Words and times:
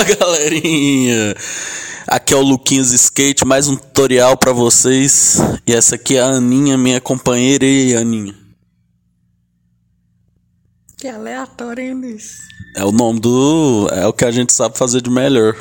Fala 0.00 0.04
galerinha! 0.16 1.34
Aqui 2.06 2.32
é 2.32 2.36
o 2.36 2.40
Luquinhos 2.40 2.90
Skate, 2.92 3.44
mais 3.44 3.68
um 3.68 3.76
tutorial 3.76 4.34
para 4.36 4.50
vocês. 4.52 5.36
E 5.66 5.74
essa 5.74 5.96
aqui 5.96 6.16
é 6.16 6.22
a 6.22 6.26
Aninha, 6.26 6.78
minha 6.78 7.00
companheira. 7.00 7.66
E 7.66 7.94
aí, 7.94 7.96
Aninha? 7.96 8.34
Que 10.96 11.06
aleatório, 11.06 11.84
hein, 11.84 11.94
Luiz? 11.94 12.38
É 12.76 12.84
o 12.84 12.92
nome 12.92 13.20
do. 13.20 13.88
É 13.92 14.06
o 14.06 14.12
que 14.12 14.24
a 14.24 14.30
gente 14.30 14.54
sabe 14.54 14.78
fazer 14.78 15.02
de 15.02 15.10
melhor. 15.10 15.54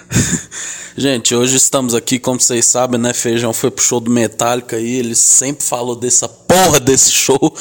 gente, 0.96 1.34
hoje 1.34 1.56
estamos 1.56 1.94
aqui, 1.94 2.18
como 2.18 2.40
vocês 2.40 2.64
sabem, 2.64 2.98
né? 2.98 3.12
Feijão 3.12 3.52
foi 3.52 3.70
pro 3.70 3.84
show 3.84 4.00
do 4.00 4.10
Metallica 4.10 4.76
aí. 4.76 4.94
Ele 4.94 5.14
sempre 5.14 5.62
falou 5.62 5.94
dessa 5.94 6.26
porra 6.26 6.80
desse 6.80 7.12
show. 7.12 7.54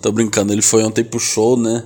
Tô 0.00 0.10
brincando, 0.10 0.54
ele 0.54 0.62
foi 0.62 0.82
ontem 0.82 1.04
pro 1.04 1.20
show, 1.20 1.56
né? 1.56 1.84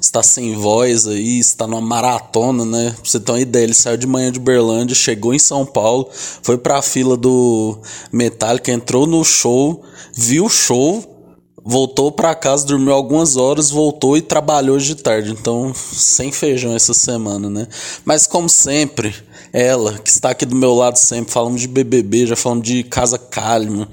Está 0.00 0.22
sem 0.22 0.54
voz 0.54 1.06
aí, 1.06 1.38
está 1.38 1.66
numa 1.66 1.80
maratona, 1.80 2.64
né? 2.64 2.90
Pra 2.90 3.04
você 3.04 3.20
ter 3.20 3.32
uma 3.32 3.40
ideia, 3.40 3.64
ele 3.64 3.74
saiu 3.74 3.96
de 3.96 4.06
manhã 4.06 4.30
de 4.30 4.40
Berlândia, 4.40 4.94
chegou 4.94 5.34
em 5.34 5.38
São 5.38 5.64
Paulo, 5.64 6.08
foi 6.12 6.58
pra 6.58 6.82
fila 6.82 7.16
do 7.16 7.78
Metallica, 8.12 8.72
entrou 8.72 9.06
no 9.06 9.24
show, 9.24 9.82
viu 10.14 10.46
o 10.46 10.50
show, 10.50 11.18
voltou 11.64 12.10
para 12.10 12.34
casa, 12.34 12.66
dormiu 12.66 12.94
algumas 12.94 13.36
horas, 13.36 13.70
voltou 13.70 14.16
e 14.16 14.22
trabalhou 14.22 14.76
hoje 14.76 14.94
de 14.94 15.02
tarde. 15.02 15.32
Então, 15.32 15.74
sem 15.74 16.32
feijão 16.32 16.74
essa 16.74 16.94
semana, 16.94 17.50
né? 17.50 17.66
Mas 18.04 18.26
como 18.26 18.48
sempre, 18.48 19.14
ela 19.52 19.98
que 19.98 20.08
está 20.08 20.30
aqui 20.30 20.46
do 20.46 20.56
meu 20.56 20.74
lado 20.74 20.96
sempre, 20.96 21.32
falamos 21.32 21.60
de 21.60 21.68
BBB, 21.68 22.26
já 22.26 22.36
falamos 22.36 22.66
de 22.66 22.82
Casa 22.84 23.18
Calma, 23.18 23.88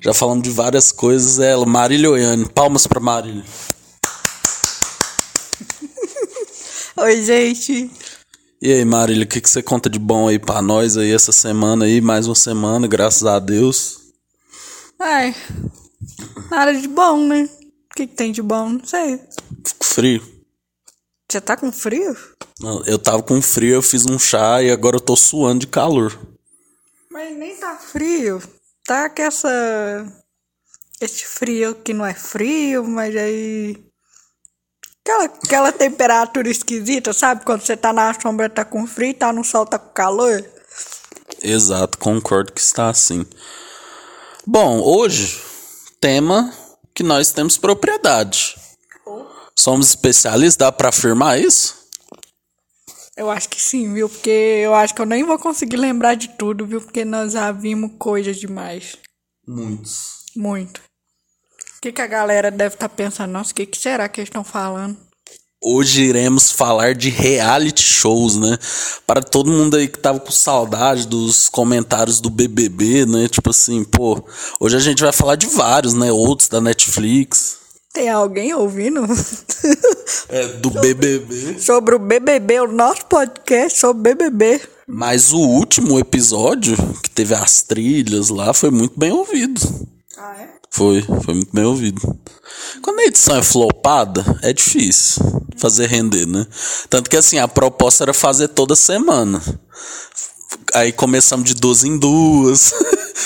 já 0.00 0.12
falamos 0.12 0.42
de 0.42 0.50
várias 0.50 0.90
coisas, 0.90 1.38
ela, 1.38 1.64
Marília 1.66 2.10
Oiane. 2.10 2.48
Palmas 2.48 2.86
para 2.86 3.00
Marília. 3.00 3.44
Oi, 7.02 7.22
gente. 7.22 7.90
E 8.60 8.70
aí, 8.70 8.84
Marília, 8.84 9.24
o 9.24 9.26
que, 9.26 9.40
que 9.40 9.48
você 9.48 9.62
conta 9.62 9.88
de 9.88 9.98
bom 9.98 10.28
aí 10.28 10.38
pra 10.38 10.60
nós 10.60 10.98
aí 10.98 11.10
essa 11.10 11.32
semana 11.32 11.86
aí? 11.86 11.98
Mais 11.98 12.26
uma 12.26 12.34
semana, 12.34 12.86
graças 12.86 13.24
a 13.24 13.38
Deus. 13.38 14.12
Ai, 14.98 15.34
nada 16.50 16.74
de 16.74 16.86
bom, 16.86 17.26
né? 17.26 17.44
O 17.44 17.94
que, 17.96 18.06
que 18.06 18.14
tem 18.14 18.30
de 18.30 18.42
bom? 18.42 18.68
Não 18.68 18.84
sei. 18.84 19.18
Fico 19.66 19.82
frio. 19.82 20.22
Você 21.26 21.40
tá 21.40 21.56
com 21.56 21.72
frio? 21.72 22.14
Não, 22.60 22.84
eu 22.84 22.98
tava 22.98 23.22
com 23.22 23.40
frio, 23.40 23.76
eu 23.76 23.82
fiz 23.82 24.04
um 24.04 24.18
chá 24.18 24.62
e 24.62 24.70
agora 24.70 24.96
eu 24.96 25.00
tô 25.00 25.16
suando 25.16 25.60
de 25.60 25.68
calor. 25.68 26.20
Mas 27.10 27.34
nem 27.34 27.56
tá 27.56 27.78
frio. 27.78 28.42
Tá 28.84 29.08
com 29.08 29.22
essa. 29.22 30.06
Esse 31.00 31.24
frio 31.24 31.76
que 31.76 31.94
não 31.94 32.04
é 32.04 32.12
frio, 32.12 32.84
mas 32.86 33.16
aí 33.16 33.89
Aquela, 35.10 35.24
aquela 35.24 35.72
temperatura 35.72 36.48
esquisita, 36.48 37.12
sabe? 37.12 37.44
Quando 37.44 37.62
você 37.62 37.76
tá 37.76 37.92
na 37.92 38.14
sombra 38.20 38.48
tá 38.48 38.64
com 38.64 38.86
frio, 38.86 39.12
tá 39.12 39.32
no 39.32 39.42
sol 39.42 39.66
tá 39.66 39.78
com 39.78 39.92
calor. 39.92 40.44
Exato, 41.42 41.98
concordo 41.98 42.52
que 42.52 42.60
está 42.60 42.88
assim. 42.88 43.26
Bom, 44.46 44.80
hoje, 44.80 45.42
tema 46.00 46.52
que 46.94 47.02
nós 47.02 47.32
temos 47.32 47.58
propriedade. 47.58 48.56
Somos 49.58 49.88
especialistas, 49.88 50.56
dá 50.56 50.70
para 50.70 50.90
afirmar 50.90 51.40
isso? 51.40 51.80
Eu 53.16 53.28
acho 53.28 53.48
que 53.48 53.60
sim, 53.60 53.92
viu? 53.92 54.08
Porque 54.08 54.30
eu 54.30 54.74
acho 54.74 54.94
que 54.94 55.02
eu 55.02 55.06
nem 55.06 55.24
vou 55.24 55.38
conseguir 55.38 55.76
lembrar 55.76 56.14
de 56.14 56.28
tudo, 56.28 56.66
viu? 56.66 56.80
Porque 56.80 57.04
nós 57.04 57.32
já 57.32 57.50
vimos 57.50 57.92
coisas 57.98 58.36
demais. 58.36 58.96
Muitos. 59.46 60.24
Muito. 60.36 60.80
O 61.80 61.82
que, 61.82 61.92
que 61.92 62.02
a 62.02 62.06
galera 62.06 62.50
deve 62.50 62.74
estar 62.74 62.90
tá 62.90 62.94
pensando? 62.94 63.30
Nossa, 63.30 63.52
o 63.52 63.54
que, 63.54 63.64
que 63.64 63.78
será 63.78 64.06
que 64.06 64.20
eles 64.20 64.28
estão 64.28 64.44
falando? 64.44 64.98
Hoje 65.64 66.02
iremos 66.02 66.52
falar 66.52 66.94
de 66.94 67.08
reality 67.08 67.82
shows, 67.82 68.36
né? 68.36 68.58
Para 69.06 69.22
todo 69.22 69.50
mundo 69.50 69.78
aí 69.78 69.88
que 69.88 69.98
tava 69.98 70.20
com 70.20 70.30
saudade 70.30 71.06
dos 71.06 71.48
comentários 71.48 72.20
do 72.20 72.28
BBB, 72.28 73.06
né? 73.06 73.28
Tipo 73.28 73.48
assim, 73.48 73.82
pô, 73.82 74.22
hoje 74.60 74.76
a 74.76 74.78
gente 74.78 75.02
vai 75.02 75.10
falar 75.10 75.36
de 75.36 75.46
vários, 75.46 75.94
né? 75.94 76.12
Outros 76.12 76.50
da 76.50 76.60
Netflix. 76.60 77.56
Tem 77.94 78.10
alguém 78.10 78.52
ouvindo? 78.52 79.00
É, 80.28 80.46
do 80.46 80.70
BBB. 80.70 81.60
Sobre 81.60 81.94
o 81.94 81.98
BBB, 81.98 82.60
o 82.60 82.72
nosso 82.72 83.06
podcast 83.06 83.78
sobre 83.78 84.14
BBB. 84.14 84.60
Mas 84.86 85.32
o 85.32 85.38
último 85.38 85.98
episódio, 86.00 86.76
que 87.02 87.10
teve 87.10 87.34
as 87.34 87.62
trilhas 87.62 88.28
lá, 88.28 88.52
foi 88.52 88.70
muito 88.70 88.98
bem 88.98 89.12
ouvido. 89.12 89.60
Ah, 90.16 90.36
é? 90.40 90.59
Foi, 90.72 91.02
foi 91.02 91.34
muito 91.34 91.52
bem 91.52 91.64
ouvido. 91.64 92.00
Quando 92.80 93.00
a 93.00 93.04
edição 93.04 93.36
é 93.36 93.42
flopada, 93.42 94.24
é 94.42 94.52
difícil 94.52 95.22
fazer 95.56 95.86
render, 95.86 96.26
né? 96.26 96.46
Tanto 96.88 97.10
que 97.10 97.16
assim, 97.16 97.38
a 97.38 97.48
proposta 97.48 98.04
era 98.04 98.14
fazer 98.14 98.48
toda 98.48 98.76
semana. 98.76 99.42
Aí 100.72 100.92
começamos 100.92 101.44
de 101.44 101.54
duas 101.54 101.82
em 101.84 101.98
duas. 101.98 102.72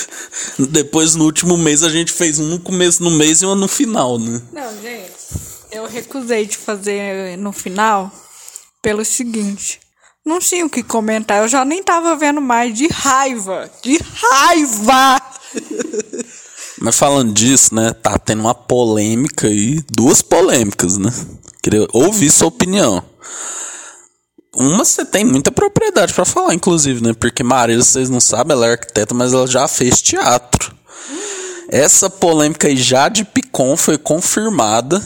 Depois, 0.69 1.15
no 1.15 1.25
último 1.25 1.55
mês, 1.55 1.83
a 1.83 1.89
gente 1.89 2.11
fez 2.11 2.39
um 2.39 2.47
no 2.47 2.59
começo 2.59 3.03
no 3.03 3.11
mês 3.11 3.41
e 3.41 3.45
uma 3.45 3.55
no 3.55 3.67
final, 3.67 4.17
né? 4.17 4.41
Não, 4.51 4.81
gente, 4.81 5.11
eu 5.71 5.87
recusei 5.87 6.45
de 6.45 6.57
fazer 6.57 7.37
no 7.37 7.51
final 7.51 8.11
pelo 8.81 9.05
seguinte. 9.05 9.79
Não 10.25 10.39
tinha 10.39 10.65
o 10.65 10.69
que 10.69 10.81
comentar, 10.81 11.43
eu 11.43 11.47
já 11.47 11.63
nem 11.63 11.83
tava 11.83 12.15
vendo 12.15 12.41
mais 12.41 12.75
de 12.75 12.87
raiva. 12.87 13.69
De 13.83 13.97
raiva! 13.97 15.21
Mas 16.79 16.95
falando 16.97 17.33
disso, 17.33 17.73
né? 17.73 17.93
Tá 17.93 18.17
tendo 18.17 18.41
uma 18.41 18.55
polêmica 18.55 19.47
aí, 19.47 19.81
duas 19.91 20.21
polêmicas, 20.21 20.97
né? 20.97 21.11
Queria 21.61 21.87
ouvir 21.93 22.29
sua 22.29 22.47
opinião. 22.47 23.03
Uma 24.55 24.85
você 24.85 25.03
tem 25.03 25.25
muita 25.25 25.51
propriedade 25.51 26.13
para 26.13 26.25
falar, 26.25 26.53
inclusive, 26.53 27.03
né? 27.03 27.13
Porque 27.13 27.43
Maria, 27.43 27.77
vocês 27.77 28.09
não 28.09 28.19
sabem, 28.19 28.55
ela 28.55 28.67
é 28.67 28.71
arquiteta, 28.71 29.13
mas 29.13 29.33
ela 29.33 29.47
já 29.47 29.67
fez 29.67 30.01
teatro. 30.01 30.73
Essa 31.67 32.09
polêmica 32.09 32.67
aí 32.67 32.77
já 32.77 33.09
de 33.09 33.25
Picon 33.25 33.75
foi 33.75 33.97
confirmada 33.97 35.05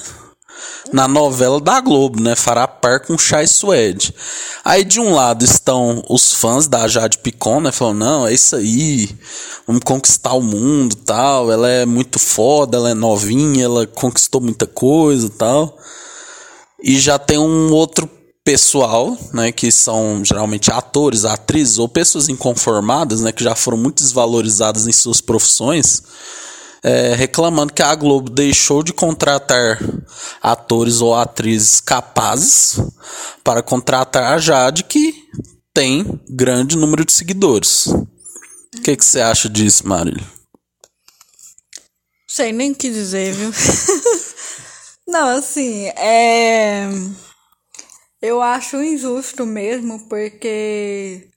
na 0.91 1.07
novela 1.07 1.59
da 1.59 1.79
Globo, 1.81 2.21
né? 2.21 2.35
Fará 2.35 2.67
par 2.67 3.01
com 3.01 3.17
Chai 3.17 3.47
Suede. 3.47 4.13
Aí 4.63 4.83
de 4.83 4.99
um 4.99 5.13
lado 5.13 5.43
estão 5.43 6.03
os 6.09 6.33
fãs 6.33 6.67
da 6.67 6.87
Jade 6.87 7.17
Picon, 7.19 7.61
né? 7.61 7.71
Falando, 7.71 7.99
não, 7.99 8.27
é 8.27 8.33
isso 8.33 8.55
aí, 8.55 9.09
vamos 9.67 9.83
conquistar 9.83 10.33
o 10.33 10.41
mundo 10.41 10.95
tal. 10.95 11.51
Ela 11.51 11.69
é 11.69 11.85
muito 11.85 12.19
foda, 12.19 12.77
ela 12.77 12.89
é 12.89 12.93
novinha, 12.93 13.65
ela 13.65 13.87
conquistou 13.87 14.41
muita 14.41 14.65
coisa 14.65 15.29
tal. 15.29 15.77
E 16.81 16.99
já 16.99 17.19
tem 17.19 17.37
um 17.37 17.71
outro 17.73 18.09
pessoal, 18.43 19.15
né, 19.33 19.51
que 19.51 19.71
são 19.71 20.23
geralmente 20.25 20.71
atores, 20.71 21.23
atrizes 21.23 21.77
ou 21.77 21.87
pessoas 21.87 22.29
inconformadas, 22.29 23.21
né, 23.21 23.31
que 23.31 23.43
já 23.43 23.53
foram 23.53 23.77
muito 23.77 24.01
desvalorizadas 24.01 24.87
em 24.87 24.91
suas 24.91 25.21
profissões, 25.21 26.01
é, 26.83 27.13
reclamando 27.15 27.73
que 27.73 27.81
a 27.81 27.93
Globo 27.95 28.29
deixou 28.29 28.83
de 28.83 28.93
contratar 28.93 29.79
atores 30.41 31.01
ou 31.01 31.15
atrizes 31.15 31.79
capazes 31.79 32.79
para 33.43 33.61
contratar 33.61 34.33
a 34.33 34.37
Jade, 34.37 34.83
que 34.83 35.13
tem 35.73 36.19
grande 36.29 36.77
número 36.77 37.05
de 37.05 37.11
seguidores. 37.11 37.87
O 37.87 38.81
que, 38.83 38.95
você 38.95 39.21
acha 39.21 39.49
disso, 39.49 39.87
Marília? 39.87 40.25
Sei 42.27 42.51
nem 42.51 42.71
o 42.71 42.75
que 42.75 42.89
dizer, 42.89 43.33
viu? 43.33 43.51
Não, 45.07 45.37
assim, 45.37 45.87
é. 45.87 46.87
Eu 48.21 48.41
acho 48.41 48.81
injusto 48.83 49.45
mesmo, 49.45 50.07
porque 50.07 51.28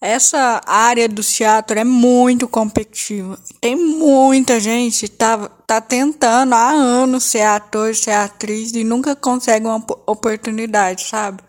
essa 0.00 0.60
área 0.64 1.08
do 1.08 1.22
teatro 1.22 1.78
é 1.78 1.84
muito 1.84 2.46
competitiva. 2.46 3.38
Tem 3.60 3.74
muita 3.74 4.60
gente 4.60 5.08
tá 5.08 5.48
tá 5.66 5.80
tentando 5.80 6.54
há 6.54 6.70
anos 6.70 7.24
ser 7.24 7.42
ator, 7.42 7.94
ser 7.94 8.12
atriz 8.12 8.72
e 8.72 8.84
nunca 8.84 9.14
consegue 9.14 9.66
uma 9.66 9.84
oportunidade, 10.06 11.02
sabe? 11.04 11.42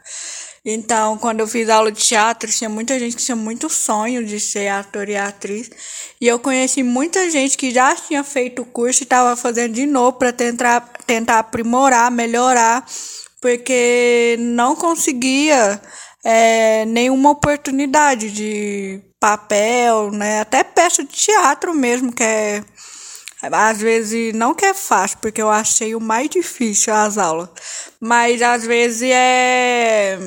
Então, 0.65 1.17
quando 1.17 1.39
eu 1.39 1.47
fiz 1.47 1.69
aula 1.69 1.91
de 1.91 2.01
teatro, 2.01 2.51
tinha 2.51 2.69
muita 2.69 2.99
gente 2.99 3.15
que 3.15 3.23
tinha 3.23 3.35
muito 3.35 3.69
sonho 3.69 4.25
de 4.25 4.39
ser 4.39 4.67
ator 4.67 5.07
e 5.07 5.15
atriz. 5.15 5.69
E 6.19 6.27
eu 6.27 6.37
conheci 6.37 6.83
muita 6.83 7.29
gente 7.29 7.57
que 7.57 7.71
já 7.71 7.95
tinha 7.95 8.23
feito 8.23 8.61
o 8.63 8.65
curso 8.65 9.01
e 9.01 9.05
estava 9.05 9.35
fazendo 9.37 9.73
de 9.73 9.85
novo 9.85 10.17
para 10.17 10.33
tentar, 10.33 10.81
tentar 11.07 11.39
aprimorar, 11.39 12.11
melhorar, 12.11 12.85
porque 13.41 14.35
não 14.39 14.75
conseguia 14.75 15.81
é, 16.23 16.85
nenhuma 16.85 17.31
oportunidade 17.31 18.31
de 18.31 19.01
papel, 19.19 20.11
né? 20.11 20.41
Até 20.41 20.63
peça 20.63 21.03
de 21.03 21.11
teatro 21.11 21.73
mesmo, 21.73 22.11
que 22.11 22.23
é 22.23 22.63
às 23.41 23.79
vezes 23.79 24.33
não 24.33 24.53
que 24.53 24.65
é 24.65 24.73
fácil, 24.73 25.17
porque 25.21 25.41
eu 25.41 25.49
achei 25.49 25.95
o 25.95 25.99
mais 26.01 26.29
difícil 26.29 26.93
as 26.93 27.17
aulas, 27.17 27.49
mas 27.99 28.41
às 28.41 28.65
vezes 28.65 29.09
é 29.13 30.19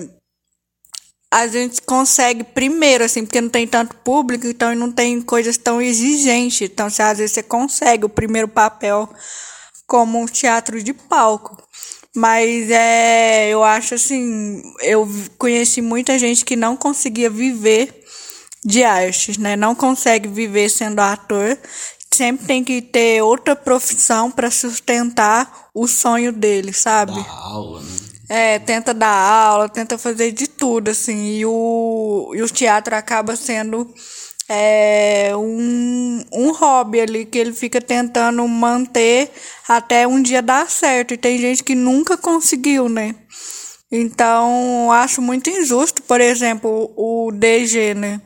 a 1.32 1.46
gente 1.46 1.80
consegue 1.80 2.44
primeiro, 2.44 3.04
assim, 3.04 3.24
porque 3.24 3.40
não 3.40 3.48
tem 3.48 3.66
tanto 3.66 3.96
público, 3.96 4.46
então 4.46 4.74
não 4.74 4.92
tem 4.92 5.20
coisas 5.22 5.56
tão 5.56 5.80
exigentes. 5.80 6.60
Então, 6.60 6.90
se 6.90 7.00
às 7.00 7.16
vezes 7.16 7.32
você 7.32 7.42
consegue 7.42 8.04
o 8.04 8.08
primeiro 8.08 8.46
papel 8.46 9.08
como 9.86 10.20
um 10.20 10.26
teatro 10.26 10.82
de 10.82 10.92
palco. 10.92 11.56
Mas 12.14 12.70
é, 12.70 13.48
eu 13.48 13.64
acho 13.64 13.94
assim, 13.94 14.62
eu 14.82 15.08
conheci 15.38 15.80
muita 15.80 16.18
gente 16.18 16.44
que 16.44 16.54
não 16.54 16.76
conseguia 16.76 17.30
viver 17.30 18.04
de 18.64 18.84
artes, 18.84 19.38
né? 19.38 19.56
Não 19.56 19.74
consegue 19.74 20.28
viver 20.28 20.68
sendo 20.68 21.00
ator. 21.00 21.58
Sempre 22.12 22.46
tem 22.46 22.62
que 22.62 22.82
ter 22.82 23.22
outra 23.22 23.56
profissão 23.56 24.30
para 24.30 24.50
sustentar 24.50 25.70
o 25.72 25.88
sonho 25.88 26.30
dele, 26.32 26.72
sabe? 26.72 27.14
Da 27.14 27.30
aula, 27.30 27.80
né? 27.80 27.96
É, 28.28 28.58
tenta 28.58 28.94
dar 28.94 29.08
aula, 29.08 29.68
tenta 29.68 29.96
fazer 29.96 30.32
de 30.32 30.46
tudo, 30.46 30.90
assim. 30.90 31.36
E 31.36 31.46
o, 31.46 32.32
e 32.34 32.42
o 32.42 32.48
teatro 32.48 32.94
acaba 32.94 33.36
sendo 33.36 33.92
é, 34.48 35.32
um, 35.36 36.24
um 36.32 36.52
hobby 36.52 37.00
ali 37.00 37.24
que 37.24 37.38
ele 37.38 37.52
fica 37.52 37.80
tentando 37.80 38.46
manter 38.46 39.30
até 39.68 40.06
um 40.06 40.22
dia 40.22 40.42
dar 40.42 40.68
certo. 40.70 41.14
E 41.14 41.16
tem 41.16 41.38
gente 41.38 41.62
que 41.62 41.74
nunca 41.74 42.16
conseguiu, 42.16 42.88
né? 42.88 43.14
Então, 43.90 44.90
acho 44.90 45.20
muito 45.20 45.50
injusto, 45.50 46.02
por 46.02 46.20
exemplo, 46.20 46.92
o 46.96 47.30
DG, 47.30 47.94
né? 47.94 48.20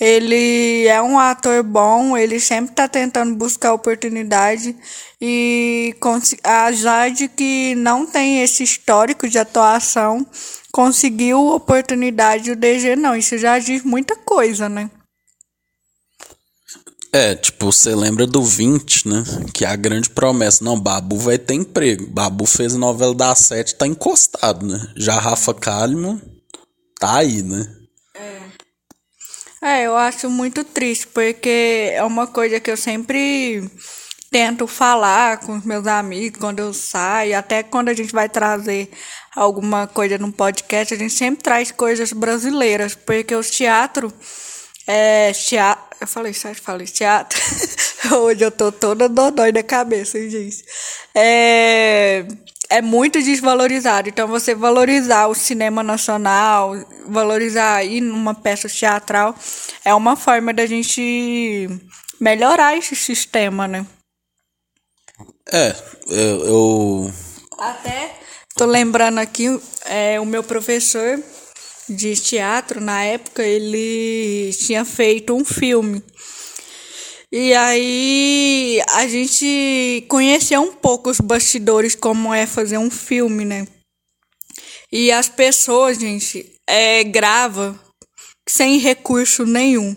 Ele 0.00 0.86
é 0.88 1.00
um 1.00 1.18
ator 1.18 1.62
bom, 1.62 2.16
ele 2.16 2.40
sempre 2.40 2.72
está 2.72 2.88
tentando 2.88 3.34
buscar 3.36 3.72
oportunidade 3.72 4.74
e 5.20 5.94
a 6.42 6.72
Jade 6.72 7.28
que 7.28 7.76
não 7.76 8.04
tem 8.04 8.42
esse 8.42 8.64
histórico 8.64 9.28
de 9.28 9.38
atuação 9.38 10.26
conseguiu 10.72 11.46
oportunidade 11.46 12.50
o 12.50 12.56
DG 12.56 12.96
não. 12.96 13.14
Isso 13.14 13.38
já 13.38 13.58
diz 13.60 13.84
muita 13.84 14.16
coisa, 14.16 14.68
né? 14.68 14.90
É, 17.14 17.32
tipo, 17.36 17.70
você 17.70 17.94
lembra 17.94 18.26
do 18.26 18.42
20, 18.42 19.06
né? 19.06 19.22
Que 19.52 19.64
é 19.64 19.68
a 19.68 19.76
grande 19.76 20.10
promessa. 20.10 20.64
Não, 20.64 20.80
Babu 20.80 21.16
vai 21.16 21.38
ter 21.38 21.54
emprego. 21.54 22.08
Babu 22.08 22.44
fez 22.44 22.74
novela 22.74 23.14
da 23.14 23.32
sete, 23.36 23.76
tá 23.76 23.86
encostado, 23.86 24.66
né? 24.66 24.92
Já 24.96 25.20
Rafa 25.20 25.54
Kalimann 25.54 26.20
tá 26.98 27.18
aí, 27.18 27.40
né? 27.40 27.72
É, 29.62 29.86
eu 29.86 29.96
acho 29.96 30.28
muito 30.28 30.64
triste, 30.64 31.06
porque 31.06 31.92
é 31.92 32.02
uma 32.02 32.26
coisa 32.26 32.58
que 32.58 32.68
eu 32.68 32.76
sempre 32.76 33.62
tento 34.28 34.66
falar 34.66 35.38
com 35.38 35.56
os 35.56 35.64
meus 35.64 35.86
amigos 35.86 36.40
quando 36.40 36.58
eu 36.58 36.74
saio, 36.74 37.38
até 37.38 37.62
quando 37.62 37.90
a 37.90 37.94
gente 37.94 38.12
vai 38.12 38.28
trazer 38.28 38.90
alguma 39.36 39.86
coisa 39.86 40.18
no 40.18 40.32
podcast, 40.32 40.92
a 40.92 40.96
gente 40.96 41.14
sempre 41.14 41.44
traz 41.44 41.70
coisas 41.70 42.12
brasileiras, 42.12 42.96
porque 42.96 43.36
o 43.36 43.42
teatro 43.44 44.12
é 44.86 45.32
teatro, 45.32 45.96
eu 46.00 46.06
falei 46.06 46.34
certo, 46.34 46.62
falei 46.62 46.86
teatro. 46.86 47.40
Hoje 48.12 48.44
eu 48.44 48.50
tô 48.50 48.70
toda 48.70 49.08
dodói 49.08 49.52
da 49.52 49.62
cabeça, 49.62 50.18
gente. 50.28 50.64
É 51.14 52.26
é 52.74 52.82
muito 52.82 53.22
desvalorizado. 53.22 54.08
Então, 54.08 54.26
você 54.26 54.54
valorizar 54.54 55.26
o 55.26 55.34
cinema 55.34 55.82
nacional, 55.82 56.74
valorizar 57.06 57.84
ir 57.84 58.00
numa 58.00 58.34
peça 58.34 58.68
teatral, 58.68 59.34
é 59.84 59.94
uma 59.94 60.16
forma 60.16 60.52
da 60.52 60.66
gente 60.66 61.68
melhorar 62.20 62.76
esse 62.76 62.96
sistema, 62.96 63.68
né? 63.68 63.86
É, 65.52 65.74
eu. 66.08 66.46
eu... 66.46 67.12
Até 67.58 68.16
tô 68.56 68.64
lembrando 68.66 69.18
aqui, 69.18 69.60
é, 69.84 70.18
o 70.18 70.26
meu 70.26 70.42
professor 70.42 71.22
de 71.88 72.14
teatro, 72.16 72.80
na 72.80 73.02
época, 73.04 73.42
ele 73.42 74.52
tinha 74.54 74.84
feito 74.84 75.34
um 75.34 75.44
filme 75.44 76.02
e 77.36 77.52
aí 77.52 78.80
a 78.90 79.08
gente 79.08 80.06
conheceu 80.08 80.60
um 80.60 80.72
pouco 80.72 81.10
os 81.10 81.18
bastidores, 81.18 81.96
como 81.96 82.32
é 82.32 82.46
fazer 82.46 82.78
um 82.78 82.88
filme, 82.88 83.44
né? 83.44 83.66
E 84.92 85.10
as 85.10 85.28
pessoas, 85.28 85.98
gente, 85.98 86.54
é, 86.64 87.02
grava 87.02 87.76
sem 88.48 88.78
recurso 88.78 89.44
nenhum. 89.44 89.96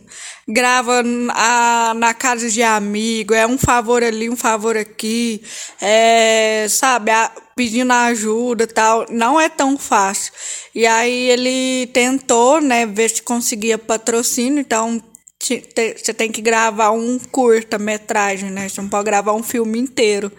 Grava 0.50 1.04
a, 1.32 1.94
na 1.94 2.14
casa 2.14 2.50
de 2.50 2.64
amigo, 2.64 3.34
é 3.34 3.46
um 3.46 3.58
favor 3.58 4.02
ali, 4.02 4.30
um 4.30 4.36
favor 4.36 4.78
aqui, 4.78 5.44
é, 5.82 6.66
sabe, 6.70 7.12
a, 7.12 7.30
pedindo 7.54 7.92
ajuda 7.92 8.66
tal. 8.66 9.06
Não 9.10 9.40
é 9.40 9.50
tão 9.50 9.78
fácil. 9.78 10.32
E 10.74 10.88
aí 10.88 11.30
ele 11.30 11.88
tentou, 11.88 12.62
né, 12.62 12.86
ver 12.86 13.10
se 13.10 13.22
conseguia 13.22 13.78
patrocínio, 13.78 14.60
então 14.60 15.02
você 15.40 16.14
tem 16.14 16.32
que 16.32 16.42
gravar 16.42 16.92
um 16.92 17.20
curta-metragem, 17.20 18.50
né? 18.50 18.68
Você 18.68 18.82
não 18.82 18.90
pode 18.90 19.06
gravar 19.06 19.34
um 19.34 19.44
filme 19.44 19.80
inteiro. 19.80 20.32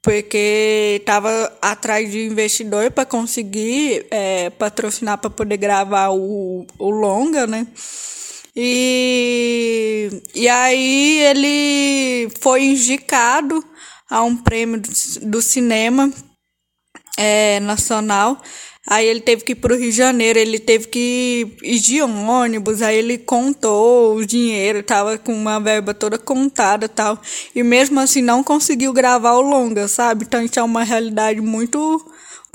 Porque 0.00 1.02
tava 1.04 1.52
atrás 1.60 2.10
de 2.10 2.24
investidor 2.24 2.90
para 2.90 3.04
conseguir 3.04 4.06
é, 4.10 4.48
patrocinar 4.50 5.18
para 5.18 5.28
poder 5.28 5.56
gravar 5.58 6.10
o, 6.10 6.66
o 6.78 6.90
longa, 6.90 7.46
né? 7.46 7.66
E, 8.60 10.10
e 10.34 10.48
aí 10.48 11.20
ele 11.20 12.28
foi 12.40 12.64
indicado 12.64 13.64
a 14.10 14.22
um 14.24 14.36
prêmio 14.36 14.82
do, 15.22 15.40
cinema 15.40 16.12
é, 17.16 17.60
nacional 17.60 18.42
Aí 18.90 19.06
ele 19.06 19.20
teve 19.20 19.44
que 19.44 19.52
ir 19.52 19.56
para 19.56 19.74
o 19.74 19.76
Rio 19.76 19.90
de 19.90 19.96
Janeiro, 19.96 20.38
ele 20.38 20.58
teve 20.58 20.86
que 20.88 21.58
ir 21.62 21.78
de 21.78 22.00
ônibus, 22.00 22.80
aí 22.80 22.96
ele 22.96 23.18
contou 23.18 24.16
o 24.16 24.24
dinheiro, 24.24 24.82
tava 24.82 25.18
com 25.18 25.34
uma 25.34 25.60
verba 25.60 25.92
toda 25.92 26.16
contada 26.16 26.88
tal. 26.88 27.20
E 27.54 27.62
mesmo 27.62 28.00
assim 28.00 28.22
não 28.22 28.42
conseguiu 28.42 28.94
gravar 28.94 29.32
o 29.34 29.42
longa, 29.42 29.86
sabe? 29.88 30.24
Então 30.24 30.40
isso 30.40 30.58
é 30.58 30.62
uma 30.62 30.84
realidade 30.84 31.38
muito 31.42 32.02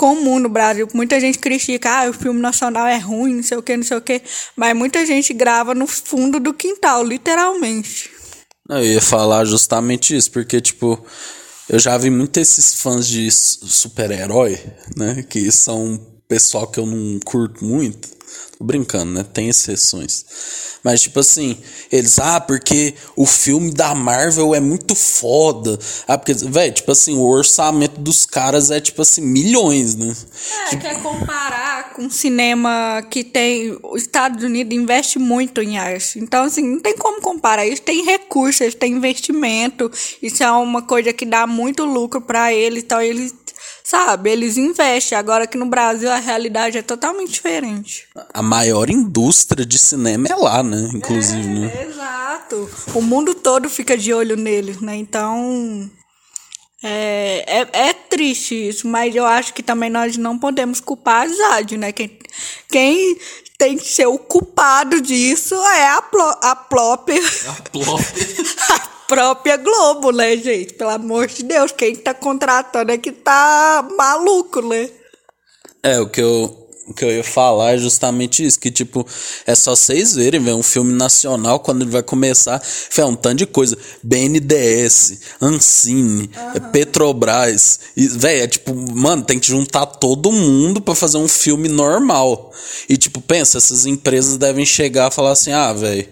comum 0.04 0.38
no 0.38 0.50
Brasil. 0.50 0.86
Muita 0.94 1.18
gente 1.18 1.40
critica, 1.40 1.90
ah, 1.90 2.10
o 2.10 2.14
filme 2.14 2.42
nacional 2.42 2.86
é 2.86 2.98
ruim, 2.98 3.36
não 3.36 3.44
sei 3.44 3.58
o 3.58 3.64
que, 3.64 3.78
não 3.78 3.86
sei 3.86 3.96
o 3.96 4.02
que. 4.02 4.22
Mas 4.54 4.76
muita 4.76 5.06
gente 5.06 5.34
grava 5.34 5.74
no 5.74 5.88
fundo 5.88 6.42
do 6.42 6.54
quintal, 6.54 7.06
literalmente. 7.06 8.10
Eu 8.70 8.84
ia 8.84 9.02
falar 9.02 9.46
justamente 9.46 10.14
isso, 10.14 10.30
porque, 10.30 10.60
tipo, 10.60 11.02
eu 11.70 11.80
já 11.80 11.98
vi 11.98 12.10
muito 12.10 12.38
esses 12.38 12.82
fãs 12.82 13.08
de 13.08 13.32
super-herói, 13.32 14.60
né? 14.98 15.24
Que 15.24 15.50
são 15.54 15.98
pessoal 16.28 16.68
que 16.68 16.82
eu 16.82 16.86
não 16.86 17.18
curto 17.24 17.64
muito. 17.64 18.10
Tô 18.58 18.64
brincando, 18.64 19.12
né? 19.12 19.26
Tem 19.34 19.50
exceções. 19.50 20.26
Mas, 20.84 21.02
tipo 21.02 21.20
assim, 21.22 21.58
eles, 21.90 22.20
ah, 22.20 22.42
porque 22.42 22.94
o 23.16 23.26
filme 23.26 23.72
da 23.72 23.96
Marvel 23.96 24.54
é 24.54 24.60
muito 24.60 24.94
foda. 24.96 25.80
Ah, 26.06 26.18
porque, 26.18 26.34
velho, 26.34 26.74
tipo 26.74 26.92
assim, 26.92 27.16
o 27.16 27.24
orçamento 27.24 28.02
dos 28.02 28.26
caras 28.26 28.70
é, 28.70 28.82
tipo 28.82 29.02
assim, 29.02 29.22
milhões, 29.22 29.96
né? 29.96 30.14
É, 30.66 30.70
tipo... 30.72 30.82
quer 30.82 31.02
comparar 31.02 31.94
com 31.94 32.10
cinema 32.10 33.02
que 33.10 33.24
tem. 33.24 33.78
Os 33.82 34.02
Estados 34.02 34.44
Unidos 34.44 34.76
investe 34.76 35.18
muito 35.18 35.62
em 35.62 35.78
arte. 35.78 36.20
Então, 36.20 36.44
assim, 36.44 36.68
não 36.68 36.80
tem 36.80 36.98
como 36.98 37.22
comparar. 37.22 37.66
Eles 37.66 37.80
têm 37.80 38.04
recursos, 38.04 38.60
eles 38.60 38.76
têm 38.76 38.94
investimento. 38.94 39.90
Isso 40.22 40.44
é 40.44 40.52
uma 40.52 40.82
coisa 40.82 41.14
que 41.14 41.26
dá 41.26 41.48
muito 41.48 41.86
lucro 41.86 42.20
para 42.20 42.54
eles. 42.54 42.84
Então, 42.84 43.02
eles 43.02 43.34
Sabe, 43.84 44.32
eles 44.32 44.56
investem. 44.56 45.18
Agora 45.18 45.46
que 45.46 45.58
no 45.58 45.66
Brasil 45.66 46.10
a 46.10 46.18
realidade 46.18 46.78
é 46.78 46.82
totalmente 46.82 47.34
diferente. 47.34 48.08
A 48.34 48.42
maior 48.42 48.90
indústria 48.90 49.66
de 49.66 49.78
cinema 49.78 50.28
é 50.30 50.36
lá, 50.36 50.64
né? 50.64 50.90
Inclusive, 50.94 51.48
é, 51.48 51.60
né? 51.60 51.88
Exato. 51.90 52.70
O 52.96 53.02
mundo 53.02 53.36
todo 53.36 53.70
fica 53.70 53.98
de 53.98 54.14
olho 54.14 54.38
neles, 54.38 54.80
né? 54.80 54.96
Então. 54.96 55.90
É, 56.82 57.46
é, 57.48 57.88
é 57.90 57.94
triste 57.94 58.56
isso, 58.56 58.88
mas 58.88 59.16
eu 59.16 59.26
acho 59.26 59.54
que 59.54 59.64
também 59.64 59.90
nós 59.90 60.18
não 60.18 60.38
podemos 60.38 60.82
culpar 60.82 61.22
a 61.22 61.28
Jade, 61.28 61.78
né? 61.78 61.94
Quem, 61.94 62.20
quem 62.70 63.18
tem 63.58 63.78
que 63.78 63.88
ser 63.88 64.06
o 64.06 64.18
culpado 64.18 65.00
disso 65.00 65.56
é 65.56 65.88
a, 65.90 66.02
plo, 66.02 66.22
a 66.42 66.56
Plop. 66.56 67.10
A 67.10 67.62
Plop. 67.70 68.02
própria 69.14 69.58
Globo, 69.58 70.12
né, 70.12 70.36
gente? 70.38 70.74
Pelo 70.74 70.90
amor 70.90 71.28
de 71.28 71.44
Deus, 71.44 71.72
quem 71.72 71.96
tá 71.96 72.14
contratando 72.14 72.92
é 72.92 72.98
que 72.98 73.12
tá 73.12 73.88
maluco, 73.96 74.62
né? 74.62 74.90
É, 75.84 76.00
o 76.00 76.08
que 76.08 76.22
eu. 76.22 76.68
o 76.88 76.94
que 76.94 77.06
eu 77.06 77.12
ia 77.12 77.24
falar 77.24 77.74
é 77.74 77.78
justamente 77.78 78.44
isso, 78.44 78.60
que 78.60 78.72
tipo, 78.72 79.06
é 79.46 79.54
só 79.54 79.76
vocês 79.76 80.16
verem, 80.16 80.42
velho, 80.42 80.58
um 80.58 80.64
filme 80.64 80.94
nacional, 80.94 81.60
quando 81.60 81.84
ele 81.84 81.92
vai 81.92 82.02
começar, 82.02 82.62
é 82.98 83.06
um 83.06 83.16
tanto 83.16 83.38
de 83.38 83.46
coisa, 83.46 83.78
BNDES, 84.02 85.20
Ancine, 85.40 86.30
uhum. 86.36 86.72
Petrobras, 86.72 87.80
velho, 87.96 88.44
é 88.44 88.48
tipo, 88.48 88.74
mano, 88.96 89.24
tem 89.24 89.40
que 89.40 89.48
juntar 89.48 89.86
todo 89.86 90.32
mundo 90.32 90.82
para 90.82 90.96
fazer 90.96 91.18
um 91.18 91.28
filme 91.28 91.70
normal. 91.70 92.52
E 92.90 92.98
tipo, 92.98 93.22
pensa, 93.22 93.60
essas 93.60 93.86
empresas 93.86 94.38
devem 94.38 94.66
chegar 94.66 95.12
e 95.12 95.14
falar 95.14 95.32
assim, 95.32 95.52
ah, 95.52 95.72
velho, 95.72 96.08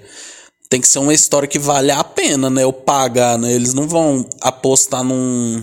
tem 0.72 0.80
que 0.80 0.88
ser 0.88 1.00
uma 1.00 1.14
história 1.14 1.50
que 1.50 1.60
vale 1.60 1.92
a 1.92 2.02
pena, 2.02 2.50
né, 2.50 2.64
eu 2.64 2.72
pagar, 2.72 3.38
né, 3.38 3.52
eles 3.52 3.74
não 3.74 3.90
vão 3.90 4.26
apostar 4.40 5.04
num 5.04 5.62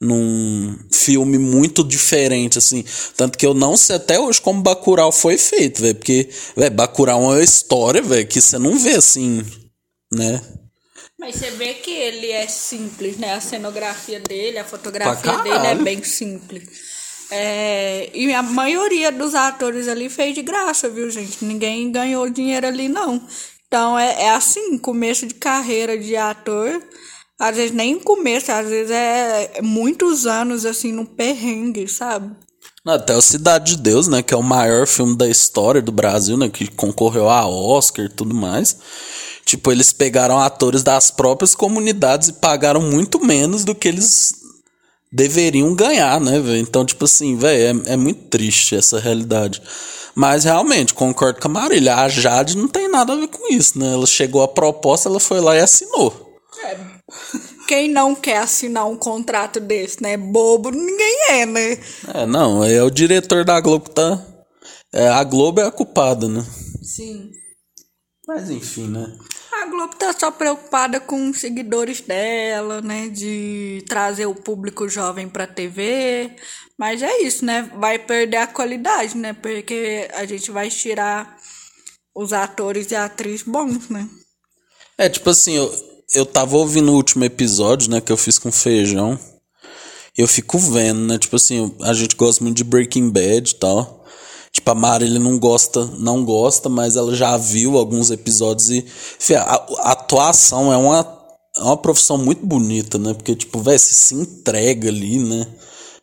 num 0.00 0.78
filme 0.90 1.36
muito 1.36 1.84
diferente, 1.84 2.56
assim. 2.56 2.82
Tanto 3.18 3.36
que 3.36 3.44
eu 3.44 3.52
não 3.52 3.76
sei 3.76 3.96
até 3.96 4.18
hoje 4.18 4.40
como 4.40 4.62
Bacurau 4.62 5.12
foi 5.12 5.36
feito, 5.36 5.82
velho. 5.82 5.94
Porque, 5.94 6.26
velho, 6.56 6.74
Bacurau 6.74 7.20
é 7.20 7.36
uma 7.36 7.44
história, 7.44 8.00
velho, 8.00 8.26
que 8.26 8.40
você 8.40 8.58
não 8.58 8.78
vê 8.78 8.94
assim, 8.94 9.44
né? 10.10 10.40
Mas 11.18 11.36
você 11.36 11.50
vê 11.50 11.74
que 11.74 11.90
ele 11.90 12.30
é 12.30 12.48
simples, 12.48 13.18
né? 13.18 13.34
A 13.34 13.42
cenografia 13.42 14.20
dele, 14.20 14.56
a 14.56 14.64
fotografia 14.64 15.36
dele 15.40 15.66
é 15.66 15.74
bem 15.74 16.02
simples. 16.02 16.62
É, 17.30 18.10
e 18.12 18.32
a 18.32 18.42
maioria 18.42 19.12
dos 19.12 19.34
atores 19.34 19.86
ali 19.86 20.08
fez 20.08 20.34
de 20.34 20.42
graça, 20.42 20.88
viu, 20.88 21.10
gente? 21.10 21.44
Ninguém 21.44 21.92
ganhou 21.92 22.28
dinheiro 22.28 22.66
ali, 22.66 22.88
não. 22.88 23.24
Então 23.70 23.96
é, 23.96 24.24
é 24.24 24.30
assim, 24.30 24.76
começo 24.76 25.26
de 25.26 25.34
carreira 25.34 25.96
de 25.96 26.16
ator 26.16 26.82
às 27.40 27.56
vezes 27.56 27.74
nem 27.74 27.98
começo, 27.98 28.52
às 28.52 28.68
vezes 28.68 28.90
é 28.90 29.62
muitos 29.62 30.26
anos 30.26 30.66
assim 30.66 30.92
no 30.92 31.06
perrengue, 31.06 31.88
sabe? 31.88 32.30
Até 32.86 33.16
o 33.16 33.22
Cidade 33.22 33.76
de 33.76 33.82
Deus, 33.82 34.08
né? 34.08 34.22
Que 34.22 34.34
é 34.34 34.36
o 34.36 34.42
maior 34.42 34.86
filme 34.86 35.16
da 35.16 35.26
história 35.26 35.80
do 35.80 35.90
Brasil, 35.90 36.36
né? 36.36 36.50
Que 36.50 36.68
concorreu 36.68 37.30
a 37.30 37.46
Oscar 37.46 38.04
e 38.04 38.10
tudo 38.10 38.34
mais. 38.34 38.76
Tipo, 39.46 39.72
eles 39.72 39.90
pegaram 39.90 40.38
atores 40.38 40.82
das 40.82 41.10
próprias 41.10 41.54
comunidades 41.54 42.28
e 42.28 42.34
pagaram 42.34 42.82
muito 42.82 43.24
menos 43.24 43.64
do 43.64 43.74
que 43.74 43.88
eles 43.88 44.34
deveriam 45.10 45.74
ganhar, 45.74 46.20
né? 46.20 46.34
Então, 46.58 46.84
tipo 46.84 47.06
assim, 47.06 47.36
velho, 47.36 47.82
é, 47.86 47.92
é 47.94 47.96
muito 47.96 48.28
triste 48.28 48.76
essa 48.76 49.00
realidade. 49.00 49.62
Mas 50.14 50.44
realmente, 50.44 50.94
concordo 50.94 51.40
com 51.40 51.48
a 51.48 51.50
Marília. 51.50 51.96
A 51.96 52.08
Jade 52.08 52.56
não 52.56 52.68
tem 52.68 52.88
nada 52.88 53.12
a 53.12 53.16
ver 53.16 53.28
com 53.28 53.52
isso, 53.52 53.78
né? 53.78 53.92
Ela 53.92 54.06
chegou 54.06 54.42
a 54.42 54.48
proposta, 54.48 55.08
ela 55.08 55.20
foi 55.20 55.40
lá 55.40 55.56
e 55.56 55.60
assinou. 55.60 56.38
É. 56.64 56.76
Quem 57.66 57.88
não 57.88 58.14
quer 58.14 58.38
assinar 58.38 58.86
um 58.88 58.96
contrato 58.96 59.60
desse, 59.60 60.02
né? 60.02 60.16
Bobo 60.16 60.70
ninguém 60.70 61.30
é, 61.30 61.46
né? 61.46 61.78
É, 62.14 62.26
não, 62.26 62.64
é 62.64 62.82
o 62.82 62.90
diretor 62.90 63.44
da 63.44 63.60
Globo 63.60 63.84
que 63.84 63.94
tá. 63.94 64.20
É, 64.92 65.08
a 65.08 65.22
Globo 65.22 65.60
é 65.60 65.66
a 65.66 65.70
culpada, 65.70 66.28
né? 66.28 66.44
Sim. 66.82 67.30
Mas 68.26 68.50
enfim, 68.50 68.88
né? 68.88 69.16
Globo 69.80 69.96
tá 69.96 70.12
só 70.12 70.30
preocupada 70.30 71.00
com 71.00 71.30
os 71.30 71.40
seguidores 71.40 72.02
dela, 72.02 72.82
né? 72.82 73.08
De 73.08 73.82
trazer 73.88 74.26
o 74.26 74.34
público 74.34 74.86
jovem 74.88 75.26
pra 75.26 75.46
TV. 75.46 76.36
Mas 76.78 77.02
é 77.02 77.22
isso, 77.22 77.46
né? 77.46 77.70
Vai 77.78 77.98
perder 77.98 78.36
a 78.36 78.46
qualidade, 78.46 79.16
né? 79.16 79.32
Porque 79.32 80.06
a 80.12 80.26
gente 80.26 80.50
vai 80.50 80.68
tirar 80.68 81.34
os 82.14 82.34
atores 82.34 82.90
e 82.90 82.94
atrizes 82.94 83.42
bons, 83.42 83.88
né? 83.88 84.06
É, 84.98 85.08
tipo 85.08 85.30
assim, 85.30 85.54
eu, 85.54 85.72
eu 86.14 86.26
tava 86.26 86.58
ouvindo 86.58 86.92
o 86.92 86.96
último 86.96 87.24
episódio, 87.24 87.90
né, 87.90 88.02
que 88.02 88.12
eu 88.12 88.18
fiz 88.18 88.38
com 88.38 88.52
feijão. 88.52 89.18
Eu 90.14 90.28
fico 90.28 90.58
vendo, 90.58 91.06
né? 91.06 91.18
Tipo 91.18 91.36
assim, 91.36 91.74
a 91.80 91.94
gente 91.94 92.16
gosta 92.16 92.44
muito 92.44 92.58
de 92.58 92.64
Breaking 92.64 93.08
Bad 93.08 93.50
e 93.50 93.54
tal. 93.54 93.99
Tipo, 94.52 94.72
a 94.72 94.96
ele 95.00 95.18
não 95.18 95.38
gosta, 95.38 95.84
não 95.98 96.24
gosta, 96.24 96.68
mas 96.68 96.96
ela 96.96 97.14
já 97.14 97.36
viu 97.36 97.78
alguns 97.78 98.10
episódios 98.10 98.70
e. 98.70 98.84
a, 99.34 99.66
a 99.78 99.92
atuação 99.92 100.72
é 100.72 100.76
uma, 100.76 101.18
é 101.56 101.62
uma 101.62 101.76
profissão 101.76 102.18
muito 102.18 102.44
bonita, 102.44 102.98
né? 102.98 103.14
Porque, 103.14 103.34
tipo, 103.34 103.60
velho, 103.60 103.78
você 103.78 103.94
se 103.94 104.14
entrega 104.14 104.88
ali, 104.88 105.18
né? 105.18 105.46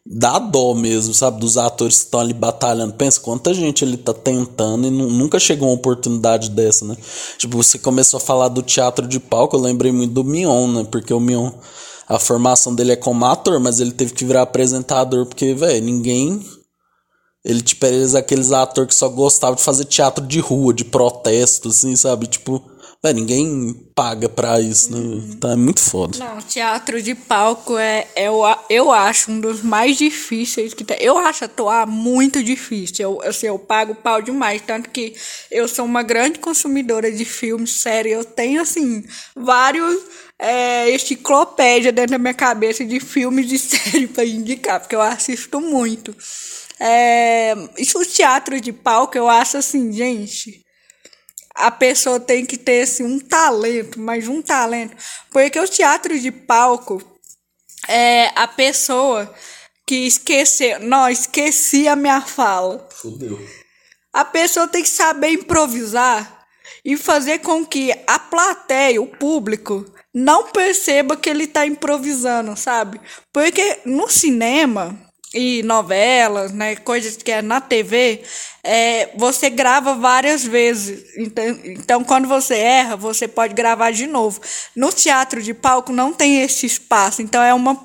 dá 0.09 0.39
dó 0.39 0.73
mesmo, 0.73 1.13
sabe? 1.13 1.39
Dos 1.39 1.57
atores 1.57 1.97
que 1.97 2.05
estão 2.05 2.19
ali 2.19 2.33
batalhando. 2.33 2.93
Pensa 2.93 3.19
quanta 3.19 3.53
gente 3.53 3.83
ele 3.83 3.97
tá 3.97 4.13
tentando 4.13 4.87
e 4.87 4.89
nunca 4.89 5.39
chegou 5.39 5.67
uma 5.67 5.75
oportunidade 5.75 6.49
dessa, 6.49 6.85
né? 6.85 6.95
Tipo, 7.37 7.57
você 7.57 7.77
começou 7.77 8.17
a 8.17 8.21
falar 8.21 8.47
do 8.47 8.61
teatro 8.61 9.07
de 9.07 9.19
palco, 9.19 9.55
eu 9.55 9.61
lembrei 9.61 9.91
muito 9.91 10.13
do 10.13 10.23
Mion, 10.23 10.67
né? 10.71 10.87
Porque 10.89 11.13
o 11.13 11.19
Mion, 11.19 11.51
a 12.07 12.17
formação 12.17 12.73
dele 12.73 12.93
é 12.93 12.95
como 12.95 13.25
ator, 13.25 13.59
mas 13.59 13.79
ele 13.79 13.91
teve 13.91 14.13
que 14.13 14.25
virar 14.25 14.43
apresentador, 14.43 15.25
porque, 15.25 15.53
velho, 15.53 15.83
ninguém. 15.83 16.41
Ele, 17.47 17.61
tipo, 17.61 17.85
era 17.85 18.19
aqueles 18.19 18.51
atores 18.51 18.89
que 18.89 18.95
só 18.95 19.07
gostavam 19.07 19.55
de 19.55 19.63
fazer 19.63 19.85
teatro 19.85 20.25
de 20.25 20.39
rua, 20.41 20.73
de 20.73 20.83
protesto, 20.83 21.69
assim, 21.69 21.95
sabe? 21.95 22.27
Tipo 22.27 22.61
Véio, 23.03 23.15
ninguém 23.15 23.73
paga 23.93 24.27
pra 24.27 24.59
isso, 24.59 24.91
né? 24.91 24.99
Uhum. 24.99 25.37
Tá 25.39 25.55
muito 25.55 25.79
foda. 25.79 26.17
Não, 26.17 26.41
teatro 26.41 26.99
de 26.99 27.13
palco 27.13 27.77
é, 27.77 28.07
é 28.15 28.27
eu, 28.27 28.41
eu 28.71 28.91
acho 28.91 29.31
um 29.31 29.39
dos 29.39 29.61
mais 29.61 29.97
difíceis 29.97 30.73
que 30.73 30.83
tem. 30.83 30.97
Eu 30.99 31.15
acho 31.19 31.45
atuar 31.45 31.85
muito 31.85 32.41
difícil. 32.43 32.95
Eu, 33.05 33.21
assim, 33.21 33.45
eu 33.47 33.59
pago 33.59 33.93
pau 33.93 34.19
demais. 34.19 34.63
Tanto 34.65 34.89
que 34.89 35.15
eu 35.51 35.67
sou 35.67 35.85
uma 35.85 36.01
grande 36.01 36.39
consumidora 36.39 37.11
de 37.11 37.23
filmes, 37.23 37.81
sério. 37.81 38.13
Eu 38.13 38.25
tenho, 38.25 38.61
assim, 38.61 39.05
vários 39.35 40.01
é, 40.39 40.91
enciclopédia 40.93 41.91
dentro 41.91 42.11
da 42.11 42.17
minha 42.17 42.33
cabeça 42.33 42.83
de 42.83 42.99
filmes 42.99 43.51
e 43.51 43.59
séries 43.59 44.09
pra 44.09 44.25
indicar, 44.25 44.79
porque 44.79 44.95
eu 44.95 45.01
assisto 45.01 45.61
muito. 45.61 46.15
É, 46.79 47.55
isso, 47.77 47.99
o 47.99 48.05
teatro 48.05 48.59
de 48.61 48.71
palco, 48.71 49.17
eu 49.17 49.27
acho 49.27 49.57
assim, 49.57 49.91
gente 49.91 50.65
a 51.57 51.71
pessoa 51.71 52.19
tem 52.19 52.45
que 52.45 52.55
ter 52.55 52.83
assim, 52.83 53.03
um 53.03 53.19
talento, 53.19 53.99
mas 53.99 54.27
um 54.27 54.43
talento. 54.43 54.95
Porque 55.31 55.59
o 55.59 55.67
teatro 55.67 56.17
de 56.19 56.31
palco 56.31 57.01
é 57.87 58.31
a 58.35 58.47
pessoa 58.47 59.33
que 59.85 60.05
esqueceu. 60.05 60.79
Não, 60.79 61.09
esqueci 61.09 61.87
a 61.87 61.95
minha 61.95 62.21
fala. 62.21 62.87
Fudeu. 62.91 63.39
A 64.13 64.23
pessoa 64.23 64.67
tem 64.67 64.83
que 64.83 64.89
saber 64.89 65.29
improvisar 65.29 66.45
e 66.85 66.95
fazer 66.95 67.39
com 67.39 67.65
que 67.65 67.91
a 68.05 68.19
plateia, 68.19 69.01
o 69.01 69.07
público, 69.07 69.83
não 70.13 70.51
perceba 70.51 71.17
que 71.17 71.29
ele 71.29 71.45
está 71.45 71.65
improvisando, 71.65 72.55
sabe? 72.55 73.01
Porque 73.33 73.79
no 73.85 74.07
cinema 74.09 75.06
e 75.33 75.61
novelas, 75.63 76.51
né, 76.53 76.75
coisas 76.77 77.17
que 77.17 77.31
é 77.31 77.41
na 77.41 77.59
TV, 77.59 78.23
é, 78.63 79.09
você 79.15 79.49
grava 79.49 79.93
várias 79.95 80.43
vezes. 80.43 81.03
Então, 81.17 81.45
então, 81.65 82.03
quando 82.03 82.27
você 82.27 82.55
erra, 82.55 82.95
você 82.95 83.27
pode 83.27 83.53
gravar 83.53 83.91
de 83.91 84.07
novo. 84.07 84.41
No 84.75 84.91
teatro 84.91 85.41
de 85.41 85.53
palco 85.53 85.91
não 85.93 86.13
tem 86.13 86.41
esse 86.41 86.65
espaço. 86.65 87.21
Então 87.21 87.41
é 87.41 87.53
uma. 87.53 87.77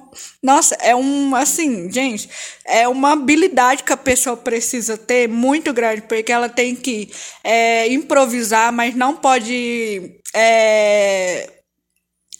Nossa, 0.42 0.74
é 0.80 0.94
um. 0.94 1.34
Assim, 1.36 1.90
gente, 1.90 2.28
é 2.64 2.88
uma 2.88 3.12
habilidade 3.12 3.84
que 3.84 3.92
a 3.92 3.96
pessoa 3.96 4.36
precisa 4.36 4.96
ter 4.96 5.28
muito 5.28 5.72
grande, 5.72 6.02
porque 6.02 6.32
ela 6.32 6.48
tem 6.48 6.74
que 6.74 7.10
é, 7.44 7.86
improvisar, 7.92 8.72
mas 8.72 8.94
não 8.94 9.16
pode. 9.16 10.20
É, 10.34 11.61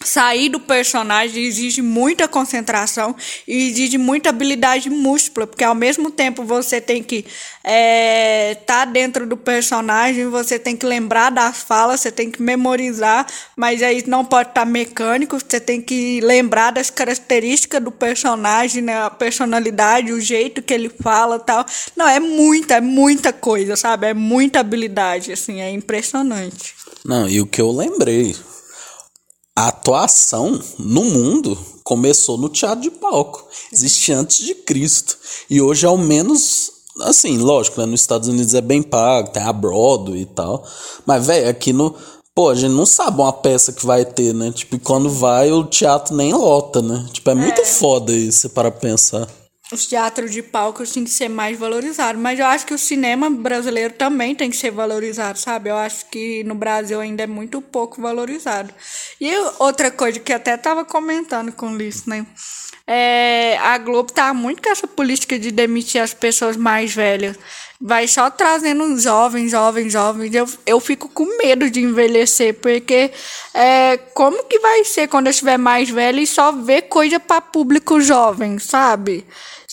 Sair 0.05 0.49
do 0.49 0.61
personagem 0.61 1.45
exige 1.45 1.83
muita 1.83 2.27
concentração 2.29 3.15
e 3.47 3.69
exige 3.69 3.99
muita 3.99 4.31
habilidade 4.31 4.91
múltipla, 4.91 5.47
porque 5.47 5.65
ao 5.65 5.75
mesmo 5.75 6.11
tempo 6.11 6.45
você 6.45 6.81
tem 6.81 7.03
que 7.03 7.19
estar 7.19 7.31
é, 7.65 8.55
tá 8.67 8.85
dentro 8.85 9.27
do 9.27 9.37
personagem, 9.37 10.29
você 10.29 10.59
tem 10.59 10.77
que 10.77 10.85
lembrar 10.85 11.31
das 11.31 11.63
falas, 11.63 12.01
você 12.01 12.11
tem 12.11 12.31
que 12.31 12.43
memorizar, 12.43 13.27
mas 13.57 13.83
aí 13.83 14.03
não 14.07 14.25
pode 14.25 14.51
estar 14.51 14.63
tá 14.63 14.67
mecânico, 14.67 15.39
você 15.39 15.61
tem 15.61 15.81
que 15.81 16.21
lembrar 16.21 16.73
das 16.73 16.91
características 16.91 17.83
do 17.83 17.91
personagem, 17.91 18.83
né, 18.83 19.05
a 19.05 19.11
personalidade, 19.11 20.13
o 20.13 20.21
jeito 20.21 20.63
que 20.63 20.75
ele 20.75 20.91
fala 21.03 21.39
tal. 21.39 21.65
Não, 21.97 22.09
é 22.09 22.19
muita, 22.19 22.77
é 22.77 22.81
muita 22.81 23.33
coisa, 23.33 23.77
sabe? 23.77 24.09
É 24.09 24.15
muita 24.15 24.61
habilidade, 24.61 25.33
assim, 25.33 25.61
é 25.61 25.71
impressionante. 25.71 26.75
Não, 27.05 27.29
e 27.29 27.41
o 27.41 27.47
que 27.47 27.61
eu 27.61 27.71
lembrei 27.71 28.35
a 29.57 29.69
atuação 29.69 30.59
no 30.79 31.05
mundo 31.05 31.59
começou 31.85 32.39
no 32.39 32.49
teatro 32.49 32.81
de 32.81 32.91
palco. 32.91 33.47
Existe 33.73 34.13
antes 34.13 34.45
de 34.45 34.55
Cristo. 34.55 35.19
E 35.49 35.61
hoje, 35.61 35.87
ao 35.87 35.99
menos, 35.99 36.71
assim, 37.01 37.37
lógico, 37.39 37.81
né, 37.81 37.87
nos 37.87 38.01
Estados 38.01 38.29
Unidos 38.29 38.55
é 38.55 38.61
bem 38.61 38.83
pago, 38.83 39.31
tem 39.31 39.43
a 39.43 39.53
Broadway 39.53 40.23
e 40.23 40.27
tal. 40.27 40.65
Mas, 41.07 41.27
velho, 41.27 41.49
aqui 41.49 41.73
no. 41.73 41.95
Pô, 42.35 42.49
a 42.49 42.55
gente 42.55 42.73
não 42.73 42.87
sabe 42.87 43.21
uma 43.21 43.33
peça 43.33 43.75
que 43.75 43.85
vai 43.85 44.07
ter, 44.07 44.33
né? 44.33 44.51
Tipo, 44.53 44.79
quando 44.79 45.11
vai, 45.11 45.53
o 45.53 45.65
teatro 45.65 46.17
nem 46.17 46.33
lota, 46.33 46.81
né? 46.81 47.07
Tipo, 47.13 47.29
é 47.29 47.35
muito 47.35 47.61
é. 47.61 47.65
foda 47.67 48.11
isso 48.11 48.49
para 48.49 48.71
pensar 48.71 49.29
os 49.75 49.87
teatros 49.87 50.31
de 50.31 50.43
palco 50.43 50.85
têm 50.87 51.05
que 51.05 51.11
ser 51.11 51.29
mais 51.29 51.59
valorizados. 51.59 52.21
Mas 52.21 52.39
eu 52.39 52.47
acho 52.47 52.67
que 52.67 52.75
o 52.75 52.79
cinema 52.79 53.31
brasileiro 53.31 53.95
também 53.95 54.35
tem 54.35 54.51
que 54.51 54.57
ser 54.57 54.71
valorizado, 54.71 55.39
sabe? 55.39 55.71
Eu 55.71 55.77
acho 55.77 56.07
que 56.07 56.45
no 56.45 56.55
Brasil 56.55 57.01
ainda 57.01 57.23
é 57.23 57.27
muito 57.27 57.61
pouco 57.61 58.01
valorizado. 58.01 58.73
E 59.21 59.35
outra 59.59 59.91
coisa 59.91 60.21
que 60.21 60.33
até 60.33 60.55
estava 60.55 60.85
comentando 60.85 61.53
com 61.53 61.73
o 61.73 61.77
Liz, 61.77 62.07
né? 62.07 62.27
É, 62.87 63.57
a 63.59 63.79
Globo 63.79 64.13
tá 64.13 64.35
muito 64.35 64.61
com 64.61 64.69
essa 64.69 64.89
política 64.89 65.39
de 65.39 65.51
demitir 65.53 66.01
as 66.01 66.13
pessoas 66.13 66.57
mais 66.57 66.93
velhas 66.93 67.39
vai 67.85 68.07
só 68.07 68.31
trazendo 68.31 68.97
jovens, 68.99 69.51
jovens, 69.51 69.93
jovens. 69.93 70.33
Eu, 70.33 70.49
eu 70.65 70.79
fico 70.79 71.09
com 71.09 71.37
medo 71.37 71.69
de 71.69 71.81
envelhecer, 71.81 72.55
porque 72.55 73.11
é, 73.53 73.97
como 74.15 74.45
que 74.45 74.61
vai 74.61 74.85
ser 74.85 75.09
quando 75.09 75.27
eu 75.27 75.33
estiver 75.33 75.59
mais 75.59 75.91
velha 75.91 76.21
e 76.21 76.27
só 76.27 76.53
ver 76.53 76.83
coisa 76.83 77.19
para 77.19 77.41
público 77.41 78.01
jovem, 78.01 78.61
sabe? 78.61 79.27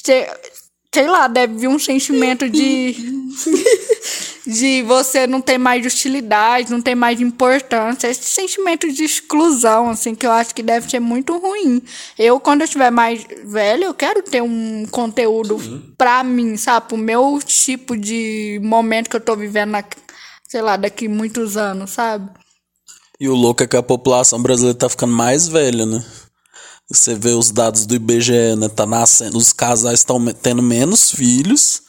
Sei 0.04 1.08
lá, 1.08 1.28
deve 1.28 1.56
vir 1.56 1.68
um 1.68 1.80
sentimento 1.80 2.50
de. 2.50 2.96
de 4.50 4.82
você 4.82 5.28
não 5.28 5.40
ter 5.40 5.60
mais 5.60 5.86
utilidade, 5.86 6.72
não 6.72 6.82
ter 6.82 6.96
mais 6.96 7.22
importância. 7.22 8.08
Esse 8.08 8.24
sentimento 8.24 8.92
de 8.92 9.04
exclusão, 9.04 9.90
assim, 9.90 10.16
que 10.16 10.26
eu 10.26 10.32
acho 10.32 10.56
que 10.56 10.64
deve 10.64 10.90
ser 10.90 11.00
muito 11.00 11.38
ruim. 11.38 11.82
Eu, 12.18 12.40
quando 12.40 12.62
eu 12.62 12.66
estiver 12.66 12.90
mais 12.90 13.24
velho, 13.46 13.84
eu 13.84 13.94
quero 13.94 14.24
ter 14.24 14.42
um 14.42 14.86
conteúdo 14.90 15.60
Sim. 15.60 15.94
pra 15.96 16.24
mim, 16.24 16.58
sabe? 16.58 16.88
Pro 16.88 16.98
meu 16.98 17.40
tipo 17.46 17.96
de 17.96 18.60
momento 18.64 19.10
que 19.10 19.16
eu 19.16 19.22
tô 19.22 19.36
vivendo, 19.36 19.72
na, 19.72 19.84
sei 20.48 20.62
lá, 20.62 20.76
daqui 20.76 21.08
muitos 21.08 21.56
anos, 21.56 21.92
sabe? 21.92 22.32
E 23.20 23.30
o 23.30 23.36
louco 23.36 23.62
é 23.62 23.68
que 23.68 23.78
a 23.78 23.84
população 23.84 24.42
brasileira 24.42 24.78
tá 24.78 24.90
ficando 24.90 25.14
mais 25.14 25.48
velha, 25.48 25.86
né? 25.86 26.04
Você 26.92 27.14
vê 27.14 27.32
os 27.32 27.52
dados 27.52 27.86
do 27.86 27.94
IBGE, 27.96 28.56
né? 28.58 28.68
Tá 28.68 28.86
nascendo, 28.86 29.38
os 29.38 29.54
casais 29.54 30.00
estão 30.00 30.24
tendo 30.34 30.62
menos 30.64 31.12
filhos. 31.12 31.84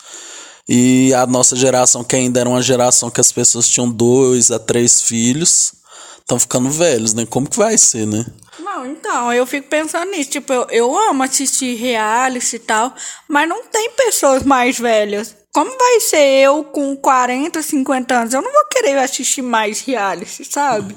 E 0.68 1.12
a 1.14 1.26
nossa 1.26 1.56
geração, 1.56 2.04
que 2.04 2.14
ainda 2.14 2.40
era 2.40 2.48
uma 2.48 2.62
geração 2.62 3.10
que 3.10 3.20
as 3.20 3.32
pessoas 3.32 3.66
tinham 3.66 3.90
dois 3.90 4.50
a 4.50 4.58
três 4.58 5.00
filhos, 5.02 5.72
estão 6.18 6.38
ficando 6.38 6.70
velhos, 6.70 7.14
né? 7.14 7.26
Como 7.26 7.48
que 7.48 7.56
vai 7.56 7.76
ser, 7.78 8.06
né? 8.06 8.26
Não, 8.58 8.86
então, 8.86 9.32
eu 9.32 9.44
fico 9.46 9.68
pensando 9.68 10.10
nisso. 10.10 10.30
Tipo, 10.30 10.52
eu, 10.52 10.66
eu 10.70 10.98
amo 10.98 11.22
assistir 11.22 11.74
reality 11.76 12.56
e 12.56 12.58
tal, 12.60 12.94
mas 13.26 13.48
não 13.48 13.64
tem 13.64 13.90
pessoas 13.92 14.42
mais 14.42 14.78
velhas. 14.78 15.34
Como 15.52 15.76
vai 15.76 15.98
ser 16.00 16.44
eu 16.44 16.62
com 16.62 16.96
40, 16.96 17.60
50 17.60 18.14
anos? 18.14 18.34
Eu 18.34 18.42
não 18.42 18.52
vou 18.52 18.66
querer 18.70 18.98
assistir 18.98 19.42
mais 19.42 19.80
reality, 19.80 20.44
sabe? 20.44 20.94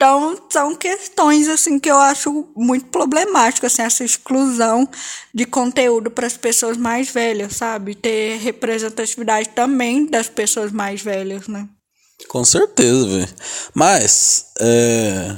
Então, 0.00 0.34
são 0.48 0.74
questões 0.74 1.46
assim 1.46 1.78
que 1.78 1.90
eu 1.90 1.98
acho 1.98 2.48
muito 2.56 2.86
problemáticas, 2.86 3.74
assim, 3.74 3.82
essa 3.82 4.02
exclusão 4.02 4.88
de 5.34 5.44
conteúdo 5.44 6.10
para 6.10 6.26
as 6.26 6.38
pessoas 6.38 6.78
mais 6.78 7.10
velhas, 7.10 7.56
sabe? 7.56 7.94
Ter 7.94 8.38
representatividade 8.38 9.50
também 9.50 10.06
das 10.06 10.26
pessoas 10.26 10.72
mais 10.72 11.02
velhas, 11.02 11.46
né? 11.48 11.68
Com 12.28 12.42
certeza, 12.46 13.06
velho. 13.06 13.28
Mas, 13.74 14.46
é... 14.58 15.36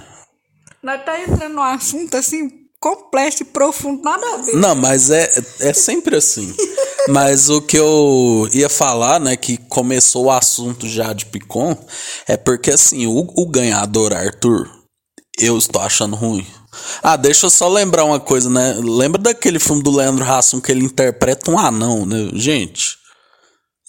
Nós 0.81 1.05
tá 1.05 1.21
entrando 1.21 1.55
num 1.55 1.63
assunto 1.63 2.17
assim 2.17 2.62
complexo 2.83 3.45
e 3.45 3.47
profundo, 3.47 4.03
nada 4.03 4.35
a 4.35 4.37
ver. 4.39 4.57
Não, 4.57 4.75
mas 4.75 5.09
é, 5.09 5.31
é 5.61 5.73
sempre 5.73 6.17
assim. 6.17 6.53
mas 7.09 7.49
o 7.49 7.63
que 7.63 7.79
eu 7.79 8.49
ia 8.53 8.69
falar, 8.69 9.21
né, 9.21 9.37
que 9.37 9.57
começou 9.57 10.25
o 10.25 10.31
assunto 10.31 10.89
já 10.89 11.13
de 11.13 11.27
Picon, 11.27 11.77
é 12.27 12.37
porque 12.37 12.73
assim, 12.73 13.07
o, 13.07 13.33
o 13.37 13.47
ganhador 13.47 14.13
Arthur, 14.13 14.69
eu 15.39 15.57
estou 15.57 15.81
achando 15.81 16.17
ruim. 16.17 16.45
Ah, 17.03 17.17
deixa 17.17 17.47
eu 17.47 17.51
só 17.51 17.69
lembrar 17.69 18.05
uma 18.05 18.19
coisa, 18.19 18.51
né? 18.51 18.75
Lembra 18.83 19.21
daquele 19.21 19.61
filme 19.61 19.83
do 19.83 19.95
Leandro 19.95 20.25
Hassum 20.25 20.61
que 20.61 20.73
ele 20.73 20.85
interpreta 20.85 21.51
um 21.51 21.59
anão, 21.59 22.05
né? 22.05 22.31
Gente, 22.33 22.97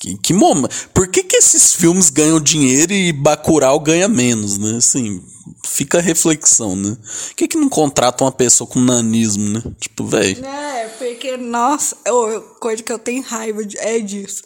que, 0.03 0.17
que 0.17 0.33
momento. 0.33 0.89
Por 0.93 1.07
que, 1.07 1.23
que 1.23 1.37
esses 1.37 1.73
filmes 1.73 2.09
ganham 2.09 2.39
dinheiro 2.39 2.91
e 2.91 3.13
Bacurau 3.13 3.79
ganha 3.79 4.09
menos, 4.09 4.57
né? 4.57 4.75
Assim, 4.77 5.23
fica 5.65 5.99
a 5.99 6.01
reflexão, 6.01 6.75
né? 6.75 6.97
Por 7.29 7.35
que, 7.35 7.47
que 7.47 7.57
não 7.57 7.69
contrata 7.69 8.23
uma 8.23 8.31
pessoa 8.31 8.69
com 8.69 8.79
nanismo, 8.79 9.49
né? 9.49 9.63
Tipo, 9.79 10.05
velho. 10.05 10.45
É, 10.45 10.89
porque, 10.97 11.37
nossa, 11.37 11.95
eu, 12.05 12.41
coisa 12.59 12.83
que 12.83 12.91
eu 12.91 12.99
tenho 12.99 13.23
raiva 13.23 13.65
de, 13.65 13.77
é 13.77 13.99
disso. 13.99 14.43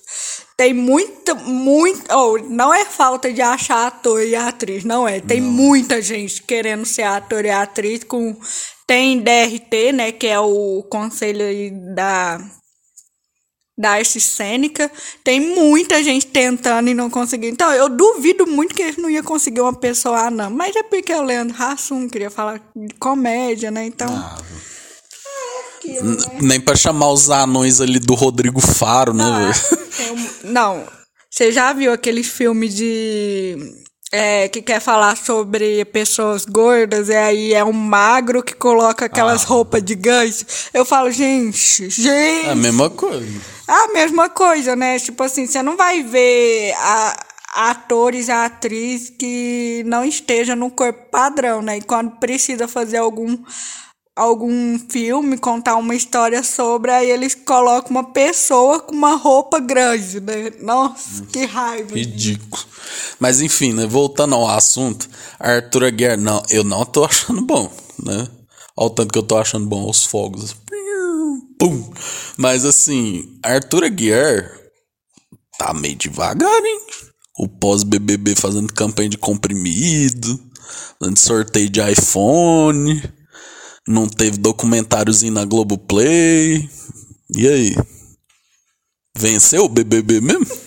Tem 0.55 0.73
muita, 0.73 1.33
muita. 1.33 2.15
Oh, 2.15 2.37
não 2.37 2.73
é 2.73 2.85
falta 2.85 3.33
de 3.33 3.41
achar 3.41 3.87
ator 3.87 4.23
e 4.23 4.35
atriz, 4.35 4.83
não 4.83 5.07
é. 5.07 5.19
Tem 5.19 5.41
não. 5.41 5.49
muita 5.49 6.01
gente 6.01 6.43
querendo 6.43 6.85
ser 6.85 7.03
ator 7.03 7.45
e 7.45 7.49
atriz 7.49 8.03
com. 8.03 8.35
Tem 8.85 9.19
DRT, 9.19 9.91
né? 9.91 10.11
Que 10.11 10.27
é 10.27 10.39
o 10.39 10.83
conselho 10.89 11.43
da 11.93 12.39
da 13.77 13.91
arte 13.91 14.19
cênica. 14.19 14.91
Tem 15.23 15.39
muita 15.39 16.01
gente 16.03 16.25
tentando 16.25 16.89
e 16.89 16.93
não 16.93 17.09
conseguindo. 17.09 17.53
Então, 17.53 17.71
eu 17.71 17.87
duvido 17.89 18.47
muito 18.47 18.73
que 18.73 18.81
eles 18.81 18.97
não 18.97 19.09
iam 19.09 19.23
conseguir 19.23 19.61
uma 19.61 19.73
pessoa 19.73 20.27
anã. 20.27 20.49
Mas 20.49 20.75
é 20.75 20.83
porque 20.83 21.13
o 21.13 21.21
Leandro 21.21 21.55
Hassum 21.61 22.09
queria 22.09 22.31
falar 22.31 22.61
de 22.75 22.95
comédia, 22.95 23.69
né? 23.69 23.85
Então. 23.85 24.07
Ah, 24.09 24.37
é 25.85 26.01
né? 26.01 26.17
Nem 26.41 26.59
pra 26.59 26.75
chamar 26.75 27.11
os 27.11 27.29
anões 27.29 27.79
ali 27.79 27.99
do 27.99 28.13
Rodrigo 28.13 28.59
Faro, 28.59 29.13
né, 29.13 29.23
ah, 29.23 30.11
um, 30.11 30.51
não. 30.51 30.85
Você 31.29 31.51
já 31.51 31.71
viu 31.71 31.93
aquele 31.93 32.23
filme 32.23 32.67
de 32.67 33.57
é, 34.11 34.47
que 34.47 34.61
quer 34.61 34.79
falar 34.79 35.17
sobre 35.17 35.83
pessoas 35.85 36.45
gordas, 36.45 37.09
e 37.09 37.15
aí 37.15 37.53
é 37.53 37.63
um 37.63 37.73
magro 37.73 38.41
que 38.41 38.53
coloca 38.53 39.05
aquelas 39.05 39.43
ah. 39.43 39.47
roupas 39.47 39.83
de 39.83 39.95
gancho. 39.95 40.45
Eu 40.73 40.85
falo, 40.85 41.11
gente, 41.11 41.89
gente. 41.89 42.09
É 42.09 42.51
a 42.51 42.55
mesma 42.55 42.89
coisa. 42.89 43.41
A 43.67 43.87
mesma 43.89 44.29
coisa, 44.29 44.75
né? 44.75 44.97
Tipo 44.99 45.23
assim, 45.23 45.45
você 45.45 45.61
não 45.61 45.75
vai 45.75 46.03
ver 46.03 46.73
a, 46.77 47.25
atores 47.57 48.27
e 48.27 48.31
atrizes 48.31 49.09
que 49.09 49.83
não 49.85 50.05
estejam 50.05 50.55
no 50.55 50.69
corpo 50.69 51.09
padrão, 51.09 51.61
né? 51.61 51.77
E 51.77 51.81
quando 51.81 52.11
precisa 52.11 52.67
fazer 52.67 52.97
algum 52.97 53.37
algum 54.17 54.79
filme, 54.89 55.37
contar 55.37 55.75
uma 55.75 55.95
história 55.95 56.41
sobre, 56.43 56.91
aí 56.91 57.09
eles 57.09 57.35
colocam 57.35 57.91
uma 57.91 58.03
pessoa 58.03 58.79
com 58.79 58.93
uma 58.93 59.15
roupa 59.15 59.59
grande, 59.59 60.19
né? 60.19 60.51
Nossa, 60.59 61.23
que 61.27 61.45
raiva. 61.45 61.95
Ridículo. 61.95 62.63
Mas 63.19 63.41
enfim, 63.41 63.73
né? 63.73 63.85
Voltando 63.85 64.33
ao 64.33 64.49
assunto, 64.49 65.07
Arthur 65.39 65.85
Aguiar, 65.85 66.17
não, 66.17 66.41
eu 66.49 66.63
não 66.63 66.83
tô 66.83 67.05
achando 67.05 67.41
bom, 67.43 67.71
né? 68.03 68.27
Olha 68.75 68.87
o 68.87 68.89
tanto 68.89 69.11
que 69.13 69.19
eu 69.19 69.23
tô 69.23 69.37
achando 69.37 69.67
bom 69.67 69.87
os 69.87 70.03
fogos. 70.03 70.55
Pum! 71.59 71.91
Mas 72.37 72.65
assim, 72.65 73.39
Arthur 73.43 73.83
Aguiar 73.83 74.51
tá 75.59 75.73
meio 75.73 75.95
devagar, 75.95 76.63
hein? 76.65 76.79
O 77.37 77.47
pós-BBB 77.47 78.35
fazendo 78.35 78.73
campanha 78.73 79.09
de 79.09 79.17
comprimido, 79.17 80.39
fazendo 80.99 81.19
sorteio 81.19 81.69
de 81.69 81.79
iPhone 81.91 83.01
não 83.87 84.07
teve 84.07 84.37
documentáriozinho 84.37 85.33
na 85.33 85.45
Globoplay. 85.45 86.69
E 87.35 87.47
aí? 87.47 87.75
Venceu 89.17 89.63
o 89.63 89.69
BBB 89.69 90.19
mesmo? 90.21 90.45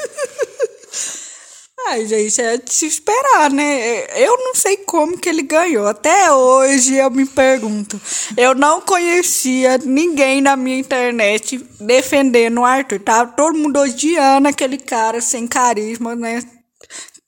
Ai, 1.88 2.06
gente, 2.06 2.40
é 2.40 2.56
de 2.56 2.72
se 2.72 2.86
esperar, 2.86 3.50
né? 3.50 4.06
Eu 4.22 4.36
não 4.36 4.54
sei 4.54 4.76
como 4.78 5.18
que 5.18 5.28
ele 5.28 5.42
ganhou. 5.42 5.86
Até 5.88 6.30
hoje 6.30 6.94
eu 6.94 7.10
me 7.10 7.26
pergunto. 7.26 8.00
Eu 8.36 8.54
não 8.54 8.80
conhecia 8.80 9.76
ninguém 9.78 10.40
na 10.40 10.56
minha 10.56 10.78
internet 10.78 11.58
defendendo 11.80 12.60
o 12.60 12.64
Arthur. 12.64 13.00
Tava 13.00 13.32
todo 13.32 13.58
mundo 13.58 13.80
odiando 13.80 14.46
aquele 14.46 14.78
cara 14.78 15.20
sem 15.20 15.48
carisma, 15.48 16.14
né? 16.14 16.42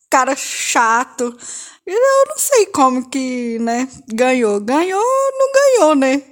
Cara 0.08 0.36
chato. 0.36 1.36
Eu 1.86 2.26
não 2.28 2.38
sei 2.38 2.66
como 2.66 3.08
que, 3.08 3.58
né, 3.58 3.88
ganhou. 4.08 4.60
Ganhou, 4.60 5.02
não 5.38 5.52
ganhou, 5.52 5.94
né? 5.96 6.22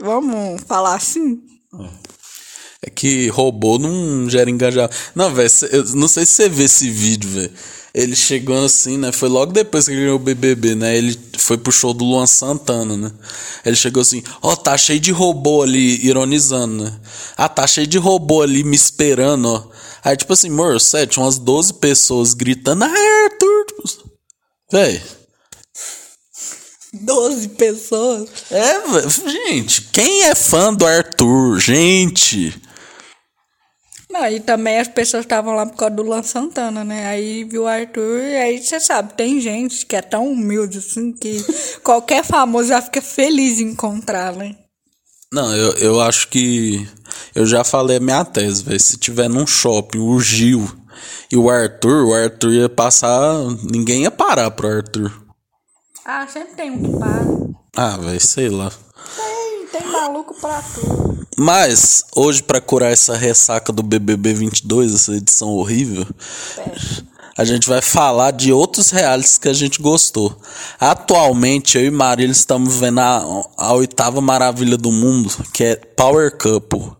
Vamos 0.00 0.62
falar 0.62 0.94
assim? 0.94 1.40
É 2.82 2.90
que 2.90 3.28
robô 3.28 3.78
não 3.78 4.28
gera 4.28 4.50
engajamento. 4.50 4.94
Não, 5.14 5.34
velho, 5.34 5.50
não 5.94 6.06
sei 6.06 6.24
se 6.24 6.32
você 6.34 6.48
vê 6.48 6.64
esse 6.64 6.88
vídeo, 6.88 7.28
velho. 7.30 7.52
Ele 7.92 8.14
chegou 8.14 8.62
assim, 8.62 8.98
né? 8.98 9.10
Foi 9.10 9.28
logo 9.28 9.52
depois 9.52 9.86
que 9.86 9.92
ele 9.92 10.02
ganhou 10.02 10.16
o 10.16 10.18
BBB, 10.18 10.74
né? 10.74 10.96
Ele 10.96 11.18
foi 11.38 11.56
pro 11.56 11.72
show 11.72 11.94
do 11.94 12.04
Luan 12.04 12.26
Santana, 12.26 12.94
né? 12.94 13.10
Ele 13.64 13.74
chegou 13.74 14.02
assim: 14.02 14.22
Ó, 14.42 14.52
oh, 14.52 14.56
tá 14.56 14.76
cheio 14.76 15.00
de 15.00 15.10
robô 15.10 15.62
ali, 15.62 16.04
ironizando, 16.04 16.84
né? 16.84 17.00
Ah, 17.38 17.48
tá 17.48 17.66
cheio 17.66 17.86
de 17.86 17.96
robô 17.96 18.42
ali 18.42 18.62
me 18.62 18.76
esperando, 18.76 19.48
ó. 19.48 19.64
Aí, 20.04 20.14
tipo 20.14 20.32
assim, 20.34 20.50
amor, 20.50 20.78
sete, 20.78 21.18
umas 21.18 21.38
12 21.38 21.72
pessoas 21.74 22.34
gritando: 22.34 22.84
Ah, 22.84 22.88
Arthur! 23.24 23.66
Véi. 24.70 25.00
Doze 26.92 27.48
pessoas? 27.50 28.28
É, 28.50 29.08
gente, 29.28 29.82
quem 29.92 30.24
é 30.24 30.34
fã 30.34 30.72
do 30.72 30.86
Arthur? 30.86 31.58
Gente. 31.60 32.60
Não, 34.10 34.26
e 34.28 34.40
também 34.40 34.78
as 34.78 34.88
pessoas 34.88 35.24
estavam 35.24 35.54
lá 35.54 35.66
por 35.66 35.76
causa 35.76 35.94
do 35.94 36.02
Lan 36.02 36.22
Santana, 36.22 36.82
né? 36.84 37.06
Aí 37.06 37.44
viu 37.44 37.64
o 37.64 37.66
Arthur, 37.66 38.20
e 38.22 38.36
aí 38.36 38.62
você 38.62 38.80
sabe, 38.80 39.14
tem 39.14 39.40
gente 39.40 39.84
que 39.84 39.94
é 39.94 40.00
tão 40.02 40.32
humilde 40.32 40.78
assim 40.78 41.12
que 41.12 41.44
qualquer 41.84 42.24
famoso 42.24 42.68
já 42.68 42.80
fica 42.80 43.02
feliz 43.02 43.60
em 43.60 43.72
encontrar, 43.72 44.34
né? 44.34 44.56
Não, 45.32 45.54
eu, 45.54 45.72
eu 45.72 46.00
acho 46.00 46.28
que. 46.28 46.88
Eu 47.34 47.44
já 47.44 47.62
falei 47.62 47.98
a 47.98 48.00
minha 48.00 48.24
tese, 48.24 48.62
velho. 48.62 48.80
Se 48.80 48.96
tiver 48.96 49.28
num 49.28 49.46
shopping, 49.46 49.98
o 49.98 50.18
Gil 50.20 50.66
e 51.30 51.36
o 51.36 51.50
Arthur, 51.50 52.06
o 52.06 52.14
Arthur 52.14 52.52
ia 52.52 52.68
passar. 52.68 53.34
Ninguém 53.62 54.02
ia 54.02 54.10
parar 54.10 54.50
pro 54.50 54.68
Arthur. 54.68 55.12
Ah, 56.04 56.26
sempre 56.26 56.54
tem 56.54 56.70
um 56.70 56.82
que 56.82 56.98
para. 56.98 57.26
Ah, 57.76 57.96
velho, 57.96 58.20
sei 58.20 58.48
lá. 58.48 58.70
Tem, 59.16 59.66
tem 59.66 59.90
maluco 59.90 60.34
pra 60.40 60.62
tudo. 60.62 61.26
Mas, 61.36 62.04
hoje, 62.14 62.42
para 62.42 62.60
curar 62.60 62.92
essa 62.92 63.16
ressaca 63.16 63.72
do 63.72 63.82
BBB 63.82 64.32
22, 64.32 64.94
essa 64.94 65.12
edição 65.14 65.48
horrível, 65.48 66.06
a 67.36 67.44
gente 67.44 67.68
vai 67.68 67.82
falar 67.82 68.30
de 68.30 68.52
outros 68.52 68.90
realities 68.90 69.36
que 69.36 69.48
a 69.48 69.52
gente 69.52 69.82
gostou. 69.82 70.40
Atualmente, 70.80 71.76
eu 71.76 71.84
e 71.84 71.90
Marília 71.90 72.32
estamos 72.32 72.76
vendo 72.76 73.00
a, 73.00 73.44
a 73.58 73.72
oitava 73.74 74.20
maravilha 74.22 74.78
do 74.78 74.90
mundo, 74.90 75.30
que 75.52 75.64
é 75.64 75.76
Power 75.76 76.38
Couple. 76.38 76.92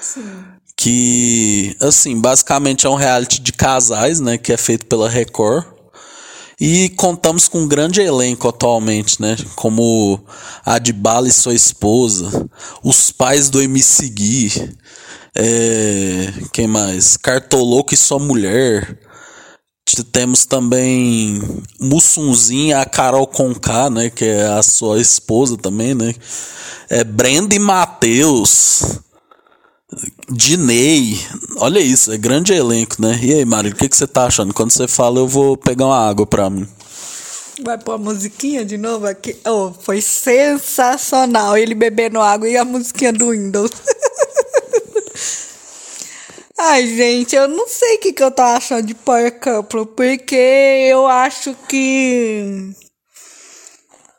Sim. 0.00 0.53
Que, 0.84 1.74
assim, 1.80 2.20
basicamente 2.20 2.84
é 2.84 2.90
um 2.90 2.94
reality 2.94 3.40
de 3.40 3.54
casais, 3.54 4.20
né? 4.20 4.36
Que 4.36 4.52
é 4.52 4.56
feito 4.58 4.84
pela 4.84 5.08
Record. 5.08 5.64
E 6.60 6.90
contamos 6.90 7.48
com 7.48 7.60
um 7.60 7.66
grande 7.66 8.02
elenco 8.02 8.46
atualmente, 8.46 9.18
né? 9.18 9.34
Como 9.56 10.22
a 10.62 10.74
Adbala 10.74 11.26
e 11.26 11.32
sua 11.32 11.54
esposa, 11.54 12.46
os 12.82 13.10
pais 13.10 13.48
do 13.48 13.62
MC 13.62 14.10
Gui, 14.10 14.76
é, 15.34 16.30
quem 16.52 16.66
mais? 16.66 17.16
Cartoloco 17.16 17.94
e 17.94 17.96
sua 17.96 18.18
mulher. 18.18 18.98
Temos 20.12 20.44
também 20.44 21.40
Mussunzinha, 21.80 22.80
a 22.80 22.84
Carol 22.84 23.26
Conká, 23.26 23.88
né? 23.88 24.10
Que 24.10 24.26
é 24.26 24.48
a 24.48 24.62
sua 24.62 25.00
esposa 25.00 25.56
também, 25.56 25.94
né? 25.94 26.14
É 26.90 27.02
Brenda 27.02 27.54
e 27.54 27.58
Matheus. 27.58 28.82
Dinei. 30.30 31.18
Olha 31.56 31.78
isso, 31.78 32.12
é 32.12 32.16
grande 32.16 32.52
elenco, 32.52 32.96
né? 33.00 33.18
E 33.22 33.34
aí, 33.34 33.44
Mari, 33.44 33.70
o 33.70 33.74
que, 33.74 33.88
que 33.88 33.96
você 33.96 34.06
tá 34.06 34.26
achando? 34.26 34.54
Quando 34.54 34.70
você 34.70 34.88
fala, 34.88 35.18
eu 35.18 35.28
vou 35.28 35.56
pegar 35.56 35.86
uma 35.86 36.08
água 36.08 36.26
pra 36.26 36.48
mim. 36.48 36.66
Vai 37.62 37.78
pôr 37.78 37.92
a 37.92 37.98
musiquinha 37.98 38.64
de 38.64 38.76
novo 38.76 39.06
aqui? 39.06 39.36
Oh, 39.46 39.72
foi 39.72 40.00
sensacional 40.00 41.56
ele 41.56 41.74
bebendo 41.74 42.20
água 42.20 42.48
e 42.48 42.56
a 42.56 42.64
musiquinha 42.64 43.12
do 43.12 43.30
Windows. 43.30 43.70
Ai, 46.58 46.86
gente, 46.86 47.36
eu 47.36 47.46
não 47.46 47.68
sei 47.68 47.96
o 47.96 48.00
que, 48.00 48.12
que 48.12 48.22
eu 48.22 48.30
tô 48.30 48.42
achando 48.42 48.86
de 48.86 48.94
Power 48.94 49.38
Couple, 49.38 49.86
porque 49.86 50.34
eu 50.34 51.06
acho 51.06 51.54
que 51.68 52.72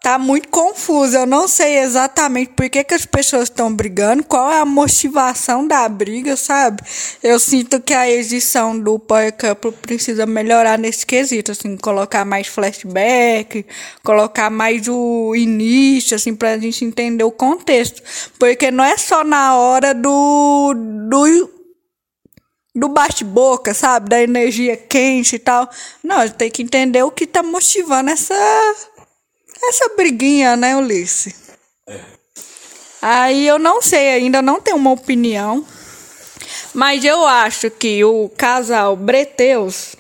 tá 0.05 0.19
muito 0.19 0.49
confuso. 0.49 1.17
Eu 1.17 1.25
não 1.25 1.47
sei 1.47 1.79
exatamente 1.79 2.51
por 2.51 2.69
que, 2.69 2.83
que 2.83 2.93
as 2.93 3.07
pessoas 3.07 3.45
estão 3.45 3.73
brigando, 3.73 4.23
qual 4.23 4.51
é 4.51 4.59
a 4.59 4.65
motivação 4.65 5.67
da 5.67 5.89
briga, 5.89 6.35
sabe? 6.35 6.83
Eu 7.23 7.39
sinto 7.39 7.81
que 7.81 7.91
a 7.91 8.07
edição 8.07 8.79
do 8.79 8.99
Power 8.99 9.33
Couple 9.33 9.71
precisa 9.71 10.27
melhorar 10.27 10.77
nesse 10.77 11.07
quesito, 11.07 11.53
assim, 11.53 11.75
colocar 11.75 12.23
mais 12.23 12.45
flashback, 12.45 13.65
colocar 14.03 14.51
mais 14.51 14.87
o 14.87 15.35
início, 15.35 16.15
assim, 16.15 16.35
pra 16.35 16.55
gente 16.59 16.85
entender 16.85 17.23
o 17.23 17.31
contexto. 17.31 18.03
Porque 18.37 18.69
não 18.69 18.83
é 18.83 18.99
só 18.99 19.23
na 19.23 19.57
hora 19.57 19.91
do, 19.91 20.75
do 21.09 21.49
do 22.75 22.89
bate-boca, 22.89 23.73
sabe? 23.73 24.09
Da 24.09 24.21
energia 24.21 24.77
quente 24.77 25.37
e 25.37 25.39
tal. 25.39 25.67
Não, 26.03 26.29
tem 26.29 26.51
que 26.51 26.61
entender 26.61 27.01
o 27.01 27.09
que 27.09 27.25
tá 27.25 27.41
motivando 27.41 28.11
essa 28.11 28.35
essa 29.63 29.89
briguinha, 29.95 30.55
né, 30.55 30.75
Ulisses? 30.75 31.33
É. 31.87 31.99
Aí 33.01 33.47
eu 33.47 33.59
não 33.59 33.81
sei 33.81 34.09
ainda, 34.09 34.41
não 34.41 34.59
tenho 34.59 34.77
uma 34.77 34.91
opinião. 34.91 35.65
Mas 36.73 37.05
eu 37.05 37.25
acho 37.25 37.69
que 37.71 38.03
o 38.03 38.29
casal 38.29 38.95
Breteus 38.95 39.95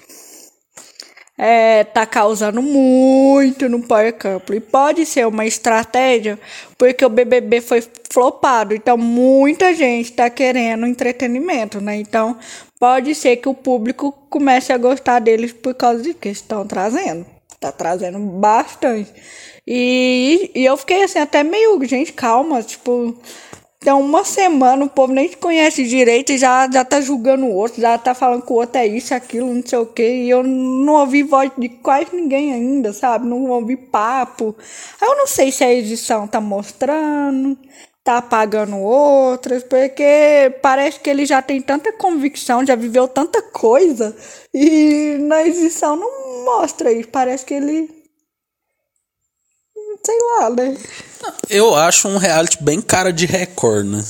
é, 1.37 1.83
tá 1.83 2.05
causando 2.05 2.61
muito 2.61 3.67
no 3.69 3.81
Power 3.81 4.13
Couple. 4.13 4.57
E 4.57 4.59
pode 4.59 5.05
ser 5.05 5.27
uma 5.27 5.45
estratégia, 5.45 6.39
porque 6.77 7.05
o 7.05 7.09
BBB 7.09 7.61
foi 7.61 7.83
flopado. 8.11 8.73
Então, 8.73 8.97
muita 8.97 9.73
gente 9.73 10.13
tá 10.13 10.29
querendo 10.29 10.85
entretenimento, 10.85 11.81
né? 11.81 11.95
Então, 11.97 12.37
pode 12.79 13.13
ser 13.15 13.37
que 13.37 13.49
o 13.49 13.53
público 13.53 14.11
comece 14.29 14.71
a 14.71 14.77
gostar 14.77 15.19
deles 15.19 15.53
por 15.53 15.73
causa 15.73 16.01
de 16.01 16.13
que 16.13 16.29
estão 16.29 16.65
trazendo. 16.65 17.25
Tá 17.59 17.71
trazendo 17.71 18.19
bastante. 18.19 19.11
E, 19.67 20.51
e 20.53 20.65
eu 20.65 20.77
fiquei 20.77 21.03
assim, 21.03 21.19
até 21.19 21.43
meio, 21.43 21.83
gente, 21.85 22.13
calma, 22.13 22.61
tipo, 22.61 23.17
então, 23.85 24.01
uma 24.01 24.23
semana 24.23 24.85
o 24.85 24.89
povo 24.89 25.13
nem 25.13 25.27
te 25.27 25.37
conhece 25.37 25.87
direito 25.87 26.31
e 26.31 26.39
já, 26.39 26.67
já 26.67 26.83
tá 26.83 26.99
julgando 26.99 27.45
o 27.45 27.53
outro, 27.53 27.79
já 27.79 27.95
tá 27.99 28.15
falando 28.15 28.41
que 28.41 28.51
o 28.51 28.55
outro 28.55 28.79
é 28.79 28.87
isso, 28.87 29.13
aquilo, 29.13 29.53
não 29.53 29.61
sei 29.63 29.77
o 29.77 29.85
quê. 29.85 30.23
E 30.23 30.29
eu 30.31 30.41
não 30.41 30.93
ouvi 30.93 31.21
voz 31.21 31.51
de 31.55 31.69
quase 31.69 32.07
ninguém 32.15 32.51
ainda, 32.51 32.91
sabe? 32.93 33.27
Não 33.27 33.47
ouvi 33.51 33.77
papo. 33.77 34.55
Eu 34.99 35.15
não 35.15 35.27
sei 35.27 35.51
se 35.51 35.63
a 35.63 35.71
edição 35.71 36.27
tá 36.27 36.41
mostrando, 36.41 37.55
tá 38.05 38.19
apagando 38.19 38.77
outras, 38.77 39.63
porque 39.63 40.55
parece 40.61 40.99
que 40.99 41.09
ele 41.09 41.25
já 41.25 41.41
tem 41.41 41.59
tanta 41.59 41.91
convicção, 41.91 42.63
já 42.63 42.75
viveu 42.75 43.07
tanta 43.07 43.41
coisa, 43.41 44.15
e 44.53 45.17
na 45.21 45.43
edição 45.43 45.95
não 45.95 46.45
mostra 46.45 46.91
isso. 46.93 47.09
Parece 47.09 47.43
que 47.43 47.55
ele 47.55 47.89
sei 50.05 50.17
lá, 50.37 50.51
né? 50.51 50.77
Eu 51.49 51.73
acho 51.73 52.07
um 52.07 52.17
reality 52.17 52.63
bem 52.63 52.79
cara 52.79 53.11
de 53.11 53.25
Record, 53.25 53.87
né? 53.87 54.05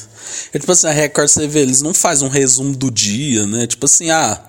É 0.54 0.60
tipo 0.60 0.74
assim, 0.74 0.88
a 0.88 0.92
Record, 0.92 1.30
você 1.30 1.48
vê, 1.48 1.62
eles 1.62 1.82
não 1.82 1.94
fazem 1.94 2.28
um 2.28 2.32
resumo 2.32 2.76
do 2.76 2.92
dia, 2.92 3.48
né? 3.48 3.66
Tipo 3.66 3.86
assim, 3.86 4.10
ah, 4.10 4.44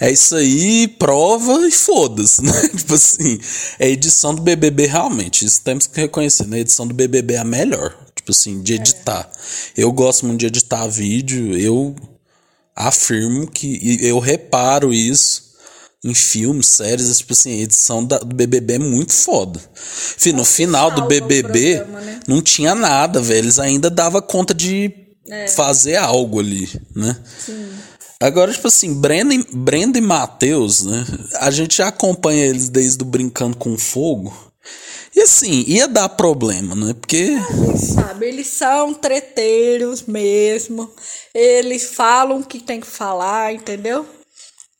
é 0.00 0.10
isso 0.10 0.34
aí, 0.34 0.88
prova 0.88 1.64
e 1.64 1.70
foda-se, 1.70 2.42
né? 2.42 2.68
tipo 2.76 2.94
assim, 2.94 3.38
é 3.78 3.86
a 3.86 3.88
edição 3.88 4.34
do 4.34 4.42
BBB 4.42 4.86
realmente, 4.86 5.44
isso 5.44 5.62
temos 5.62 5.86
que 5.86 6.00
reconhecer, 6.00 6.48
né? 6.48 6.56
A 6.56 6.60
edição 6.60 6.88
do 6.88 6.94
BBB 6.94 7.34
é 7.34 7.38
a 7.38 7.44
melhor, 7.44 7.96
tipo 8.20 8.32
assim, 8.32 8.62
de 8.62 8.74
editar. 8.74 9.30
É. 9.76 9.82
Eu 9.82 9.92
gosto 9.92 10.26
muito 10.26 10.40
de 10.40 10.46
editar 10.46 10.86
vídeo, 10.86 11.56
eu 11.56 11.96
afirmo 12.74 13.50
que, 13.50 13.98
eu 14.00 14.18
reparo 14.18 14.92
isso 14.92 15.50
em 16.02 16.14
filmes, 16.14 16.66
séries, 16.66 17.18
tipo 17.18 17.32
assim, 17.34 17.58
a 17.58 17.62
edição 17.62 18.04
da, 18.04 18.18
do 18.18 18.34
BBB 18.34 18.74
é 18.74 18.78
muito 18.78 19.12
foda. 19.12 19.60
Enfim, 20.16 20.32
no 20.32 20.44
final 20.44 20.90
do 20.90 21.06
BBB 21.06 21.76
programa, 21.76 22.00
né? 22.00 22.20
não 22.26 22.40
tinha 22.40 22.74
nada, 22.74 23.20
velho. 23.20 23.40
Eles 23.40 23.58
ainda 23.58 23.90
dava 23.90 24.22
conta 24.22 24.54
de 24.54 24.90
é. 25.28 25.48
fazer 25.48 25.96
algo 25.96 26.40
ali, 26.40 26.70
né? 26.96 27.18
Sim. 27.44 27.68
Agora, 28.18 28.52
tipo 28.52 28.68
assim, 28.68 28.94
Brenda, 28.94 29.34
Brenda 29.52 29.98
e 29.98 30.02
Matheus, 30.02 30.84
né? 30.84 31.06
A 31.40 31.50
gente 31.50 31.78
já 31.78 31.88
acompanha 31.88 32.46
eles 32.46 32.68
desde 32.68 33.02
o 33.02 33.06
Brincando 33.06 33.56
com 33.56 33.76
Fogo. 33.78 34.49
E 35.14 35.22
assim, 35.22 35.64
ia 35.66 35.88
dar 35.88 36.08
problema, 36.10 36.74
né? 36.74 36.94
Porque. 36.94 37.36
sabe, 37.76 38.26
eles 38.26 38.46
são 38.46 38.94
treteiros 38.94 40.02
mesmo. 40.02 40.90
Eles 41.34 41.94
falam 41.94 42.38
o 42.38 42.44
que 42.44 42.60
tem 42.60 42.80
que 42.80 42.86
falar, 42.86 43.52
entendeu? 43.52 44.06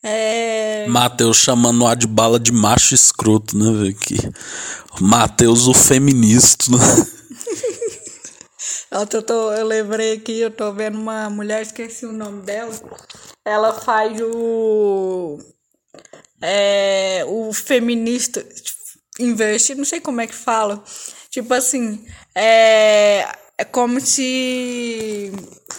É... 0.03 0.87
Matheus 0.89 1.37
chamando 1.37 1.83
o 1.83 1.87
Adbala 1.87 2.41
de 2.41 2.53
macho 2.53 2.95
escroto, 2.95 3.57
né, 3.57 3.71
velho? 3.71 3.95
Que... 3.95 4.17
Matheus 5.01 5.67
o 5.67 5.75
feminista, 5.75 6.71
né? 6.71 6.79
eu, 8.91 9.23
tô, 9.23 9.53
eu 9.53 9.67
lembrei 9.67 10.15
aqui, 10.15 10.41
eu 10.41 10.51
tô 10.51 10.73
vendo 10.73 10.99
uma 10.99 11.29
mulher, 11.29 11.61
esqueci 11.61 12.07
o 12.07 12.13
nome 12.13 12.43
dela. 12.43 12.73
Ela 13.45 13.75
faz 13.75 14.19
o. 14.23 15.39
É, 16.43 17.23
o 17.29 17.53
feminista 17.53 18.43
invertido, 19.21 19.79
não 19.79 19.85
sei 19.85 20.01
como 20.01 20.21
é 20.21 20.27
que 20.27 20.35
fala. 20.35 20.83
Tipo 21.31 21.55
assim, 21.55 22.05
é, 22.35 23.27
é 23.57 23.65
como 23.65 24.01
se 24.01 25.31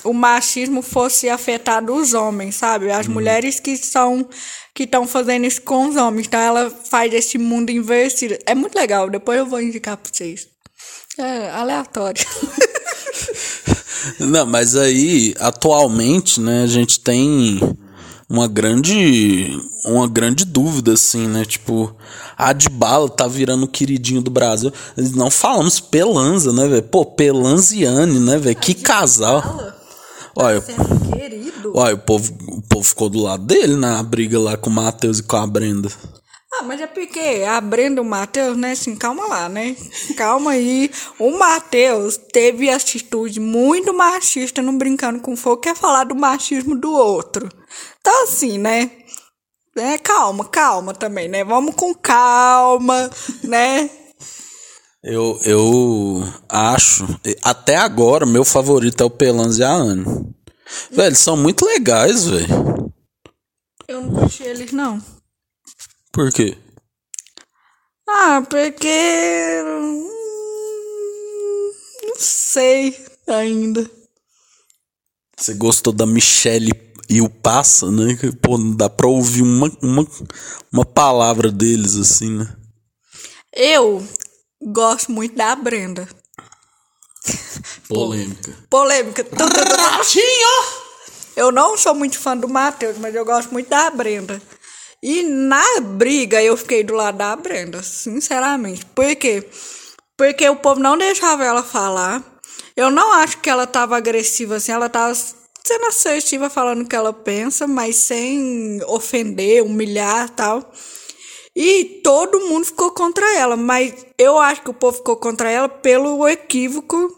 o 0.04 0.14
machismo 0.14 0.82
fosse 0.82 1.30
afetado 1.30 1.94
os 1.94 2.14
homens, 2.14 2.56
sabe? 2.56 2.92
As 2.92 3.08
uhum. 3.08 3.14
mulheres 3.14 3.60
que 3.60 3.76
são 3.76 4.28
que 4.74 4.84
estão 4.84 5.06
fazendo 5.06 5.46
isso 5.46 5.62
com 5.62 5.90
os 5.90 5.96
homens. 5.96 6.28
Então 6.28 6.40
ela 6.40 6.70
faz 6.70 7.14
esse 7.14 7.38
mundo 7.38 7.72
invertido. 7.72 8.38
É 8.46 8.56
muito 8.56 8.76
legal, 8.76 9.10
depois 9.10 9.38
eu 9.40 9.46
vou 9.46 9.62
indicar 9.62 9.98
para 9.98 10.12
vocês. 10.12 10.48
É 11.18 11.50
aleatório. 11.50 12.26
Não, 14.20 14.46
mas 14.46 14.76
aí, 14.76 15.36
atualmente, 15.40 16.40
né, 16.40 16.64
a 16.64 16.68
gente 16.68 17.00
tem 17.00 17.60
uma 18.32 18.48
grande 18.48 19.60
uma 19.84 20.08
grande 20.08 20.46
dúvida 20.46 20.94
assim, 20.94 21.28
né? 21.28 21.44
Tipo, 21.44 21.94
a 22.38 22.50
Adbala 22.50 23.10
tá 23.10 23.28
virando 23.28 23.66
o 23.66 23.68
queridinho 23.68 24.22
do 24.22 24.32
Brasil. 24.32 24.72
Não 25.16 25.30
falamos 25.30 25.82
Pelanza, 25.82 26.54
né, 26.54 26.66
velho? 26.66 26.84
Pô, 26.84 27.06
Pelanziane, 27.06 28.20
né, 28.20 28.38
velho? 28.38 28.56
Que 28.56 28.74
casal. 28.74 29.44
Olha, 30.34 30.62
tá 30.62 30.74
olha 31.74 31.96
o, 31.96 31.98
povo, 31.98 32.32
o 32.48 32.62
povo 32.62 32.84
ficou 32.84 33.10
do 33.10 33.22
lado 33.22 33.44
dele 33.46 33.76
na 33.76 34.02
briga 34.02 34.40
lá 34.40 34.56
com 34.56 34.70
o 34.70 34.74
Matheus 34.74 35.20
e 35.20 35.24
com 35.24 35.36
a 35.36 35.46
Brenda. 35.46 35.90
Ah, 36.54 36.64
mas 36.64 36.80
é 36.80 36.88
porque 36.88 37.44
a 37.48 37.60
Brenda 37.60 38.02
e 38.02 38.04
o 38.04 38.08
Matheus, 38.08 38.58
né, 38.58 38.72
assim, 38.72 38.96
calma 38.96 39.26
lá, 39.26 39.50
né? 39.50 39.76
Calma 40.16 40.52
aí. 40.52 40.92
O 41.18 41.32
Matheus 41.38 42.18
teve 42.32 42.70
atitude 42.70 43.40
muito 43.40 43.94
machista 43.94 44.62
no 44.62 44.74
Brincando 44.74 45.20
com 45.20 45.36
Fogo, 45.36 45.62
quer 45.62 45.76
falar 45.76 46.06
do 46.06 46.16
machismo 46.16 46.76
do 46.76 46.92
outro. 46.92 47.50
Então, 48.02 48.24
assim, 48.24 48.58
né? 48.58 48.92
É, 49.78 49.98
calma, 49.98 50.44
calma 50.46 50.94
também, 50.94 51.30
né? 51.30 51.44
Vamos 51.44 51.76
com 51.76 51.94
calma, 51.94 53.10
né? 53.44 53.90
Eu, 55.04 55.40
eu 55.46 56.24
acho. 56.50 57.06
Até 57.44 57.78
agora, 57.78 58.26
meu 58.26 58.44
favorito 58.44 59.02
é 59.02 59.06
o 59.06 59.10
Pelans 59.10 59.58
e 59.60 59.64
a 59.64 59.72
Anne. 59.72 60.04
Velho, 60.92 61.08
eles 61.08 61.20
são 61.20 61.38
muito 61.38 61.66
legais, 61.66 62.26
velho. 62.26 62.92
Eu 63.88 64.02
não 64.02 64.14
curti 64.14 64.44
eles, 64.44 64.72
não. 64.72 65.02
Por 66.12 66.32
quê? 66.32 66.58
Ah, 68.08 68.42
porque. 68.48 69.64
hum, 69.66 70.08
Não 72.04 72.16
sei 72.18 72.98
ainda. 73.28 73.90
Você 75.38 75.54
gostou 75.54 75.92
da 75.94 76.06
Michelle 76.06 76.74
e 77.12 77.22
o 77.22 77.30
Passa, 77.30 77.92
né? 77.92 78.16
Que, 78.16 78.32
Pô, 78.32 78.58
não 78.58 78.74
dá 78.74 78.90
pra 78.90 79.06
ouvir 79.06 79.42
uma, 79.42 79.70
uma, 79.82 80.08
uma 80.72 80.86
palavra 80.86 81.52
deles 81.52 81.98
assim, 81.98 82.38
né? 82.38 82.48
Eu 83.54 84.02
gosto 84.64 85.12
muito 85.12 85.36
da 85.36 85.54
Brenda. 85.54 86.08
Polêmica. 87.90 88.56
Polêmica. 88.70 89.26
Tu. 89.28 89.44
Eu 91.36 91.52
não 91.52 91.78
sou 91.78 91.94
muito 91.94 92.18
fã 92.18 92.36
do 92.36 92.48
Matheus, 92.48 92.98
mas 92.98 93.14
eu 93.14 93.26
gosto 93.26 93.52
muito 93.52 93.68
da 93.68 93.90
Brenda. 93.90 94.42
E 95.04 95.24
na 95.24 95.82
briga 95.82 96.42
eu 96.42 96.56
fiquei 96.56 96.82
do 96.82 96.94
lado 96.94 97.18
da 97.18 97.36
Brenda, 97.36 97.84
sinceramente. 97.84 98.86
Por 98.86 99.14
quê? 99.18 99.50
Porque 100.16 100.48
o 100.48 100.56
povo 100.56 100.80
não 100.80 100.98
deixava 100.98 101.44
ela 101.44 101.64
falar. 101.64 102.24
Eu 102.74 102.90
não 102.90 103.12
acho 103.12 103.40
que 103.40 103.50
ela 103.50 103.68
tava 103.68 103.98
agressiva 103.98 104.56
assim, 104.56 104.72
ela 104.72 104.88
tava 104.88 105.14
sendo 105.66 105.86
assertiva 105.86 106.50
falando 106.50 106.82
o 106.82 106.88
que 106.88 106.96
ela 106.96 107.14
pensa, 107.14 107.68
mas 107.68 107.96
sem 107.96 108.82
ofender, 108.88 109.64
humilhar 109.64 110.30
tal. 110.30 110.72
E 111.56 112.02
todo 112.04 112.40
mundo 112.40 112.66
ficou 112.66 112.92
contra 112.92 113.26
ela, 113.36 113.58
mas 113.58 113.94
eu 114.18 114.40
acho 114.40 114.62
que 114.62 114.70
o 114.70 114.74
povo 114.74 114.98
ficou 114.98 115.18
contra 115.18 115.52
ela 115.52 115.68
pelo 115.68 116.28
equívoco. 116.28 117.10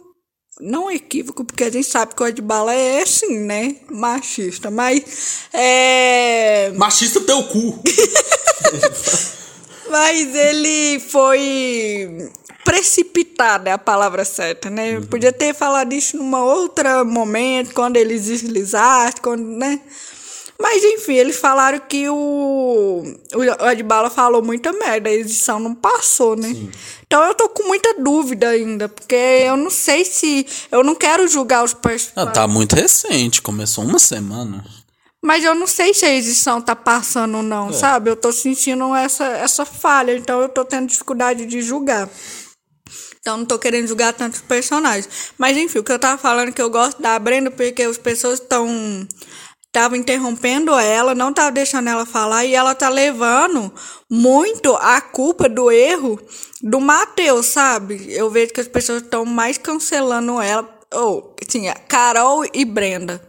Não 0.60 0.90
equívoco, 0.90 1.44
porque 1.44 1.64
a 1.64 1.70
gente 1.70 1.88
sabe 1.88 2.16
que 2.16 2.22
o 2.22 2.28
Edbala 2.28 2.74
é 2.74 3.02
assim, 3.02 3.40
né? 3.40 3.78
Machista, 3.90 4.70
mas 4.70 5.48
é. 5.52 6.72
Machista 6.76 7.22
teu 7.22 7.44
cu. 7.44 7.82
Mas 9.90 10.34
ele 10.34 11.00
foi 11.00 12.32
precipitado, 12.64 13.70
é 13.70 13.72
a 13.72 13.78
palavra 13.78 14.24
certa, 14.26 14.70
né? 14.70 15.00
Podia 15.02 15.32
ter 15.32 15.54
falado 15.54 15.94
isso 15.94 16.18
num 16.18 16.36
outro 16.36 17.06
momento, 17.06 17.74
quando 17.74 17.98
eles 17.98 18.26
deslizassem, 18.26 19.22
quando, 19.22 19.44
né? 19.44 19.80
Mas 20.60 20.84
enfim, 20.84 21.14
eles 21.16 21.36
falaram 21.38 21.80
que 21.80 22.08
o, 22.10 23.04
o 23.36 23.66
Adbala 23.66 24.10
falou 24.10 24.42
muita 24.42 24.72
merda, 24.72 25.10
a 25.10 25.14
edição 25.14 25.60
não 25.60 25.74
passou, 25.76 26.36
né? 26.36 26.56
Então 27.06 27.22
eu 27.24 27.34
tô 27.34 27.50
com 27.50 27.64
muita 27.68 27.96
dúvida 27.96 28.50
ainda, 28.50 28.88
porque 28.88 29.16
eu 29.16 29.58
não 29.58 29.70
sei 29.70 30.06
se. 30.06 30.46
Eu 30.72 30.84
não 30.84 30.96
quero 30.96 31.28
julgar 31.28 31.64
os 31.66 31.74
Ah, 31.74 31.76
personagens. 31.76 32.34
tá 32.34 32.48
muito 32.48 32.76
recente, 32.76 33.42
começou 33.42 33.84
uma 33.84 34.00
semana. 34.00 34.64
Mas 35.22 35.44
eu 35.44 35.56
não 35.56 35.66
sei 35.68 35.94
se 35.94 36.06
a 36.06 36.14
edição 36.14 36.62
tá 36.62 36.76
passando 36.76 37.38
ou 37.38 37.44
não, 37.44 37.72
sabe? 37.74 38.10
Eu 38.10 38.16
tô 38.16 38.32
sentindo 38.32 38.94
essa, 38.94 39.26
essa 39.26 39.66
falha, 39.66 40.16
então 40.16 40.42
eu 40.42 40.50
tô 40.50 40.64
tendo 40.66 40.88
dificuldade 40.88 41.46
de 41.46 41.62
julgar. 41.62 42.10
Então 43.24 43.38
não 43.38 43.46
tô 43.46 43.58
querendo 43.58 43.88
julgar 43.88 44.12
tantos 44.12 44.42
personagens. 44.42 45.32
Mas 45.38 45.56
enfim, 45.56 45.80
o 45.80 45.84
que 45.84 45.94
eu 45.94 45.98
tava 45.98 46.18
falando 46.18 46.50
é 46.50 46.52
que 46.52 46.62
eu 46.62 46.70
gosto 46.70 47.02
da 47.02 47.18
Brenda 47.18 47.50
porque 47.50 47.82
as 47.82 47.98
pessoas 47.98 48.38
estão 48.38 49.08
estavam 49.66 49.98
interrompendo 49.98 50.78
ela, 50.78 51.16
não 51.16 51.34
tava 51.34 51.52
deixando 51.52 51.90
ela 51.90 52.06
falar 52.06 52.46
e 52.46 52.54
ela 52.54 52.76
tá 52.76 52.90
levando 52.90 53.74
muito 54.08 54.76
a 54.76 55.02
culpa 55.02 55.50
do 55.50 55.72
erro 55.72 56.20
do 56.62 56.80
Matheus, 56.80 57.48
sabe? 57.48 58.14
Eu 58.14 58.30
vejo 58.30 58.54
que 58.54 58.62
as 58.62 58.68
pessoas 58.68 59.02
estão 59.02 59.26
mais 59.26 59.58
cancelando 59.58 60.40
ela, 60.40 60.70
ou 60.94 61.36
assim, 61.42 61.70
a 61.70 61.74
Carol 61.74 62.46
e 62.54 62.64
Brenda. 62.66 63.20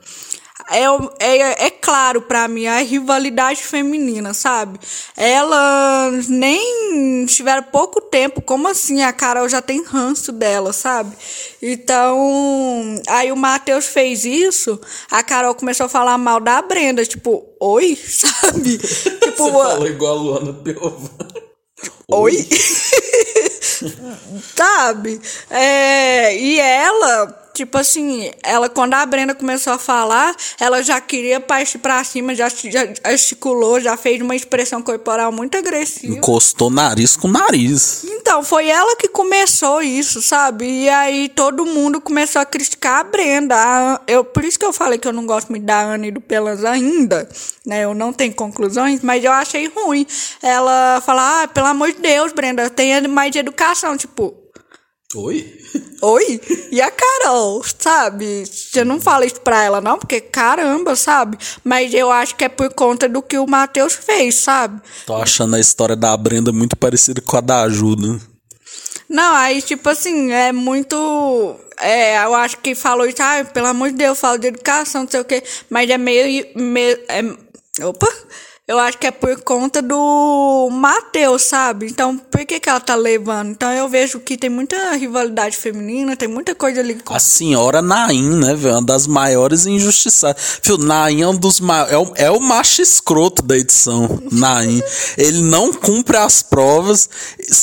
É, 0.71 0.85
é, 1.19 1.67
é 1.67 1.71
claro 1.71 2.23
pra 2.23 2.49
mim 2.49 2.67
a 2.67 2.79
rivalidade 2.79 3.63
feminina, 3.63 4.33
sabe? 4.33 4.79
Elas 5.17 6.29
nem 6.29 7.27
tiveram 7.27 7.63
pouco 7.65 8.01
tempo, 8.01 8.41
como 8.41 8.69
assim 8.69 9.03
a 9.03 9.13
Carol 9.13 9.49
já 9.49 9.61
tem 9.61 9.83
ranço 9.83 10.33
dela, 10.33 10.73
sabe? 10.73 11.15
Então, 11.61 13.03
aí 13.09 13.31
o 13.31 13.37
Matheus 13.37 13.87
fez 13.87 14.25
isso, 14.25 14.81
a 15.11 15.23
Carol 15.23 15.55
começou 15.55 15.87
a 15.87 15.89
falar 15.89 16.17
mal 16.17 16.41
da 16.41 16.63
Brenda, 16.63 17.05
tipo, 17.05 17.45
oi, 17.61 17.97
sabe? 18.09 18.79
tipo, 18.79 19.87
igual 19.87 20.17
a 20.17 20.21
Luana 20.21 20.53
Piovani. 20.55 21.45
Oi? 22.09 22.49
Sabe? 24.57 25.21
É, 25.51 26.37
e 26.37 26.59
ela, 26.59 27.44
tipo 27.55 27.79
assim, 27.79 28.31
ela 28.43 28.69
quando 28.69 28.95
a 28.95 29.07
Brenda 29.07 29.35
começou 29.35 29.73
a 29.73 29.79
falar, 29.79 30.35
ela 30.61 30.83
já 30.83 31.01
queria 31.01 31.39
partir 31.41 31.79
pra 31.79 32.03
cima, 32.05 32.35
já, 32.35 32.49
já 32.49 32.89
articulou, 33.05 33.81
já 33.81 33.97
fez 33.97 34.21
uma 34.21 34.35
expressão 34.37 34.83
corporal 34.83 35.31
muito 35.33 35.57
agressiva. 35.57 36.15
Encostou 36.17 36.69
nariz 36.69 37.17
com 37.17 37.29
nariz. 37.29 38.05
Então, 38.05 38.43
foi 38.43 38.69
ela 38.69 38.97
que 38.97 39.07
começou 39.09 39.81
isso, 39.83 40.21
sabe? 40.21 40.67
E 40.67 40.89
aí 40.89 41.29
todo 41.29 41.65
mundo 41.65 42.01
começou 42.01 42.43
a 42.43 42.45
criticar 42.45 43.01
a 43.01 43.05
Brenda. 43.05 43.55
A- 43.57 44.01
eu, 44.09 44.25
por 44.25 44.45
isso 44.45 44.59
que 44.59 44.65
eu 44.67 44.73
falei 44.73 44.99
que 44.99 45.07
eu 45.07 45.13
não 45.13 45.25
gosto 45.27 45.49
muito 45.51 45.65
da 45.65 45.81
Ana 45.81 46.07
e 46.07 46.11
do 46.11 46.21
Pelas 46.21 46.65
ainda, 46.65 47.29
né? 47.65 47.85
Eu 47.85 47.95
não 47.95 48.13
tenho 48.13 48.35
conclusões, 48.35 49.01
mas 49.03 49.23
eu 49.23 49.31
achei 49.33 49.69
ruim. 49.69 50.07
Ela 50.43 51.01
falar, 51.05 51.45
ah, 51.45 51.49
pelo 51.49 51.67
amor 51.69 51.93
de 51.93 52.01
Deus, 52.01 52.33
Brenda, 52.33 52.69
tenha 52.69 53.07
mais 53.09 53.31
de 53.31 53.39
educação. 53.39 53.97
Tipo, 53.97 54.35
Oi? 55.15 55.61
oi? 56.03 56.41
E 56.73 56.81
a 56.81 56.91
Carol, 56.91 57.63
sabe? 57.79 58.45
Você 58.47 58.85
não 58.85 59.01
fala 59.01 59.25
isso 59.25 59.41
pra 59.41 59.63
ela, 59.63 59.81
não, 59.81 59.99
porque 59.99 60.21
caramba, 60.21 60.97
sabe? 60.97 61.39
Mas 61.63 61.95
eu 61.95 62.11
acho 62.11 62.35
que 62.35 62.45
é 62.45 62.49
por 62.49 62.73
conta 62.75 63.09
do 63.09 63.23
que 63.23 63.39
o 63.39 63.47
Matheus 63.47 63.95
fez, 63.95 64.37
sabe? 64.37 64.81
Tô 65.07 65.15
achando 65.15 65.57
a 65.57 65.61
história 65.61 65.95
da 65.95 66.17
Brenda 66.17 66.53
muito 66.53 66.77
parecida 66.77 67.21
com 67.21 67.37
a 67.37 67.41
da 67.41 67.63
Ajuda. 67.63 68.21
Não, 69.09 69.35
aí, 69.35 69.63
tipo 69.63 69.89
assim, 69.89 70.33
é 70.33 70.51
muito. 70.51 71.57
É, 71.81 72.25
eu 72.25 72.35
acho 72.35 72.59
que 72.59 72.75
falou 72.75 73.07
isso, 73.07 73.23
ah, 73.23 73.45
pelo 73.45 73.67
amor 73.67 73.91
de 73.91 73.97
Deus, 73.97 74.19
falo 74.19 74.39
de 74.39 74.49
educação, 74.49 75.03
não 75.03 75.11
sei 75.11 75.21
o 75.21 75.25
quê. 75.25 75.43
Mas 75.71 75.89
é 75.91 75.99
meio. 75.99 76.47
meio 76.57 76.99
é, 77.09 77.85
opa! 77.85 78.09
Eu 78.67 78.79
acho 78.79 78.97
que 78.97 79.07
é 79.07 79.11
por 79.11 79.43
conta 79.43 79.83
do 79.83 80.71
Matheus, 80.73 81.43
sabe? 81.43 81.85
Então, 81.85 82.17
por 82.17 82.47
que, 82.47 82.59
que 82.59 82.67
ela 82.67 82.81
tá 82.81 82.95
levando? 82.95 83.51
Então, 83.51 83.71
eu 83.71 83.87
vejo 83.91 84.19
que 84.21 84.39
tem 84.39 84.49
muita 84.49 84.95
rivalidade 84.95 85.55
feminina, 85.55 86.17
tem 86.17 86.27
muita 86.27 86.55
coisa 86.55 86.81
ali. 86.81 86.97
A 87.05 87.19
senhora 87.19 87.83
Nain, 87.83 88.23
né, 88.39 88.55
velho? 88.55 88.77
Uma 88.77 88.83
das 88.87 89.07
maiores 89.07 89.67
injustiçadas. 89.67 90.61
Fio, 90.63 90.79
Nain 90.79 91.21
é 91.21 91.29
um 91.29 91.37
dos 91.37 91.61
maiores. 91.61 91.93
É 91.93 91.99
o, 91.99 92.13
é 92.15 92.31
o 92.31 92.41
macho 92.41 92.81
escroto 92.81 93.43
da 93.43 93.55
edição. 93.55 94.19
Nain. 94.33 94.83
Ele 95.19 95.43
não 95.43 95.71
cumpre 95.71 96.17
as 96.17 96.41
provas. 96.41 97.07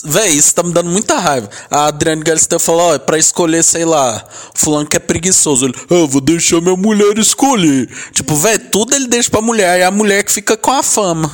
Véi, 0.04 0.34
isso 0.34 0.54
tá 0.54 0.62
me 0.62 0.72
dando 0.72 0.92
muita 0.92 1.18
raiva. 1.18 1.50
A 1.72 1.88
Adriane 1.88 2.22
Galisteu 2.22 2.60
falou: 2.60 2.92
ó, 2.92 2.94
é 2.94 3.00
pra 3.00 3.18
escolher, 3.18 3.64
sei 3.64 3.86
lá, 3.86 4.24
fulano 4.54 4.86
que 4.86 4.98
é 4.98 5.00
preguiçoso. 5.00 5.66
Ele, 5.66 5.74
"Ah, 5.90 5.96
eu 5.96 6.08
vou 6.08 6.22
deixar 6.22 6.62
minha 6.62 6.78
mulher 6.78 7.18
escolher. 7.18 7.90
Tipo, 8.14 8.36
véi, 8.36 8.60
tudo 8.60 8.96
ele 8.96 9.08
deixa 9.08 9.32
pra 9.32 9.42
mulher. 9.42 9.80
E 9.80 9.84
a 9.84 9.90
mulher 9.90 10.24
que 10.24 10.32
fica 10.32 10.56
com 10.56 10.70
a 10.70 10.91
fama. 10.94 11.30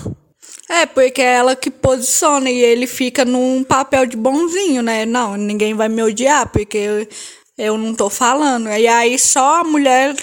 É, 0.69 0.85
porque 0.85 1.21
é 1.21 1.35
ela 1.35 1.55
que 1.55 1.71
posiciona 1.71 2.49
e 2.49 2.59
ele 2.59 2.87
fica 2.87 3.23
num 3.23 3.63
papel 3.63 4.05
de 4.05 4.17
bonzinho, 4.17 4.81
né? 4.81 5.05
Não, 5.05 5.35
ninguém 5.37 5.73
vai 5.73 5.87
me 5.87 6.03
odiar 6.03 6.49
porque 6.51 6.77
eu, 6.77 7.07
eu 7.57 7.77
não 7.77 7.95
tô 7.95 8.09
falando. 8.09 8.69
E 8.69 8.85
aí 8.87 9.17
só 9.17 9.61
a 9.61 9.63
mulher 9.63 10.15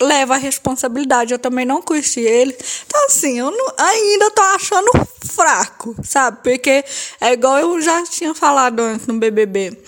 leva 0.00 0.34
a 0.34 0.38
responsabilidade. 0.38 1.32
Eu 1.32 1.38
também 1.38 1.66
não 1.66 1.82
curti 1.82 2.20
ele. 2.20 2.56
Então, 2.86 3.04
assim, 3.06 3.38
eu 3.38 3.50
não- 3.50 3.74
ainda 3.78 4.30
tô 4.30 4.42
achando 4.42 4.90
fraco, 5.30 5.94
sabe? 6.02 6.38
Porque 6.42 6.84
é 7.20 7.32
igual 7.32 7.58
eu 7.58 7.80
já 7.80 8.02
tinha 8.04 8.34
falado 8.34 8.80
antes 8.80 9.06
no 9.06 9.18
BBB. 9.18 9.78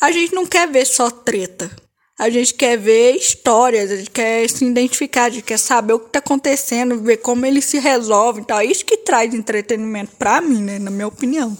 A 0.00 0.10
gente 0.10 0.34
não 0.34 0.46
quer 0.46 0.68
ver 0.68 0.84
só 0.84 1.10
treta. 1.10 1.70
A 2.18 2.30
gente 2.30 2.54
quer 2.54 2.78
ver 2.78 3.16
histórias, 3.16 3.90
a 3.90 3.96
gente 3.96 4.10
quer 4.10 4.48
se 4.48 4.64
identificar, 4.64 5.24
a 5.24 5.30
gente 5.30 5.42
quer 5.42 5.58
saber 5.58 5.94
o 5.94 5.98
que 5.98 6.10
tá 6.10 6.20
acontecendo, 6.20 7.00
ver 7.00 7.16
como 7.16 7.44
ele 7.44 7.60
se 7.60 7.78
resolve 7.80 8.40
e 8.40 8.44
tal. 8.44 8.60
É 8.60 8.64
isso 8.64 8.84
que 8.84 8.98
traz 8.98 9.34
entretenimento 9.34 10.12
pra 10.16 10.40
mim, 10.40 10.62
né? 10.62 10.78
Na 10.78 10.90
minha 10.90 11.08
opinião. 11.08 11.56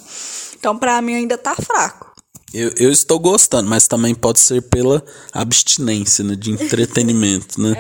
Então, 0.57 0.79
pra 0.79 1.03
mim, 1.03 1.15
ainda 1.15 1.37
tá 1.37 1.57
fraco. 1.57 2.15
Eu, 2.55 2.73
eu 2.79 2.93
estou 2.93 3.19
gostando, 3.19 3.69
mas 3.69 3.89
também 3.89 4.15
pode 4.15 4.39
ser 4.39 4.63
pela 4.63 5.05
abstinência 5.33 6.23
né, 6.23 6.37
de 6.37 6.53
entretenimento, 6.53 7.61
né? 7.61 7.75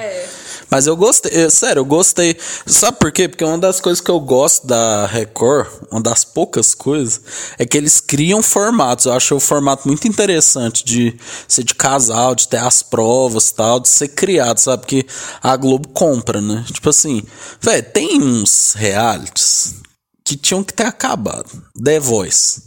Mas 0.75 0.89
eu 0.89 0.97
gostei, 0.97 1.31
eu- 1.45 1.51
sério, 1.53 1.79
eu 1.79 1.85
gostei. 1.85 2.37
Sabe 2.67 2.99
por 2.99 3.13
quê? 3.13 3.29
Porque 3.29 3.45
uma 3.45 3.57
das 3.57 3.81
coisas 3.81 4.01
que 4.01 4.11
eu 4.11 4.19
gosto 4.19 4.67
da 4.67 5.07
Record, 5.07 5.69
uma 5.89 6.01
das 6.01 6.25
poucas 6.25 6.75
coisas, 6.75 7.21
é 7.57 7.65
que 7.65 7.77
eles 7.77 8.01
criam 8.01 8.43
formatos. 8.43 9.07
Eu 9.07 9.13
acho 9.13 9.37
o 9.37 9.41
formato 9.41 9.87
muito 9.87 10.09
interessante 10.09 10.85
de 10.85 11.17
ser 11.47 11.63
de 11.63 11.77
casal, 11.77 12.35
de 12.35 12.49
ter 12.49 12.57
as 12.57 12.83
provas 12.83 13.53
tal, 13.53 13.79
de 13.79 13.89
ser 13.89 14.09
criado, 14.09 14.59
sabe? 14.59 14.81
Porque 14.83 15.07
a 15.41 15.55
Globo 15.57 15.91
compra, 15.91 16.41
né? 16.41 16.65
Tipo 16.67 16.91
assim, 16.91 17.23
velho, 17.61 17.93
tem 17.93 18.21
uns 18.21 18.73
realities 18.75 19.77
que 20.25 20.37
tinham 20.37 20.65
que 20.65 20.75
ter 20.75 20.87
acabado. 20.87 21.53
The 21.85 22.01
Voice. 22.01 22.61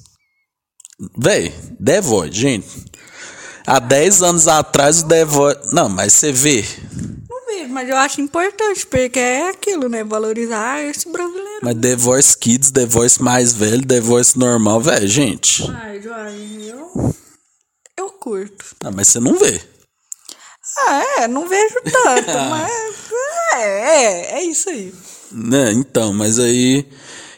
Véi, 1.18 1.54
The 1.84 2.00
Voice, 2.00 2.34
gente. 2.34 2.86
Há 3.66 3.80
10 3.80 4.22
anos 4.22 4.48
atrás 4.48 5.02
o 5.02 5.08
The 5.10 5.26
Voice. 5.26 5.60
Não, 5.76 5.90
mas 5.90 6.14
você 6.14 6.32
vê. 6.32 6.64
Mas 7.78 7.90
eu 7.90 7.98
acho 7.98 8.20
importante, 8.22 8.88
porque 8.88 9.20
é 9.20 9.50
aquilo, 9.50 9.88
né? 9.88 10.04
Valorizar 10.04 10.84
esse 10.84 11.08
brasileiro. 11.08 11.60
Mas 11.62 11.76
The 11.76 11.96
Voice 11.96 12.36
Kids, 12.36 12.72
The 12.72 12.88
Voice 12.88 13.22
mais 13.22 13.54
velho, 13.54 13.86
The 13.86 14.00
Voice 14.00 14.36
normal, 14.36 14.82
velho, 14.82 15.08
gente. 15.08 15.64
Ai, 15.70 16.02
Joai, 16.02 16.72
eu. 16.72 17.16
Eu 17.96 18.10
curto. 18.10 18.66
Ah, 18.84 18.90
mas 18.90 19.10
você 19.10 19.20
não 19.20 19.38
vê. 19.38 19.62
Ah, 20.76 21.04
é, 21.20 21.28
não 21.28 21.48
vejo 21.48 21.76
tanto, 21.84 22.34
mas. 22.50 22.72
É, 23.54 23.62
é, 23.62 24.40
é 24.40 24.44
isso 24.44 24.72
aí. 24.72 24.92
Né, 25.32 25.72
então, 25.74 26.12
mas 26.12 26.40
aí. 26.40 26.84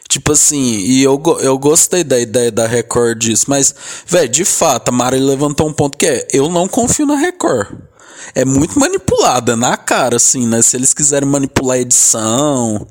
Tipo 0.08 0.32
assim, 0.32 0.78
e 0.78 1.02
eu, 1.02 1.22
eu 1.40 1.58
gostei 1.58 2.02
da 2.02 2.18
ideia 2.18 2.50
da 2.50 2.66
Record 2.66 3.18
disso, 3.18 3.44
mas, 3.46 3.74
velho, 4.06 4.28
de 4.30 4.46
fato, 4.46 4.88
a 4.88 4.92
Mari 4.92 5.20
levantou 5.20 5.68
um 5.68 5.72
ponto 5.74 5.98
que 5.98 6.06
é: 6.06 6.26
eu 6.32 6.48
não 6.48 6.66
confio 6.66 7.04
na 7.04 7.16
Record. 7.16 7.89
É 8.34 8.44
muito 8.44 8.78
manipulada, 8.78 9.56
na 9.56 9.76
cara, 9.76 10.16
assim, 10.16 10.46
né? 10.46 10.62
Se 10.62 10.76
eles 10.76 10.94
quiserem 10.94 11.28
manipular 11.28 11.76
a 11.76 11.80
edição, 11.80 12.86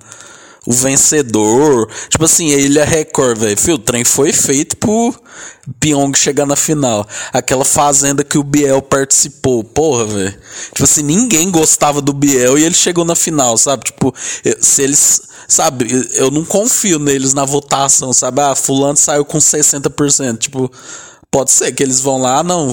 o 0.65 0.71
vencedor. 0.73 1.89
Tipo 2.09 2.25
assim, 2.25 2.53
a 2.53 2.57
Ilha 2.57 2.85
Record, 2.85 3.39
velho. 3.39 3.57
O 3.73 3.77
trem 3.79 4.03
foi 4.03 4.31
feito 4.31 4.77
pro 4.77 5.13
Pyong 5.79 6.15
chegar 6.15 6.45
na 6.45 6.55
final. 6.55 7.07
Aquela 7.33 7.65
fazenda 7.65 8.23
que 8.23 8.37
o 8.37 8.43
Biel 8.43 8.81
participou, 8.81 9.63
porra, 9.63 10.05
velho. 10.05 10.37
Tipo 10.71 10.83
assim, 10.83 11.03
ninguém 11.03 11.49
gostava 11.49 12.01
do 12.01 12.13
Biel 12.13 12.57
e 12.57 12.63
ele 12.63 12.75
chegou 12.75 13.03
na 13.05 13.15
final, 13.15 13.57
sabe? 13.57 13.85
Tipo, 13.85 14.13
se 14.59 14.83
eles. 14.83 15.21
Sabe, 15.47 15.87
eu 16.13 16.29
não 16.29 16.45
confio 16.45 16.99
neles 16.99 17.33
na 17.33 17.43
votação, 17.43 18.13
sabe? 18.13 18.39
Ah, 18.39 18.53
Fulano 18.55 18.97
saiu 18.97 19.25
com 19.25 19.39
60%. 19.39 20.37
Tipo. 20.37 20.71
Pode 21.31 21.51
ser 21.51 21.71
que 21.73 21.83
eles 21.83 21.99
vão 21.99 22.17
lá, 22.17 22.41
não, 22.41 22.67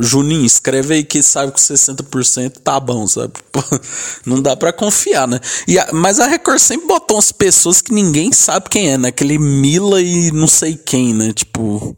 Juninho, 0.00 0.44
escreve 0.46 0.94
aí 0.94 1.04
que 1.04 1.20
sabe 1.20 1.50
com 1.50 1.58
60% 1.58 2.58
tá 2.62 2.78
bom, 2.78 3.08
sabe? 3.08 3.32
Não 4.24 4.40
dá 4.40 4.54
pra 4.56 4.72
confiar, 4.72 5.26
né? 5.26 5.40
E 5.66 5.76
a- 5.76 5.88
mas 5.92 6.20
a 6.20 6.26
Record 6.28 6.60
sempre 6.60 6.86
botou 6.86 7.16
umas 7.16 7.32
pessoas 7.32 7.80
que 7.82 7.92
ninguém 7.92 8.32
sabe 8.32 8.68
quem 8.70 8.90
é, 8.92 8.96
né? 8.96 9.08
Aquele 9.08 9.36
Mila 9.36 10.00
e 10.00 10.30
não 10.30 10.46
sei 10.46 10.76
quem, 10.76 11.12
né? 11.12 11.32
Tipo, 11.32 11.96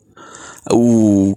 o, 0.73 1.37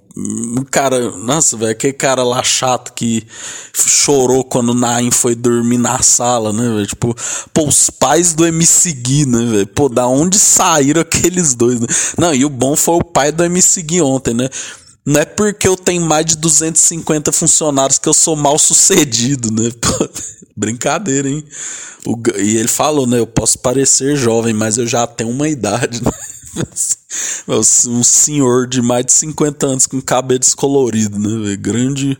cara, 0.69 1.11
nossa, 1.11 1.55
velho, 1.55 1.71
aquele 1.71 1.93
cara 1.93 2.23
lá 2.23 2.43
chato 2.43 2.93
que 2.93 3.25
chorou 3.73 4.43
quando 4.43 4.69
o 4.69 4.75
Naim 4.75 5.11
foi 5.11 5.35
dormir 5.35 5.77
na 5.77 6.01
sala, 6.01 6.51
né, 6.51 6.63
velho? 6.63 6.87
Tipo, 6.87 7.15
pô, 7.53 7.67
os 7.67 7.89
pais 7.89 8.33
do 8.33 8.45
MC 8.45 8.91
Gui, 8.93 9.25
né, 9.25 9.45
velho? 9.45 9.67
Pô, 9.67 9.87
da 9.87 10.07
onde 10.07 10.37
saíram 10.37 11.01
aqueles 11.01 11.53
dois, 11.53 11.79
né? 11.79 11.87
Não, 12.17 12.33
e 12.33 12.43
o 12.43 12.49
bom 12.49 12.75
foi 12.75 12.95
o 12.95 13.03
pai 13.03 13.31
do 13.31 13.43
MC 13.43 13.81
Gui 13.81 14.01
ontem, 14.01 14.33
né? 14.33 14.49
Não 15.05 15.19
é 15.19 15.25
porque 15.25 15.67
eu 15.67 15.75
tenho 15.75 16.01
mais 16.01 16.25
de 16.25 16.37
250 16.37 17.31
funcionários 17.31 17.97
que 17.97 18.07
eu 18.07 18.13
sou 18.13 18.35
mal 18.35 18.59
sucedido, 18.59 19.51
né? 19.51 19.71
Pô, 19.81 20.09
brincadeira, 20.55 21.29
hein? 21.29 21.43
O 22.05 22.17
e 22.37 22.57
ele 22.57 22.67
falou, 22.67 23.07
né? 23.07 23.19
Eu 23.19 23.27
posso 23.27 23.57
parecer 23.59 24.15
jovem, 24.15 24.53
mas 24.53 24.77
eu 24.77 24.85
já 24.85 25.07
tenho 25.07 25.29
uma 25.29 25.47
idade, 25.47 26.03
né? 26.03 26.11
Um 27.87 28.03
senhor 28.03 28.67
de 28.67 28.81
mais 28.81 29.05
de 29.05 29.13
50 29.13 29.65
anos 29.65 29.87
com 29.87 30.01
cabelo 30.01 30.39
descolorido, 30.39 31.17
né? 31.19 31.55
Grande 31.55 32.17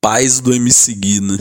paz 0.00 0.40
do 0.40 0.54
MC 0.54 0.94
Gui, 0.94 1.20
né? 1.20 1.36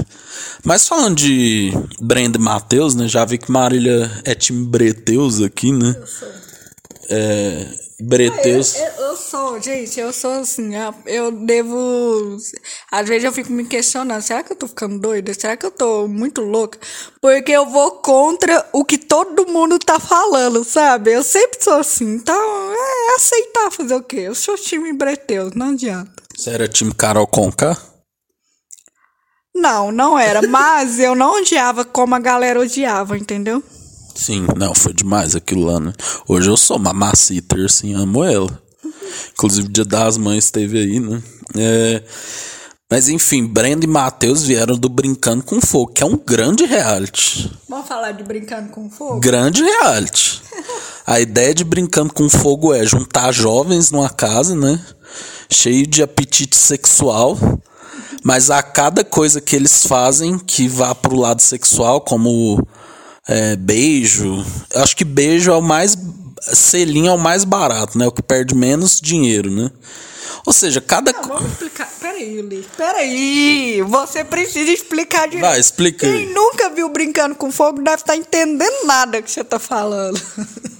Mas 0.63 0.87
falando 0.87 1.15
de 1.15 1.71
Brenda 2.01 2.37
Matheus, 2.37 2.95
né? 2.95 3.07
Já 3.07 3.23
vi 3.25 3.37
que 3.37 3.51
Marília 3.51 4.11
é 4.25 4.35
time 4.35 4.65
Breteus 4.65 5.41
aqui, 5.41 5.71
né? 5.71 5.95
É, 7.11 7.65
Breteus. 8.01 8.75
Eu, 8.75 8.85
eu 9.07 9.17
sou, 9.17 9.59
gente, 9.61 9.99
eu 9.99 10.13
sou 10.13 10.31
assim, 10.31 10.75
eu- 10.75 10.93
eu 11.07 11.31
devo. 11.31 12.37
Às 12.91 13.07
vezes 13.07 13.23
eu 13.23 13.31
fico 13.31 13.51
me 13.51 13.65
questionando, 13.65 14.21
será 14.21 14.43
que 14.43 14.51
eu 14.51 14.55
tô 14.55 14.67
ficando 14.67 14.99
doida? 14.99 15.33
Será 15.33 15.57
que 15.57 15.65
eu 15.65 15.71
tô 15.71 16.07
muito 16.07 16.41
louca? 16.41 16.77
Porque 17.19 17.51
eu 17.51 17.65
vou 17.65 17.91
contra 17.93 18.63
o 18.71 18.85
que 18.85 18.97
todo 18.97 19.47
mundo 19.47 19.79
tá 19.79 19.99
falando, 19.99 20.63
sabe? 20.63 21.11
Eu 21.11 21.23
sempre 21.23 21.63
sou 21.63 21.79
assim, 21.79 22.05
então 22.15 22.35
é 22.73 23.15
aceitar 23.15 23.71
fazer 23.71 23.95
o 23.95 24.03
quê? 24.03 24.17
Eu 24.19 24.35
sou 24.35 24.55
time 24.55 24.93
Breteus, 24.93 25.53
não 25.55 25.71
adianta. 25.71 26.11
Você 26.37 26.51
era 26.51 26.67
time 26.67 26.93
Carol 26.93 27.25
Conká? 27.27 27.75
Não, 29.55 29.91
não 29.91 30.17
era, 30.17 30.41
mas 30.43 30.99
eu 30.99 31.15
não 31.15 31.41
odiava 31.41 31.83
como 31.83 32.13
a 32.15 32.19
galera 32.19 32.59
odiava, 32.59 33.17
entendeu? 33.17 33.61
Sim, 34.15 34.45
não, 34.55 34.73
foi 34.73 34.93
demais 34.93 35.35
aquilo 35.35 35.65
lá, 35.65 35.79
né? 35.79 35.93
Hoje 36.27 36.49
eu 36.49 36.57
sou 36.57 36.77
mamacita, 36.77 37.55
assim, 37.63 37.93
amo 37.93 38.23
ela. 38.23 38.61
Inclusive, 39.33 39.67
Dia 39.67 39.85
das 39.85 40.17
Mães 40.17 40.45
esteve 40.45 40.79
aí, 40.79 40.99
né? 40.99 41.21
É, 41.57 42.03
Mas 42.89 43.09
enfim, 43.09 43.45
Brenda 43.45 43.85
e 43.85 43.87
Matheus 43.87 44.43
vieram 44.43 44.77
do 44.77 44.89
Brincando 44.89 45.43
com 45.43 45.61
Fogo, 45.61 45.93
que 45.93 46.03
é 46.03 46.05
um 46.05 46.17
grande 46.17 46.65
reality. 46.65 47.51
Vamos 47.67 47.87
falar 47.87 48.11
de 48.11 48.23
brincando 48.23 48.69
com 48.69 48.89
fogo? 48.89 49.19
Grande 49.19 49.63
reality. 49.63 50.41
A 51.05 51.19
ideia 51.19 51.55
de 51.55 51.63
Brincando 51.63 52.13
com 52.13 52.29
Fogo 52.29 52.73
é 52.73 52.85
juntar 52.85 53.31
jovens 53.31 53.89
numa 53.89 54.09
casa, 54.09 54.55
né? 54.55 54.79
Cheio 55.49 55.87
de 55.87 56.03
apetite 56.03 56.55
sexual. 56.55 57.37
Mas 58.23 58.51
a 58.51 58.61
cada 58.61 59.03
coisa 59.03 59.41
que 59.41 59.55
eles 59.55 59.85
fazem 59.85 60.37
que 60.37 60.67
vá 60.67 60.93
pro 60.93 61.15
lado 61.15 61.41
sexual, 61.41 62.01
como 62.01 62.61
é, 63.29 63.55
beijo. 63.55 64.43
eu 64.73 64.81
Acho 64.81 64.97
que 64.97 65.05
beijo 65.05 65.51
é 65.51 65.55
o 65.55 65.61
mais. 65.61 65.95
Selinho 66.41 67.09
é 67.09 67.13
o 67.13 67.17
mais 67.17 67.43
barato, 67.43 67.95
né? 67.95 68.07
O 68.07 68.11
que 68.11 68.23
perde 68.23 68.55
menos 68.55 68.99
dinheiro, 68.99 69.51
né? 69.51 69.69
Ou 70.47 70.51
seja, 70.51 70.81
cada. 70.81 71.11
Ah, 71.11 71.21
vamos 71.21 71.51
explicar. 71.51 71.87
Peraí, 71.99 72.39
Ulisses. 72.39 72.71
Peraí. 72.75 73.83
Você 73.83 74.23
precisa 74.23 74.71
explicar 74.71 75.27
direito. 75.27 75.47
Vai, 75.47 75.59
explica. 75.59 76.07
Quem 76.07 76.33
nunca 76.33 76.71
viu 76.71 76.89
Brincando 76.89 77.35
com 77.35 77.51
Fogo 77.51 77.83
deve 77.83 77.97
estar 77.97 78.15
entendendo 78.15 78.85
nada 78.85 79.21
que 79.21 79.29
você 79.29 79.43
tá 79.43 79.59
falando. 79.59 80.19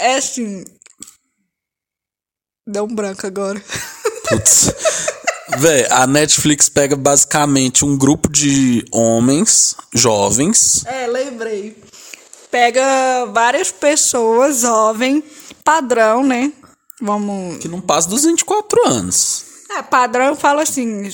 É 0.00 0.16
assim. 0.16 0.64
Deu 2.66 2.82
um 2.82 2.92
branco 2.92 3.24
agora. 3.24 3.62
Putz. 4.28 4.72
Véi, 5.58 5.86
a 5.90 6.06
Netflix 6.06 6.68
pega 6.68 6.96
basicamente 6.96 7.84
um 7.84 7.96
grupo 7.96 8.28
de 8.30 8.84
homens 8.92 9.74
jovens. 9.94 10.84
É, 10.86 11.06
lembrei. 11.06 11.76
Pega 12.50 13.26
várias 13.32 13.70
pessoas, 13.70 14.60
jovem, 14.60 15.22
padrão, 15.64 16.22
né? 16.22 16.52
Vamos. 17.00 17.58
que 17.58 17.68
não 17.68 17.80
passa 17.80 18.08
dos 18.08 18.24
24 18.24 18.88
anos. 18.88 19.44
É, 19.70 19.82
padrão 19.82 20.34
fala 20.34 20.62
assim. 20.62 21.10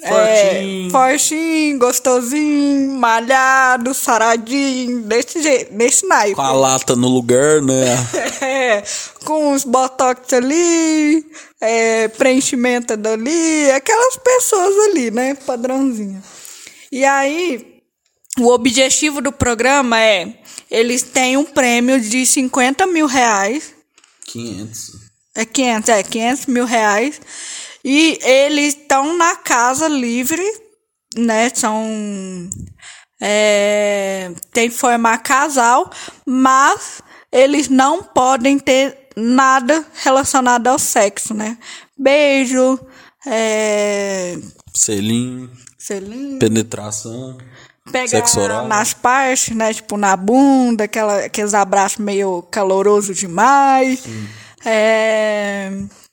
Fortinho. 0.00 0.86
É, 0.86 0.90
fortinho, 0.90 1.78
gostosinho, 1.78 2.92
malhado, 2.92 3.92
saradinho, 3.92 5.02
desse 5.02 5.42
jeito, 5.42 5.74
desse 5.74 6.06
naipe. 6.06 6.36
Com 6.36 6.42
a 6.42 6.52
lata 6.52 6.94
no 6.94 7.08
lugar, 7.08 7.60
né? 7.60 7.84
É, 8.40 8.82
com 9.24 9.52
os 9.52 9.64
botox 9.64 10.32
ali, 10.32 11.24
é, 11.60 12.08
preenchimento 12.08 12.96
dali, 12.96 13.70
aquelas 13.70 14.16
pessoas 14.16 14.74
ali, 14.90 15.10
né? 15.10 15.34
Padrãozinho. 15.34 16.22
E 16.90 17.04
aí, 17.04 17.80
o 18.38 18.48
objetivo 18.48 19.20
do 19.20 19.32
programa 19.32 20.00
é: 20.00 20.34
eles 20.70 21.02
têm 21.02 21.36
um 21.36 21.44
prêmio 21.44 22.00
de 22.00 22.24
50 22.24 22.86
mil 22.86 23.06
reais. 23.06 23.74
500. 24.26 25.08
É 25.34 25.44
500, 25.44 25.88
é 25.88 26.02
500 26.02 26.46
mil 26.46 26.64
reais. 26.64 27.20
E 27.90 28.18
eles 28.22 28.76
estão 28.76 29.16
na 29.16 29.34
casa 29.36 29.88
livre, 29.88 30.44
né? 31.16 31.48
São. 31.54 32.50
É, 33.18 34.30
tem 34.52 34.68
que 34.68 34.76
formar 34.76 35.16
casal, 35.22 35.90
mas 36.26 37.00
eles 37.32 37.70
não 37.70 38.02
podem 38.02 38.58
ter 38.58 39.08
nada 39.16 39.86
relacionado 40.04 40.66
ao 40.66 40.78
sexo, 40.78 41.32
né? 41.32 41.56
Beijo, 41.98 42.78
é, 43.26 44.36
Selinho, 44.74 45.50
selinho, 45.78 46.38
penetração. 46.38 47.38
pegar 47.90 48.08
Sexo 48.08 48.38
oral. 48.38 48.68
nas 48.68 48.92
partes, 48.92 49.56
né? 49.56 49.72
Tipo 49.72 49.96
na 49.96 50.14
bunda, 50.14 50.84
aquela, 50.84 51.24
aqueles 51.24 51.54
abraços 51.54 51.96
meio 51.96 52.42
caloroso 52.42 53.14
demais. 53.14 54.04
É, 54.62 55.70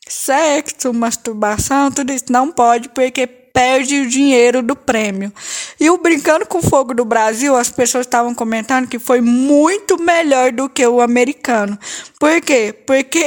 sexo, 0.08 0.94
masturbação, 0.94 1.92
tudo 1.92 2.12
isso 2.12 2.26
não 2.30 2.52
pode 2.52 2.90
porque 2.90 3.26
perde 3.26 4.02
o 4.02 4.10
dinheiro 4.10 4.62
do 4.62 4.76
prêmio. 4.76 5.32
E 5.80 5.90
o 5.90 5.98
Brincando 5.98 6.46
com 6.46 6.62
Fogo 6.62 6.94
do 6.94 7.06
Brasil, 7.06 7.56
as 7.56 7.72
pessoas 7.72 8.06
estavam 8.06 8.36
comentando 8.36 8.88
que 8.88 9.00
foi 9.00 9.22
muito 9.22 9.98
melhor 9.98 10.52
do 10.52 10.68
que 10.68 10.86
o 10.86 11.00
americano. 11.00 11.80
Por 12.20 12.42
quê? 12.42 12.76
Porque 12.86 13.26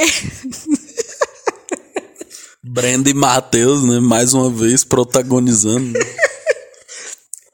Brenda 2.63 3.09
e 3.09 3.13
Matheus, 3.13 3.83
né? 3.83 3.99
Mais 3.99 4.33
uma 4.35 4.49
vez 4.49 4.83
protagonizando. 4.83 5.97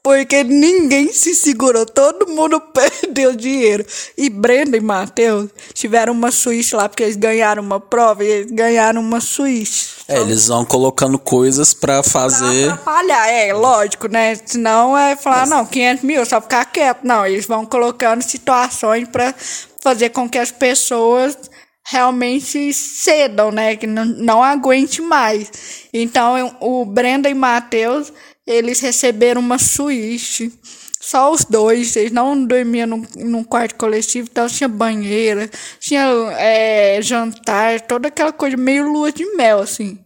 Porque 0.06 0.44
ninguém 0.44 1.12
se 1.12 1.34
segurou, 1.34 1.84
todo 1.84 2.28
mundo 2.28 2.60
perdeu 2.72 3.34
dinheiro. 3.34 3.84
E 4.16 4.30
Brenda 4.30 4.76
e 4.76 4.80
Matheus 4.80 5.50
tiveram 5.74 6.12
uma 6.12 6.30
suíte 6.30 6.76
lá, 6.76 6.88
porque 6.88 7.02
eles 7.02 7.16
ganharam 7.16 7.60
uma 7.60 7.80
prova 7.80 8.22
e 8.22 8.28
eles 8.28 8.52
ganharam 8.52 9.00
uma 9.00 9.20
suíte. 9.20 9.96
É, 10.06 10.20
eles 10.20 10.46
vão 10.46 10.64
colocando 10.64 11.18
coisas 11.18 11.74
pra 11.74 12.04
fazer. 12.04 12.66
Pra 12.66 12.74
atrapalhar, 12.74 13.28
é, 13.28 13.52
lógico, 13.52 14.06
né? 14.06 14.36
Senão 14.46 14.96
é 14.96 15.16
falar, 15.16 15.44
não, 15.48 15.66
500 15.66 16.04
mil, 16.04 16.24
só 16.24 16.40
ficar 16.40 16.64
quieto. 16.66 17.00
Não, 17.02 17.26
eles 17.26 17.44
vão 17.44 17.66
colocando 17.66 18.22
situações 18.22 19.08
pra 19.08 19.34
fazer 19.82 20.10
com 20.10 20.30
que 20.30 20.38
as 20.38 20.52
pessoas 20.52 21.36
realmente 21.84 22.72
cedam, 22.72 23.50
né? 23.50 23.74
Que 23.74 23.88
não, 23.88 24.04
não 24.04 24.40
aguente 24.40 25.02
mais. 25.02 25.50
Então, 25.92 26.56
o 26.60 26.84
Brenda 26.84 27.28
e 27.28 27.34
Matheus, 27.34 28.12
eles 28.46 28.80
receberam 28.80 29.40
uma 29.40 29.58
suíte. 29.58 30.52
Só 31.00 31.30
os 31.30 31.44
dois, 31.44 31.94
eles 31.94 32.10
não 32.10 32.44
dormiam 32.44 32.86
num, 32.86 33.06
num 33.16 33.44
quarto 33.44 33.76
coletivo, 33.76 34.28
então 34.30 34.48
tinha 34.48 34.66
banheira, 34.66 35.48
tinha 35.78 36.04
é, 36.36 37.00
jantar, 37.00 37.80
toda 37.82 38.08
aquela 38.08 38.32
coisa 38.32 38.56
meio 38.56 38.90
lua 38.90 39.12
de 39.12 39.24
mel, 39.36 39.60
assim. 39.60 39.98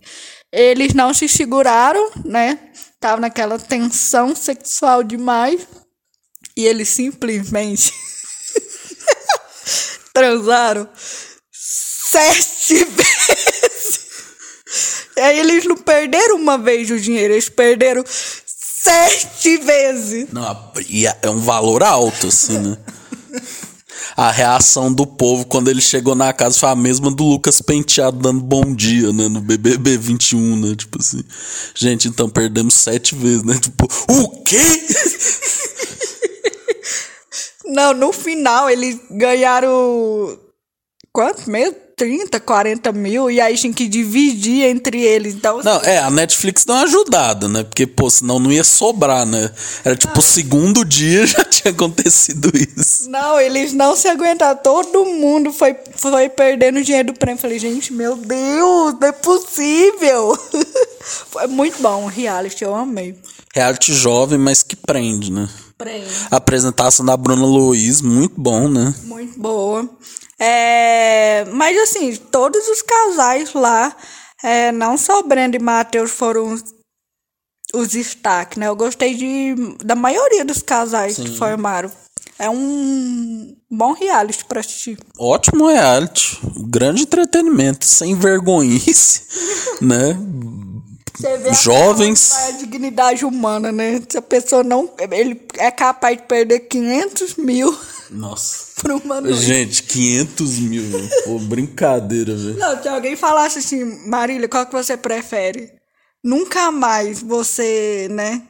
Eles 0.52 0.92
não 0.92 1.14
se 1.14 1.28
seguraram, 1.28 2.10
né? 2.24 2.58
Tava 2.98 3.20
naquela 3.20 3.58
tensão 3.58 4.34
sexual 4.34 5.02
demais. 5.02 5.66
E 6.56 6.66
eles 6.66 6.88
simplesmente 6.88 7.92
transaram 10.12 10.88
sete 11.52 12.84
vezes. 12.84 14.09
Aí 15.20 15.38
eles 15.38 15.64
não 15.64 15.76
perderam 15.76 16.36
uma 16.36 16.56
vez 16.56 16.90
o 16.90 16.98
dinheiro, 16.98 17.34
eles 17.34 17.48
perderam 17.48 18.04
sete 18.06 19.58
vezes. 19.58 20.28
Não, 20.32 20.72
e 20.88 21.06
é 21.06 21.30
um 21.30 21.40
valor 21.40 21.82
alto, 21.82 22.28
assim, 22.28 22.58
né? 22.58 22.78
A 24.16 24.30
reação 24.30 24.92
do 24.92 25.06
povo 25.06 25.46
quando 25.46 25.68
ele 25.68 25.80
chegou 25.80 26.14
na 26.14 26.32
casa 26.32 26.58
foi 26.58 26.68
a 26.68 26.74
mesma 26.74 27.10
do 27.10 27.24
Lucas 27.24 27.60
Penteado 27.60 28.18
dando 28.18 28.40
bom 28.40 28.74
dia, 28.74 29.12
né? 29.12 29.28
No 29.28 29.40
BBB 29.40 29.96
21, 29.96 30.56
né? 30.56 30.74
Tipo 30.74 30.98
assim. 31.00 31.22
Gente, 31.74 32.08
então 32.08 32.28
perdemos 32.28 32.74
sete 32.74 33.14
vezes, 33.14 33.42
né? 33.42 33.58
Tipo, 33.58 33.88
o 34.08 34.42
quê? 34.42 34.58
Não, 37.66 37.94
no 37.94 38.12
final 38.12 38.68
eles 38.68 38.98
ganharam. 39.10 40.38
Quanto 41.12 41.48
mesmo? 41.50 41.76
30, 42.00 42.40
40 42.40 42.92
mil, 42.92 43.30
e 43.30 43.42
aí 43.42 43.54
tinha 43.58 43.74
que 43.74 43.86
dividir 43.86 44.64
entre 44.64 45.02
eles. 45.02 45.34
Então, 45.34 45.60
Não, 45.62 45.82
é, 45.82 45.98
a 45.98 46.10
Netflix 46.10 46.64
deu 46.64 46.74
uma 46.74 46.84
ajudada, 46.84 47.46
né? 47.46 47.62
Porque, 47.62 47.86
pô, 47.86 48.08
senão 48.08 48.38
não 48.38 48.50
ia 48.50 48.64
sobrar, 48.64 49.26
né? 49.26 49.50
Era 49.84 49.94
tipo 49.94 50.18
o 50.18 50.22
segundo 50.22 50.82
dia 50.82 51.26
já 51.28 51.44
tinha 51.44 51.72
acontecido 51.72 52.50
isso. 52.54 53.10
Não, 53.10 53.38
eles 53.38 53.74
não 53.74 53.94
se 53.94 54.08
aguentaram. 54.08 54.58
Todo 54.62 55.04
mundo 55.04 55.52
foi, 55.52 55.76
foi 55.94 56.30
perdendo 56.30 56.82
dinheiro 56.82 57.12
do 57.12 57.18
prêmio. 57.18 57.38
Falei, 57.38 57.58
gente, 57.58 57.92
meu 57.92 58.16
Deus, 58.16 58.94
não 58.98 59.08
é 59.08 59.12
possível. 59.12 60.38
foi 61.28 61.48
muito 61.48 61.82
bom 61.82 62.06
reality, 62.06 62.64
eu 62.64 62.74
amei. 62.74 63.14
Reality 63.54 63.92
jovem, 63.92 64.38
mas 64.38 64.62
que 64.62 64.74
prende, 64.74 65.30
né? 65.30 65.46
Prêmio. 65.76 66.08
A 66.30 66.36
apresentação 66.36 67.04
da 67.04 67.14
Bruna 67.14 67.44
Luiz, 67.44 68.00
muito 68.00 68.40
bom, 68.40 68.68
né? 68.70 68.94
Muito 69.04 69.38
boa. 69.38 69.86
É, 70.40 71.44
mas 71.52 71.76
assim, 71.78 72.16
todos 72.16 72.66
os 72.66 72.80
casais 72.80 73.52
lá, 73.52 73.94
é, 74.42 74.72
não 74.72 74.96
só 74.96 75.22
Brenda 75.22 75.56
e 75.56 75.60
Matheus 75.60 76.10
foram 76.10 76.54
os, 76.54 76.64
os 77.74 77.88
destaques, 77.88 78.56
né? 78.56 78.66
Eu 78.66 78.74
gostei 78.74 79.14
de, 79.14 79.54
da 79.84 79.94
maioria 79.94 80.42
dos 80.42 80.62
casais 80.62 81.16
que 81.16 81.36
formaram. 81.36 81.92
É 82.38 82.48
um 82.48 83.54
bom 83.70 83.92
reality 83.92 84.46
pra 84.46 84.60
assistir. 84.60 84.98
Ótimo 85.18 85.66
reality. 85.66 86.38
Grande 86.68 87.02
entretenimento, 87.02 87.84
sem 87.84 88.14
vergonhice, 88.14 89.24
né? 89.78 90.16
Você 91.14 91.38
vê 91.38 91.54
Jovens. 91.54 92.32
A, 92.32 92.46
a 92.46 92.50
dignidade 92.52 93.24
humana, 93.24 93.70
né? 93.72 94.00
Se 94.08 94.18
a 94.18 94.22
pessoa 94.22 94.62
não. 94.62 94.90
Ele 95.10 95.40
é 95.58 95.70
capaz 95.70 96.16
de 96.16 96.22
perder 96.24 96.60
500 96.60 97.36
mil 97.36 97.76
Nossa. 98.10 98.72
por 98.80 98.92
uma 98.92 99.20
noite. 99.20 99.38
Gente, 99.40 99.82
500 99.82 100.58
mil. 100.58 100.84
Pô, 101.24 101.38
brincadeira, 101.38 102.34
velho. 102.34 102.58
Não, 102.58 102.82
se 102.82 102.88
alguém 102.88 103.16
falasse 103.16 103.58
assim, 103.58 103.84
Marília, 104.08 104.48
qual 104.48 104.66
que 104.66 104.72
você 104.72 104.96
prefere? 104.96 105.72
Nunca 106.22 106.70
mais 106.70 107.22
você, 107.22 108.08
né? 108.10 108.42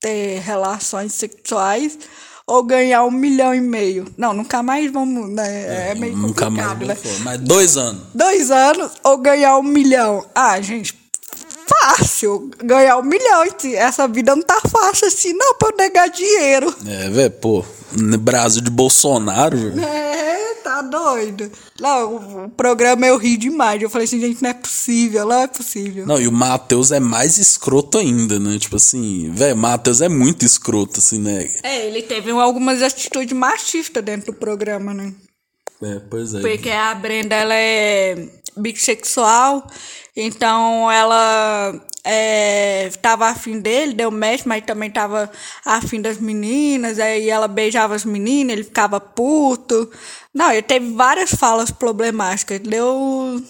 Ter 0.00 0.40
relações 0.40 1.14
sexuais 1.14 1.98
ou 2.46 2.62
ganhar 2.62 3.04
um 3.04 3.10
milhão 3.10 3.54
e 3.54 3.60
meio? 3.60 4.06
Não, 4.16 4.32
nunca 4.32 4.62
mais 4.62 4.90
vamos, 4.92 5.30
né? 5.30 5.90
É, 5.90 5.94
meio 5.94 6.16
Nunca 6.16 6.50
mais. 6.50 6.68
complicado, 6.68 6.86
né? 6.88 6.94
vou 6.94 7.12
falar. 7.12 7.24
Mas 7.24 7.40
dois 7.40 7.76
anos. 7.76 8.02
Dois 8.14 8.50
anos 8.50 8.92
ou 9.04 9.18
ganhar 9.18 9.56
um 9.58 9.62
milhão? 9.62 10.24
Ah, 10.34 10.60
gente, 10.60 10.94
fácil. 11.80 12.50
Ganhar 12.62 12.98
um 12.98 13.02
milhão. 13.02 13.44
Essa 13.74 14.06
vida 14.08 14.34
não 14.34 14.42
tá 14.42 14.60
fácil 14.60 15.08
assim, 15.08 15.32
não, 15.32 15.54
pra 15.54 15.68
eu 15.70 15.76
negar 15.76 16.08
dinheiro. 16.08 16.74
É, 16.86 17.08
velho, 17.08 17.30
pô. 17.30 17.64
No 17.92 18.16
Brasil 18.16 18.62
de 18.62 18.70
Bolsonaro, 18.70 19.56
velho. 19.56 19.84
É, 19.84 20.54
tá 20.64 20.80
doido. 20.80 21.50
Não, 21.78 22.14
o, 22.14 22.44
o 22.44 22.48
programa 22.50 23.06
eu 23.06 23.18
ri 23.18 23.36
demais. 23.36 23.82
Eu 23.82 23.90
falei 23.90 24.06
assim, 24.06 24.20
gente, 24.20 24.42
não 24.42 24.50
é 24.50 24.54
possível, 24.54 25.26
não 25.26 25.40
é 25.42 25.46
possível. 25.46 26.06
Não, 26.06 26.20
e 26.20 26.26
o 26.26 26.32
Matheus 26.32 26.90
é 26.90 27.00
mais 27.00 27.36
escroto 27.36 27.98
ainda, 27.98 28.38
né? 28.38 28.58
Tipo 28.58 28.76
assim, 28.76 29.30
velho, 29.34 29.54
o 29.54 29.58
Matheus 29.58 30.00
é 30.00 30.08
muito 30.08 30.44
escroto, 30.44 31.00
assim, 31.00 31.18
né? 31.18 31.50
É, 31.62 31.86
ele 31.86 32.02
teve 32.02 32.30
algumas 32.30 32.82
atitudes 32.82 33.36
machistas 33.36 34.02
dentro 34.02 34.32
do 34.32 34.38
programa, 34.38 34.94
né? 34.94 35.12
É, 35.82 36.00
pois 36.08 36.34
é. 36.34 36.40
Porque 36.40 36.70
a 36.70 36.94
Brenda, 36.94 37.34
ela 37.34 37.54
é 37.54 38.28
bissexual, 38.56 39.66
então 40.14 40.90
ela 40.90 41.74
é, 42.04 42.90
tava 43.00 43.26
afim 43.26 43.60
dele, 43.60 43.94
deu 43.94 44.10
match, 44.10 44.42
mas 44.44 44.64
também 44.64 44.90
tava 44.90 45.30
afim 45.64 46.00
das 46.00 46.18
meninas, 46.18 46.98
aí 46.98 47.28
ela 47.28 47.48
beijava 47.48 47.94
as 47.94 48.04
meninas, 48.04 48.52
ele 48.52 48.64
ficava 48.64 49.00
puto. 49.00 49.90
Não, 50.32 50.50
ele 50.50 50.62
teve 50.62 50.92
várias 50.92 51.30
falas 51.34 51.70
problemáticas, 51.70 52.60
deu, 52.60 53.42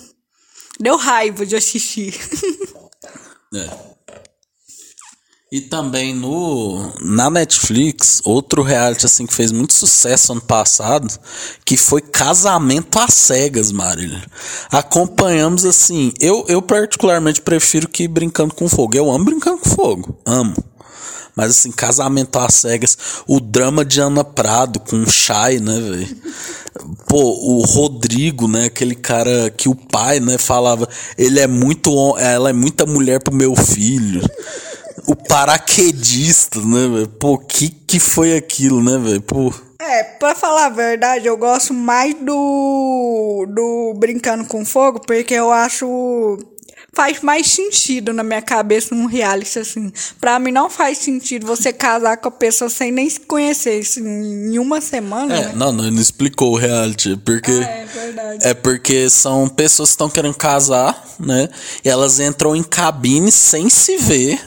deu 0.81 0.97
raiva 0.97 1.45
de 1.45 1.57
assistir. 1.57 2.19
É. 3.55 3.92
E 5.53 5.61
também 5.61 6.15
no 6.15 6.95
na 7.03 7.29
Netflix, 7.29 8.23
outro 8.25 8.63
reality 8.63 9.05
assim 9.05 9.27
que 9.27 9.35
fez 9.35 9.53
muito 9.53 9.75
sucesso 9.75 10.33
ano 10.33 10.41
passado, 10.41 11.13
que 11.63 11.77
foi 11.77 12.01
Casamento 12.01 12.99
às 12.99 13.13
Cegas, 13.13 13.71
Marília. 13.71 14.23
Acompanhamos 14.71 15.67
assim, 15.67 16.11
eu, 16.19 16.47
eu 16.49 16.63
particularmente 16.63 17.43
prefiro 17.43 17.87
que 17.87 18.09
Brincando 18.09 18.55
com 18.55 18.67
Fogo. 18.67 18.97
Eu 18.97 19.11
amo 19.11 19.27
Brincando 19.27 19.59
com 19.59 19.69
Fogo, 19.69 20.17
amo. 20.25 20.55
Mas 21.37 21.51
assim, 21.51 21.71
Casamento 21.71 22.39
às 22.39 22.55
Cegas, 22.55 22.97
o 23.29 23.39
drama 23.39 23.85
de 23.85 24.01
Ana 24.01 24.25
Prado 24.25 24.81
com 24.81 25.03
o 25.03 25.11
Shai, 25.11 25.59
né, 25.59 25.79
velho? 25.79 26.17
Pô, 27.07 27.21
o 27.21 27.61
Rodrigo, 27.61 28.49
né, 28.49 28.65
aquele 28.65 28.95
cara 28.95 29.51
que 29.51 29.69
o 29.69 29.75
pai, 29.75 30.19
né, 30.19 30.39
falava, 30.39 30.89
ele 31.19 31.39
é 31.39 31.47
muito, 31.47 32.17
ela 32.17 32.49
é 32.49 32.55
muita 32.55 32.87
mulher 32.87 33.23
pro 33.23 33.35
meu 33.35 33.55
filho. 33.55 34.23
O 35.07 35.17
paraquedista, 35.17 36.61
né, 36.61 36.89
velho? 36.89 37.09
Pô, 37.09 37.39
que 37.39 37.69
que 37.69 37.99
foi 38.01 38.37
aquilo, 38.37 38.83
né, 38.83 38.99
velho? 38.99 39.21
Pô. 39.23 39.53
É, 39.81 40.05
pra 40.05 40.35
falar 40.35 40.67
a 40.67 40.71
verdade, 40.71 41.27
eu 41.27 41.37
gosto 41.37 41.75
mais 41.75 42.15
do, 42.15 43.47
do 43.49 43.95
Brincando 43.99 44.45
com 44.45 44.65
Fogo, 44.65 45.01
porque 45.05 45.35
eu 45.35 45.51
acho. 45.53 46.39
Faz 46.95 47.23
mais 47.23 47.47
sentido 47.51 48.13
na 48.13 48.23
minha 48.23 48.43
cabeça 48.43 48.95
um 48.95 49.07
reality 49.07 49.59
assim. 49.59 49.91
Pra 50.21 50.39
mim 50.39 50.53
não 50.53 50.69
faz 50.69 50.99
sentido 50.99 51.47
você 51.47 51.73
casar 51.73 52.19
com 52.19 52.29
a 52.29 52.31
pessoa 52.31 52.69
sem 52.69 52.93
nem 52.93 53.09
se 53.09 53.19
conhecer 53.21 53.81
assim, 53.81 54.03
em 54.07 54.59
uma 54.59 54.79
semana. 54.79 55.35
É, 55.35 55.41
né? 55.47 55.53
não, 55.57 55.73
não, 55.73 55.91
não 55.91 56.01
explicou 56.03 56.53
o 56.53 56.57
reality, 56.59 57.17
porque 57.25 57.51
É, 57.51 57.87
verdade. 57.87 58.47
é 58.47 58.53
porque 58.53 59.09
são 59.09 59.49
pessoas 59.49 59.89
que 59.89 59.95
estão 59.95 60.11
querendo 60.11 60.35
casar, 60.35 61.03
né? 61.19 61.49
E 61.83 61.89
elas 61.89 62.21
entram 62.21 62.55
em 62.55 62.63
cabine 62.63 63.33
sem 63.33 63.71
se 63.71 63.97
ver. 63.97 64.39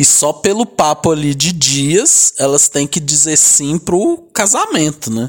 E 0.00 0.04
só 0.04 0.32
pelo 0.32 0.64
papo 0.64 1.10
ali 1.10 1.34
de 1.34 1.52
dias, 1.52 2.32
elas 2.38 2.70
têm 2.70 2.86
que 2.86 2.98
dizer 2.98 3.36
sim 3.36 3.76
pro 3.76 4.16
casamento, 4.32 5.10
né? 5.12 5.28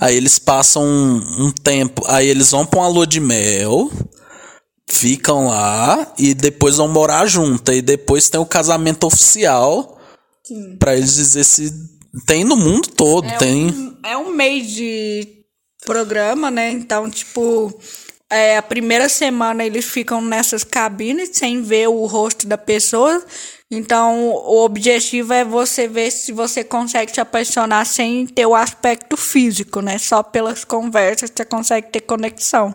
Aí 0.00 0.16
eles 0.16 0.40
passam 0.40 0.82
um, 0.82 1.46
um 1.46 1.52
tempo, 1.52 2.02
aí 2.08 2.28
eles 2.28 2.50
vão 2.50 2.66
pra 2.66 2.80
uma 2.80 2.88
lua 2.88 3.06
de 3.06 3.20
mel, 3.20 3.92
ficam 4.90 5.46
lá 5.46 6.12
e 6.18 6.34
depois 6.34 6.78
vão 6.78 6.88
morar 6.88 7.26
junto. 7.26 7.72
E 7.72 7.80
depois 7.80 8.28
tem 8.28 8.40
o 8.40 8.44
casamento 8.44 9.06
oficial 9.06 9.96
pra 10.80 10.96
eles 10.96 11.14
dizer 11.14 11.44
se 11.44 11.72
tem 12.26 12.42
no 12.42 12.56
mundo 12.56 12.88
todo, 12.88 13.28
É 13.28 13.36
tem. 13.36 13.66
um, 13.66 13.96
é 14.04 14.16
um 14.16 14.32
mês 14.34 14.66
de 14.66 15.28
programa, 15.86 16.50
né? 16.50 16.72
Então, 16.72 17.08
tipo, 17.08 17.72
é, 18.28 18.56
a 18.56 18.62
primeira 18.62 19.08
semana 19.08 19.64
eles 19.64 19.84
ficam 19.84 20.20
nessas 20.20 20.64
cabines 20.64 21.30
sem 21.34 21.62
ver 21.62 21.88
o 21.88 22.04
rosto 22.06 22.48
da 22.48 22.58
pessoa. 22.58 23.24
Então, 23.74 24.28
o 24.28 24.62
objetivo 24.64 25.32
é 25.32 25.46
você 25.46 25.88
ver 25.88 26.10
se 26.10 26.30
você 26.30 26.62
consegue 26.62 27.10
se 27.10 27.22
apaixonar 27.22 27.86
sem 27.86 28.26
ter 28.26 28.44
o 28.44 28.54
aspecto 28.54 29.16
físico, 29.16 29.80
né? 29.80 29.96
Só 29.96 30.22
pelas 30.22 30.62
conversas 30.62 31.32
você 31.34 31.42
consegue 31.42 31.88
ter 31.90 32.02
conexão. 32.02 32.74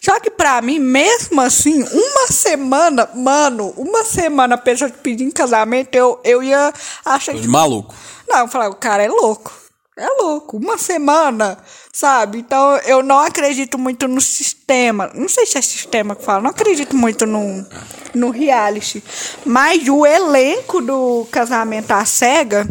Só 0.00 0.20
que 0.20 0.30
pra 0.30 0.62
mim, 0.62 0.78
mesmo 0.78 1.40
assim, 1.40 1.82
uma 1.82 2.28
semana, 2.28 3.10
mano, 3.12 3.74
uma 3.76 4.04
semana 4.04 4.54
a 4.54 4.58
pessoa 4.58 4.88
te 4.88 4.98
pedir 4.98 5.24
em 5.24 5.32
casamento, 5.32 5.96
eu, 5.96 6.20
eu 6.22 6.40
ia 6.44 6.72
achar 7.04 7.34
De 7.34 7.48
maluco. 7.48 7.92
não, 8.28 8.38
eu 8.38 8.48
falei, 8.48 8.68
o 8.68 8.74
cara 8.74 9.02
é 9.02 9.08
louco. 9.08 9.59
É 9.98 10.06
louco. 10.22 10.56
Uma 10.56 10.78
semana, 10.78 11.58
sabe? 11.92 12.38
Então 12.38 12.76
eu 12.78 13.02
não 13.02 13.18
acredito 13.18 13.78
muito 13.78 14.08
no 14.08 14.20
sistema. 14.20 15.10
Não 15.14 15.28
sei 15.28 15.44
se 15.46 15.58
é 15.58 15.62
sistema 15.62 16.16
que 16.16 16.24
fala. 16.24 16.42
Não 16.42 16.50
acredito 16.50 16.96
muito 16.96 17.26
no, 17.26 17.66
no 18.14 18.30
reality. 18.30 19.02
Mas 19.44 19.86
o 19.88 20.06
elenco 20.06 20.80
do 20.80 21.26
casamento 21.30 21.90
à 21.90 22.04
cega 22.04 22.68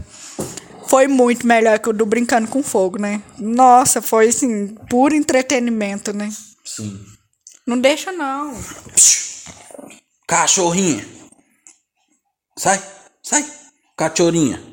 foi 0.87 1.07
muito 1.07 1.45
melhor 1.45 1.77
que 1.77 1.89
o 1.89 1.93
do 1.93 2.05
Brincando 2.05 2.47
com 2.47 2.63
Fogo, 2.63 2.99
né? 2.99 3.21
Nossa, 3.37 4.01
foi 4.01 4.29
assim, 4.29 4.69
puro 4.89 5.13
entretenimento, 5.13 6.11
né? 6.11 6.29
Sim. 6.65 6.99
Não 7.65 7.77
deixa, 7.79 8.11
não. 8.11 8.57
Cachorrinha. 10.27 11.05
Sai, 12.57 12.81
sai. 13.21 13.45
Cachorrinha. 13.95 14.63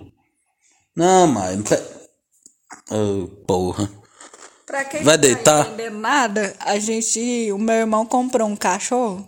Não, 0.96 1.26
mãe. 1.26 1.62
Não. 2.90 3.24
Oh, 3.24 3.28
porra. 3.46 3.90
Pra 4.66 4.84
quem 4.84 5.02
Vai 5.02 5.16
não 5.16 5.22
tá 5.22 5.28
deitar? 5.28 5.66
entendendo 5.66 5.98
nada, 5.98 6.56
a 6.60 6.78
gente, 6.78 7.52
o 7.52 7.58
meu 7.58 7.76
irmão 7.76 8.04
comprou 8.04 8.48
um 8.48 8.56
cachorro. 8.56 9.26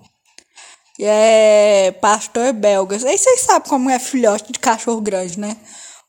E 0.99 1.05
é 1.05 1.93
pastor 2.01 2.53
belga. 2.53 2.97
Aí 2.97 3.17
vocês 3.17 3.43
sabem 3.43 3.69
como 3.69 3.89
é 3.89 4.01
filhote 4.01 4.53
de 4.53 4.59
cachorro 4.59 5.01
grande, 5.01 5.39
né? 5.39 5.57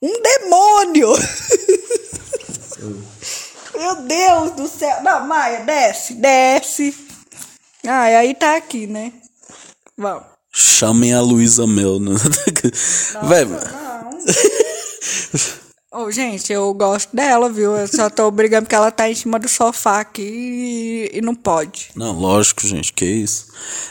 Um 0.01 0.21
demônio! 0.21 1.09
meu 3.75 3.95
Deus 4.03 4.51
do 4.51 4.67
céu! 4.67 5.03
Não, 5.03 5.27
Maia, 5.27 5.63
desce, 5.63 6.15
desce. 6.15 6.95
Ah, 7.85 8.09
e 8.09 8.15
aí 8.15 8.33
tá 8.33 8.55
aqui, 8.55 8.87
né? 8.87 9.13
Vamos. 9.95 10.23
Chamem 10.51 11.13
a 11.13 11.21
Luísa 11.21 11.67
Mel, 11.67 11.99
né? 11.99 12.15
Véi, 13.23 13.45
Ô, 15.91 16.11
gente, 16.11 16.53
eu 16.53 16.71
gosto 16.71 17.15
dela, 17.15 17.49
viu? 17.49 17.75
Eu 17.75 17.87
só 17.87 18.11
tô 18.11 18.29
brigando 18.29 18.65
porque 18.65 18.75
ela 18.75 18.91
tá 18.91 19.09
em 19.09 19.15
cima 19.15 19.39
do 19.39 19.49
sofá 19.49 20.01
aqui 20.01 20.21
e, 20.21 21.17
e 21.17 21.21
não 21.21 21.33
pode. 21.33 21.89
Não, 21.95 22.11
lógico, 22.11 22.61
gente, 22.67 22.93
que 22.93 23.05
isso. 23.05 23.47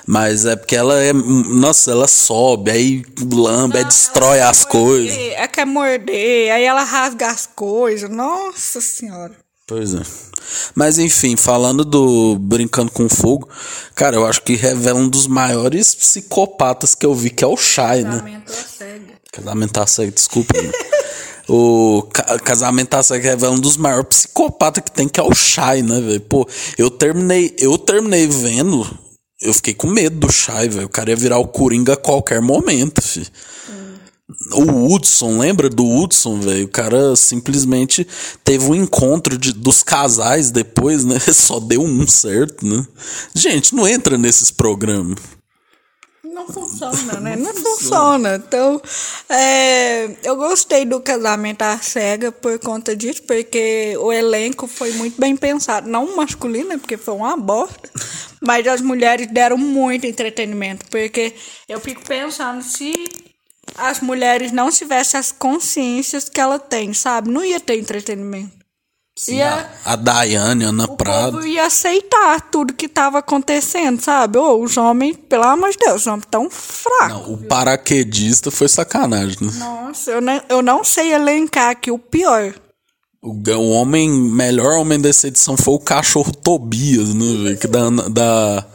Mas 0.06 0.46
é 0.46 0.54
porque 0.54 0.76
ela 0.76 0.94
é. 1.02 1.12
Nossa, 1.12 1.90
ela 1.90 2.06
sobe, 2.06 2.70
aí 2.70 3.04
lambe, 3.32 3.78
aí 3.78 3.84
destrói 3.84 4.40
as 4.40 4.64
coisas. 4.64 5.12
É 5.16 5.48
quer 5.48 5.66
morder, 5.66 6.52
aí 6.52 6.62
ela 6.62 6.84
rasga 6.84 7.32
as 7.32 7.46
coisas. 7.46 8.08
Nossa 8.08 8.80
senhora. 8.80 9.34
Pois 9.66 9.92
é. 9.92 10.02
Mas 10.76 10.98
enfim, 11.00 11.36
falando 11.36 11.84
do 11.84 12.38
Brincando 12.38 12.92
com 12.92 13.08
Fogo, 13.08 13.48
cara, 13.96 14.14
eu 14.14 14.24
acho 14.24 14.40
que 14.42 14.54
revela 14.54 15.00
um 15.00 15.08
dos 15.08 15.26
maiores 15.26 15.96
psicopatas 15.96 16.94
que 16.94 17.04
eu 17.04 17.12
vi, 17.12 17.28
que 17.28 17.42
é 17.42 17.46
o 17.46 17.56
Shai, 17.56 18.04
né? 18.04 18.12
Casamento 18.12 18.52
é 18.52 18.54
cega. 18.54 19.14
Casamento 19.32 19.80
à 19.80 19.86
cega, 19.86 20.12
desculpa. 20.12 20.54
o 21.48 22.02
ca 22.12 22.38
Casamento 22.38 22.94
à 22.94 23.02
cega 23.02 23.30
revela 23.30 23.54
um 23.54 23.60
dos 23.60 23.76
maiores 23.76 24.08
psicopatas 24.08 24.84
que 24.84 24.90
tem, 24.90 25.08
que 25.08 25.18
é 25.18 25.22
o 25.22 25.34
Shai, 25.34 25.82
né, 25.82 26.00
velho? 26.00 26.20
Pô, 26.20 26.46
eu 26.76 26.90
terminei, 26.90 27.54
eu 27.58 27.78
terminei 27.78 28.26
vendo, 28.26 28.86
eu 29.40 29.54
fiquei 29.54 29.72
com 29.72 29.86
medo 29.86 30.18
do 30.18 30.32
Shai, 30.32 30.68
velho. 30.68 30.86
O 30.86 30.90
cara 30.90 31.10
ia 31.10 31.16
virar 31.16 31.38
o 31.38 31.48
Coringa 31.48 31.94
a 31.94 31.96
qualquer 31.96 32.42
momento, 32.42 33.00
filho. 33.00 33.26
O 34.52 34.92
Hudson, 34.92 35.38
lembra 35.38 35.70
do 35.70 35.86
Hudson, 35.86 36.38
velho? 36.40 36.66
O 36.66 36.68
cara 36.68 37.16
simplesmente 37.16 38.06
teve 38.44 38.66
um 38.66 38.74
encontro 38.74 39.38
de, 39.38 39.54
dos 39.54 39.82
casais 39.82 40.50
depois, 40.50 41.02
né? 41.04 41.18
Só 41.32 41.58
deu 41.58 41.82
um 41.82 42.06
certo, 42.06 42.66
né? 42.66 42.86
Gente, 43.34 43.74
não 43.74 43.88
entra 43.88 44.18
nesses 44.18 44.50
programas. 44.50 45.18
Não 46.38 46.46
funciona, 46.46 47.18
né? 47.18 47.34
Não 47.34 47.52
funciona. 47.52 48.36
Então, 48.36 48.80
é, 49.28 50.08
eu 50.22 50.36
gostei 50.36 50.84
do 50.84 51.00
casamento 51.00 51.62
à 51.62 51.76
cega 51.78 52.30
por 52.30 52.56
conta 52.60 52.94
disso, 52.94 53.24
porque 53.24 53.96
o 53.98 54.12
elenco 54.12 54.68
foi 54.68 54.92
muito 54.92 55.20
bem 55.20 55.36
pensado. 55.36 55.90
Não 55.90 56.14
masculino, 56.14 56.68
né? 56.68 56.78
porque 56.78 56.96
foi 56.96 57.14
uma 57.14 57.36
bosta. 57.36 57.90
Mas 58.40 58.68
as 58.68 58.80
mulheres 58.80 59.26
deram 59.26 59.58
muito 59.58 60.06
entretenimento. 60.06 60.86
Porque 60.88 61.34
eu 61.68 61.80
fico 61.80 62.02
pensando 62.04 62.62
se 62.62 62.92
as 63.76 64.00
mulheres 64.00 64.52
não 64.52 64.70
tivessem 64.70 65.18
as 65.18 65.32
consciências 65.32 66.28
que 66.28 66.40
ela 66.40 66.60
tem, 66.60 66.94
sabe? 66.94 67.30
Não 67.30 67.44
ia 67.44 67.58
ter 67.58 67.80
entretenimento. 67.80 68.57
Ia, 69.26 69.70
A, 69.84 69.92
a 69.94 69.96
Daiane, 69.96 70.64
Ana 70.64 70.84
o 70.84 70.96
Prado. 70.96 71.32
povo 71.38 71.46
ia 71.46 71.66
aceitar 71.66 72.40
tudo 72.50 72.74
que 72.74 72.88
tava 72.88 73.18
acontecendo, 73.18 74.00
sabe? 74.00 74.38
Ô, 74.38 74.62
os 74.62 74.76
homens, 74.76 75.16
pelo 75.28 75.44
amor 75.44 75.70
de 75.70 75.78
Deus, 75.78 76.02
os 76.02 76.06
homens 76.06 76.26
tão 76.30 76.48
fracos. 76.48 77.08
Não, 77.08 77.32
o 77.32 77.38
paraquedista 77.38 78.50
foi 78.50 78.68
sacanagem, 78.68 79.38
né? 79.40 79.52
Nossa, 79.54 80.10
eu 80.12 80.20
não, 80.20 80.42
eu 80.48 80.62
não 80.62 80.84
sei 80.84 81.12
elencar 81.12 81.70
aqui 81.70 81.90
o 81.90 81.98
pior. 81.98 82.54
O, 83.20 83.32
o 83.32 83.70
homem, 83.70 84.08
melhor 84.08 84.78
homem 84.78 85.00
dessa 85.00 85.26
edição 85.26 85.56
foi 85.56 85.74
o 85.74 85.80
cachorro 85.80 86.32
Tobias, 86.32 87.12
né, 87.12 87.42
velho? 87.42 87.58
Que 87.58 87.66
da, 87.66 87.90
da. 88.08 88.66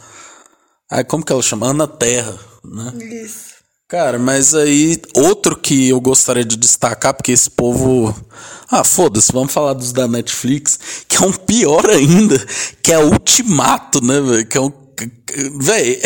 Ai, 0.91 1.03
como 1.05 1.23
que 1.23 1.31
ela 1.31 1.41
chama? 1.41 1.67
Ana 1.69 1.87
Terra, 1.87 2.37
né? 2.65 2.93
Isso. 3.23 3.52
Cara, 3.93 4.17
mas 4.17 4.55
aí, 4.55 4.99
outro 5.13 5.55
que 5.55 5.89
eu 5.89 6.01
gostaria 6.01 6.43
de 6.43 6.57
destacar, 6.57 7.13
porque 7.13 7.31
esse 7.31 7.47
povo. 7.47 8.11
Ah, 8.67 8.83
foda-se, 8.83 9.31
vamos 9.31 9.53
falar 9.53 9.73
dos 9.73 9.91
da 9.91 10.07
Netflix, 10.07 10.79
que 11.07 11.17
é 11.17 11.21
um 11.21 11.31
pior 11.31 11.87
ainda, 11.87 12.43
que 12.81 12.91
é 12.91 12.97
Ultimato, 12.97 14.03
né, 14.03 14.19
velho? 14.19 14.47
Que 14.47 14.57
é 14.57 14.61
um. 14.61 14.73
Véi, 15.59 16.01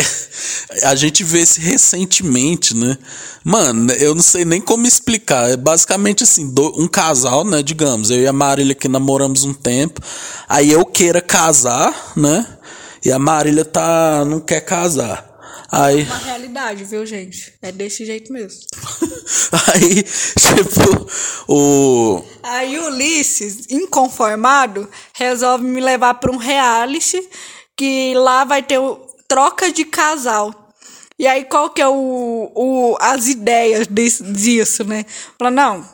a 0.84 0.94
gente 0.94 1.24
vê 1.24 1.38
esse 1.40 1.62
recentemente, 1.62 2.76
né? 2.76 2.98
Mano, 3.42 3.90
eu 3.92 4.14
não 4.14 4.22
sei 4.22 4.44
nem 4.44 4.60
como 4.60 4.86
explicar. 4.86 5.48
É 5.48 5.56
basicamente 5.56 6.24
assim: 6.24 6.52
um 6.76 6.88
casal, 6.88 7.42
né? 7.42 7.62
Digamos, 7.62 8.10
eu 8.10 8.20
e 8.20 8.26
a 8.26 8.34
Marília 8.34 8.74
que 8.74 8.86
namoramos 8.86 9.44
um 9.44 9.54
tempo. 9.54 10.02
Aí 10.46 10.70
eu 10.70 10.84
queira 10.84 11.22
casar, 11.22 12.12
né? 12.14 12.46
E 13.02 13.10
a 13.10 13.18
Marília 13.18 13.64
tá. 13.64 14.26
não 14.26 14.40
quer 14.40 14.60
casar. 14.60 15.27
Aí. 15.70 16.02
Uma 16.04 16.18
realidade, 16.18 16.84
viu, 16.84 17.04
gente? 17.04 17.52
É 17.60 17.70
desse 17.70 18.04
jeito 18.06 18.32
mesmo. 18.32 18.60
Aí, 19.74 20.02
tipo, 20.02 21.06
o. 21.46 22.22
Aí 22.42 22.78
o 22.78 22.86
Ulisses, 22.86 23.66
inconformado, 23.70 24.88
resolve 25.12 25.64
me 25.64 25.80
levar 25.80 26.14
para 26.14 26.32
um 26.32 26.36
reality 26.36 27.28
que 27.76 28.14
lá 28.14 28.44
vai 28.44 28.62
ter 28.62 28.78
o, 28.78 28.96
troca 29.28 29.70
de 29.70 29.84
casal. 29.84 30.68
E 31.18 31.26
aí 31.26 31.44
qual 31.44 31.70
que 31.70 31.82
é 31.82 31.88
o, 31.88 32.50
o 32.54 32.96
as 33.00 33.26
ideias 33.26 33.86
desse, 33.86 34.22
disso, 34.22 34.84
né? 34.84 35.04
Fala, 35.36 35.50
não, 35.50 35.84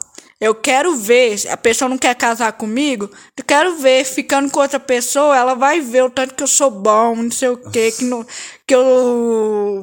eu 0.41 0.55
quero 0.55 0.95
ver, 0.97 1.41
a 1.49 1.57
pessoa 1.57 1.89
não 1.89 1.97
quer 1.97 2.15
casar 2.15 2.53
comigo, 2.53 3.11
eu 3.37 3.45
quero 3.45 3.77
ver, 3.77 4.05
ficando 4.05 4.51
com 4.51 4.61
outra 4.61 4.79
pessoa, 4.79 5.35
ela 5.35 5.55
vai 5.55 5.81
ver 5.81 6.05
o 6.05 6.11
tanto 6.11 6.35
que 6.35 6.43
eu 6.43 6.47
sou 6.47 6.71
bom, 6.71 7.17
não 7.17 7.31
sei 7.31 7.49
o 7.49 7.57
quê, 7.57 7.91
que, 7.91 8.05
não, 8.05 8.27
que 8.67 8.75
eu 8.75 9.83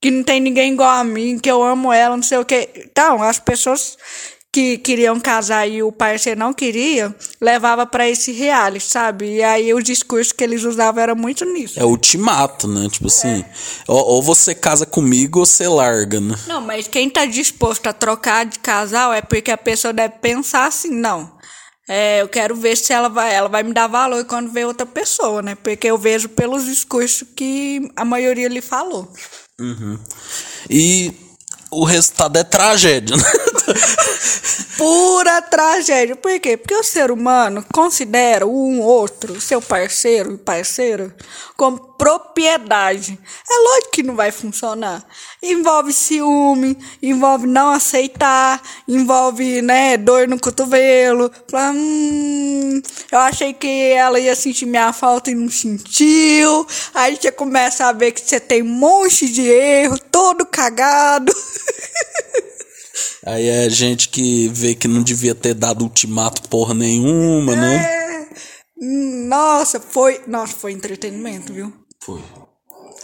que 0.00 0.10
não 0.10 0.22
tem 0.22 0.40
ninguém 0.40 0.72
igual 0.72 0.88
a 0.88 1.04
mim, 1.04 1.38
que 1.38 1.50
eu 1.50 1.62
amo 1.62 1.92
ela, 1.92 2.16
não 2.16 2.22
sei 2.22 2.38
o 2.38 2.44
quê. 2.44 2.70
Então, 2.74 3.22
as 3.22 3.38
pessoas 3.38 3.98
que 4.52 4.78
queriam 4.78 5.20
casar 5.20 5.68
e 5.68 5.82
o 5.82 5.92
parceiro 5.92 6.40
não 6.40 6.52
queria, 6.52 7.14
levava 7.40 7.86
para 7.86 8.08
esse 8.08 8.32
reality, 8.32 8.84
sabe? 8.84 9.36
E 9.36 9.42
aí 9.42 9.72
o 9.72 9.82
discurso 9.82 10.34
que 10.34 10.42
eles 10.42 10.64
usavam 10.64 11.02
era 11.02 11.14
muito 11.14 11.44
nisso. 11.44 11.78
É 11.78 11.84
ultimato, 11.84 12.66
né? 12.66 12.88
Tipo 12.90 13.06
assim, 13.06 13.44
ou, 13.86 13.98
ou 13.98 14.22
você 14.22 14.54
casa 14.54 14.84
comigo 14.84 15.38
ou 15.38 15.46
você 15.46 15.68
larga, 15.68 16.20
né? 16.20 16.34
Não, 16.48 16.60
mas 16.60 16.88
quem 16.88 17.08
tá 17.08 17.24
disposto 17.26 17.86
a 17.86 17.92
trocar 17.92 18.44
de 18.44 18.58
casal 18.58 19.12
é 19.12 19.22
porque 19.22 19.52
a 19.52 19.58
pessoa 19.58 19.92
deve 19.92 20.14
pensar 20.20 20.66
assim, 20.66 20.90
não. 20.90 21.38
É, 21.88 22.22
eu 22.22 22.28
quero 22.28 22.54
ver 22.54 22.76
se 22.76 22.92
ela 22.92 23.08
vai, 23.08 23.34
ela 23.34 23.48
vai 23.48 23.62
me 23.62 23.72
dar 23.72 23.86
valor 23.86 24.24
quando 24.24 24.52
vê 24.52 24.64
outra 24.64 24.86
pessoa, 24.86 25.42
né? 25.42 25.54
Porque 25.56 25.88
eu 25.88 25.98
vejo 25.98 26.28
pelos 26.28 26.64
discursos 26.64 27.26
que 27.34 27.90
a 27.96 28.04
maioria 28.04 28.48
lhe 28.48 28.60
falou. 28.60 29.12
E 30.68 31.12
o 31.70 31.84
resultado 31.84 32.36
é 32.36 32.44
tragédia, 32.44 33.16
né? 33.16 33.22
pura 34.80 35.42
tragédia. 35.42 36.16
Por 36.16 36.40
quê? 36.40 36.56
Porque 36.56 36.74
o 36.74 36.82
ser 36.82 37.10
humano 37.10 37.62
considera 37.70 38.46
um 38.46 38.80
outro, 38.80 39.38
seu 39.38 39.60
parceiro 39.60 40.32
e 40.32 40.38
parceira, 40.38 41.14
como 41.54 41.78
propriedade. 41.78 43.18
É 43.46 43.58
lógico 43.58 43.90
que 43.90 44.02
não 44.02 44.16
vai 44.16 44.32
funcionar. 44.32 45.04
Envolve 45.42 45.92
ciúme, 45.92 46.78
envolve 47.02 47.46
não 47.46 47.68
aceitar, 47.68 48.62
envolve, 48.88 49.60
né, 49.60 49.98
dor 49.98 50.26
no 50.26 50.40
cotovelo. 50.40 51.30
Fala, 51.50 51.72
hum, 51.72 52.80
eu 53.12 53.18
achei 53.18 53.52
que 53.52 53.92
ela 53.92 54.18
ia 54.18 54.34
sentir 54.34 54.64
minha 54.64 54.94
falta 54.94 55.30
e 55.30 55.34
não 55.34 55.50
sentiu. 55.50 56.66
Aí 56.94 57.16
você 57.16 57.30
começa 57.30 57.84
a 57.84 57.92
ver 57.92 58.12
que 58.12 58.22
você 58.22 58.40
tem 58.40 58.62
um 58.62 58.66
monte 58.66 59.28
de 59.28 59.42
erro, 59.42 59.98
todo 60.10 60.46
cagado. 60.46 61.30
Aí 63.26 63.46
é 63.48 63.68
gente 63.68 64.08
que 64.08 64.48
vê 64.48 64.74
que 64.74 64.88
não 64.88 65.02
devia 65.02 65.34
ter 65.34 65.54
dado 65.54 65.82
ultimato 65.82 66.42
porra 66.48 66.74
nenhuma, 66.74 67.54
né? 67.54 67.76
É. 67.76 68.28
Nossa, 68.82 69.78
foi. 69.78 70.22
Nossa, 70.26 70.54
foi 70.54 70.72
entretenimento, 70.72 71.52
viu? 71.52 71.72
Foi. 72.02 72.22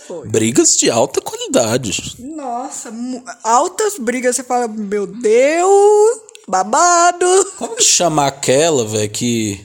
Foi. 0.06 0.28
Brigas 0.28 0.76
de 0.76 0.90
alta 0.90 1.20
qualidade. 1.20 2.14
Nossa, 2.18 2.90
mu- 2.90 3.24
altas 3.42 3.98
brigas. 3.98 4.36
Você 4.36 4.42
fala, 4.44 4.68
meu 4.68 5.06
Deus, 5.06 6.20
babado. 6.48 7.26
Como 7.58 7.76
que 7.76 7.82
chama 7.84 8.26
aquela, 8.26 8.86
velho, 8.86 9.10
que. 9.10 9.60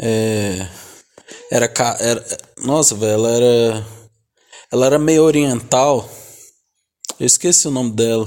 É. 0.00 0.66
Era, 1.52 1.68
ca- 1.68 1.96
era. 2.00 2.24
Nossa, 2.58 2.94
velho, 2.94 3.12
ela 3.12 3.30
era. 3.30 3.86
Ela 4.72 4.86
era 4.86 4.98
meio 4.98 5.22
oriental. 5.22 6.08
Eu 7.20 7.26
esqueci 7.26 7.68
o 7.68 7.70
nome 7.70 7.92
dela. 7.92 8.26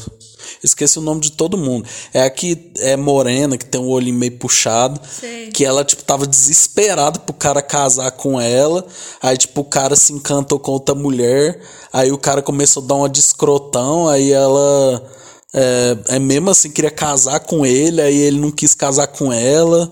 Esqueci 0.64 1.00
o 1.00 1.02
nome 1.02 1.22
de 1.22 1.32
todo 1.32 1.58
mundo. 1.58 1.88
É 2.14 2.24
a 2.24 2.30
que 2.30 2.72
é 2.80 2.96
morena, 2.96 3.58
que 3.58 3.66
tem 3.66 3.80
um 3.82 3.88
olho 3.88 4.14
meio 4.14 4.38
puxado. 4.38 5.00
Sei. 5.20 5.48
Que 5.52 5.66
ela, 5.66 5.84
tipo, 5.84 6.04
tava 6.04 6.26
desesperada 6.28 7.20
pro 7.20 7.34
cara 7.34 7.62
casar 7.62 8.12
com 8.12 8.40
ela. 8.40 8.86
Aí, 9.22 9.38
tipo, 9.38 9.62
o 9.62 9.66
cara 9.66 9.96
se 9.96 10.14
encantou 10.14 10.60
com 10.60 10.72
outra 10.72 10.94
mulher. 10.96 11.60
Aí 11.94 12.12
o 12.12 12.18
cara 12.18 12.42
começou 12.42 12.84
a 12.84 12.88
dar 12.88 12.96
uma 12.96 13.10
de 13.10 13.20
escrotão. 13.20 14.08
Aí 14.08 14.32
ela. 14.32 15.04
É, 15.54 16.16
é 16.16 16.20
mesmo 16.20 16.50
assim, 16.50 16.70
queria 16.72 16.92
casar 16.92 17.40
com 17.42 17.66
ele. 17.66 18.02
Aí 18.02 18.16
ele 18.18 18.40
não 18.40 18.52
quis 18.52 18.74
casar 18.74 19.08
com 19.08 19.32
ela. 19.34 19.92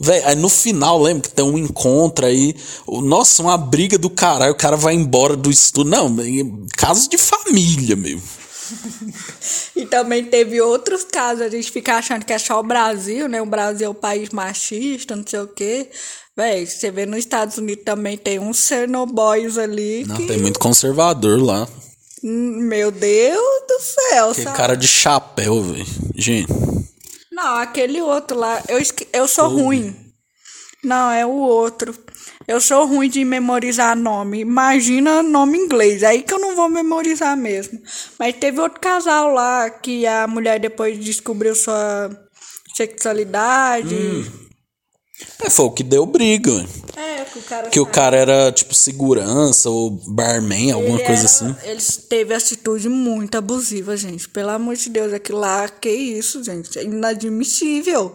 Véi, 0.00 0.22
aí 0.24 0.36
no 0.36 0.48
final, 0.48 1.00
lembra 1.02 1.22
que 1.28 1.34
tem 1.34 1.44
um 1.44 1.58
encontro 1.58 2.24
aí. 2.24 2.54
o- 2.86 3.00
Nossa, 3.00 3.42
uma 3.42 3.56
briga 3.58 3.98
do 3.98 4.08
caralho. 4.08 4.52
O 4.52 4.56
cara 4.56 4.76
vai 4.76 4.94
embora 4.94 5.34
do 5.36 5.50
estúdio. 5.50 5.90
Não, 5.90 6.14
casos 6.76 7.08
de 7.08 7.18
família, 7.18 7.96
meu. 7.96 8.20
E 9.76 9.86
também 9.86 10.24
teve 10.24 10.60
outros 10.60 11.04
casos, 11.04 11.42
a 11.42 11.48
gente 11.48 11.70
fica 11.70 11.94
achando 11.94 12.24
que 12.24 12.32
é 12.32 12.38
só 12.38 12.58
o 12.60 12.62
Brasil, 12.62 13.28
né? 13.28 13.40
O 13.40 13.46
Brasil 13.46 13.86
é 13.86 13.90
um 13.90 13.94
país 13.94 14.30
machista, 14.30 15.14
não 15.14 15.24
sei 15.26 15.40
o 15.40 15.46
quê. 15.48 15.88
Véi, 16.36 16.66
você 16.66 16.90
vê 16.90 17.06
nos 17.06 17.18
Estados 17.18 17.58
Unidos 17.58 17.84
também 17.84 18.16
tem 18.16 18.38
uns 18.38 18.58
cernoboys 18.58 19.58
ali 19.58 20.04
Não, 20.06 20.16
que. 20.16 20.26
tem 20.26 20.38
muito 20.38 20.58
conservador 20.58 21.40
lá. 21.42 21.66
Hum, 22.22 22.58
Meu 22.62 22.90
Deus 22.90 23.62
do 23.68 23.80
céu, 23.80 24.32
Que 24.34 24.42
sabe? 24.42 24.56
cara 24.56 24.76
de 24.76 24.88
chapéu, 24.88 25.62
velho. 25.62 25.86
Gente. 26.14 26.52
Não, 27.30 27.56
aquele 27.56 28.00
outro 28.00 28.36
lá, 28.36 28.62
eu, 28.68 28.78
esque- 28.78 29.06
eu 29.12 29.28
sou 29.28 29.48
ruim. 29.48 29.94
Não, 30.84 31.10
é 31.10 31.26
o 31.26 31.30
outro. 31.30 31.94
Eu 32.46 32.60
sou 32.60 32.86
ruim 32.86 33.08
de 33.10 33.24
memorizar 33.24 33.96
nome. 33.96 34.40
Imagina 34.40 35.22
nome 35.22 35.58
inglês. 35.58 36.02
Aí 36.04 36.22
que 36.22 36.32
eu 36.32 36.38
não 36.38 36.54
vou 36.54 36.68
memorizar 36.68 37.36
mesmo. 37.36 37.80
Mas 38.18 38.36
teve 38.36 38.60
outro 38.60 38.80
casal 38.80 39.32
lá 39.32 39.68
que 39.68 40.06
a 40.06 40.26
mulher 40.28 40.60
depois 40.60 40.98
descobriu 40.98 41.54
sua 41.54 42.08
sexualidade. 42.76 43.96
É, 45.42 45.50
foi 45.50 45.64
o 45.66 45.70
que 45.72 45.82
deu 45.82 46.06
briga. 46.06 46.64
É, 46.96 47.24
que 47.24 47.38
o 47.38 47.42
cara. 47.42 47.68
Que 47.70 47.80
o 47.80 47.86
cara 47.86 48.16
era, 48.16 48.52
tipo, 48.52 48.72
segurança 48.72 49.68
ou 49.68 49.90
barman, 50.14 50.70
alguma 50.72 50.98
Ele 50.98 51.04
coisa 51.06 51.22
era- 51.22 51.30
assim. 51.30 51.56
Ele 51.64 51.82
teve 52.08 52.34
atitude 52.34 52.88
muito 52.88 53.36
abusiva, 53.36 53.96
gente. 53.96 54.28
Pelo 54.28 54.50
amor 54.50 54.76
de 54.76 54.88
Deus, 54.90 55.12
aquilo 55.12 55.38
lá, 55.38 55.68
que 55.68 55.90
isso, 55.90 56.42
gente? 56.44 56.78
É 56.78 56.84
inadmissível. 56.84 58.14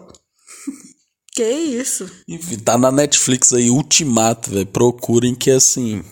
Que 1.34 1.44
isso? 1.44 2.08
Enfim, 2.28 2.58
tá 2.58 2.78
na 2.78 2.92
Netflix 2.92 3.52
aí, 3.52 3.70
Ultimato, 3.70 4.50
velho. 4.50 4.66
Procurem 4.66 5.34
que, 5.34 5.50
assim... 5.50 6.02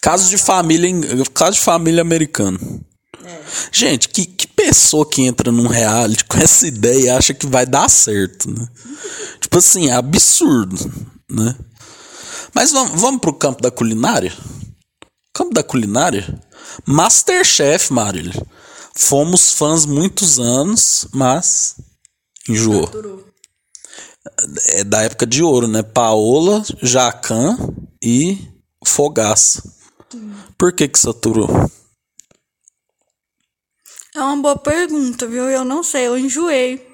Caso 0.00 0.28
de 0.28 0.36
família, 0.36 0.90
caso 1.32 1.52
de 1.52 1.60
família 1.60 2.02
americano. 2.02 2.58
Gente, 3.70 4.08
que, 4.08 4.26
que 4.26 4.48
pessoa 4.48 5.08
que 5.08 5.22
entra 5.22 5.52
num 5.52 5.68
reality 5.68 6.24
com 6.24 6.38
essa 6.38 6.66
ideia 6.66 7.04
e 7.04 7.10
acha 7.10 7.32
que 7.32 7.46
vai 7.46 7.64
dar 7.64 7.88
certo, 7.88 8.50
né? 8.50 8.68
tipo 9.40 9.58
assim, 9.58 9.88
é 9.90 9.92
absurdo, 9.92 10.90
né? 11.30 11.54
Mas 12.54 12.72
vamos, 12.72 13.00
vamos 13.00 13.20
pro 13.20 13.32
campo 13.32 13.62
da 13.62 13.70
culinária? 13.70 14.32
Campo 15.32 15.54
da 15.54 15.62
culinária? 15.62 16.40
Masterchef, 16.84 17.92
Marília. 17.92 18.34
Fomos 18.94 19.52
fãs 19.52 19.86
muitos 19.86 20.38
anos, 20.38 21.06
mas 21.12 21.76
enjoou. 22.48 22.86
Durou. 22.88 23.31
É 24.68 24.84
da 24.84 25.02
época 25.02 25.26
de 25.26 25.42
ouro, 25.42 25.66
né? 25.66 25.82
Paola, 25.82 26.62
Jacan 26.80 27.56
e 28.02 28.38
Fogaça. 28.86 29.62
Por 30.56 30.72
que 30.72 30.86
que 30.86 30.98
saturou? 30.98 31.48
É 34.14 34.20
uma 34.20 34.36
boa 34.36 34.56
pergunta, 34.56 35.26
viu? 35.26 35.44
Eu 35.44 35.64
não 35.64 35.82
sei, 35.82 36.06
eu 36.06 36.18
enjoei. 36.18 36.86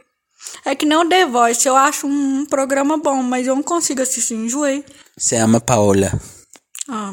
É 0.65 0.75
que 0.75 0.87
nem 0.87 0.97
o 0.97 1.09
The 1.09 1.27
Voice, 1.27 1.67
eu 1.67 1.77
acho 1.77 2.07
um 2.07 2.47
programa 2.47 2.97
bom, 2.97 3.23
mas 3.23 3.47
eu 3.47 3.57
não 3.57 3.63
consigo 3.63 4.01
assistir, 4.01 4.35
enjoei. 4.35 4.85
Você 5.17 5.37
ama 5.37 5.61
Paola? 5.61 6.13
Ah, 6.89 7.13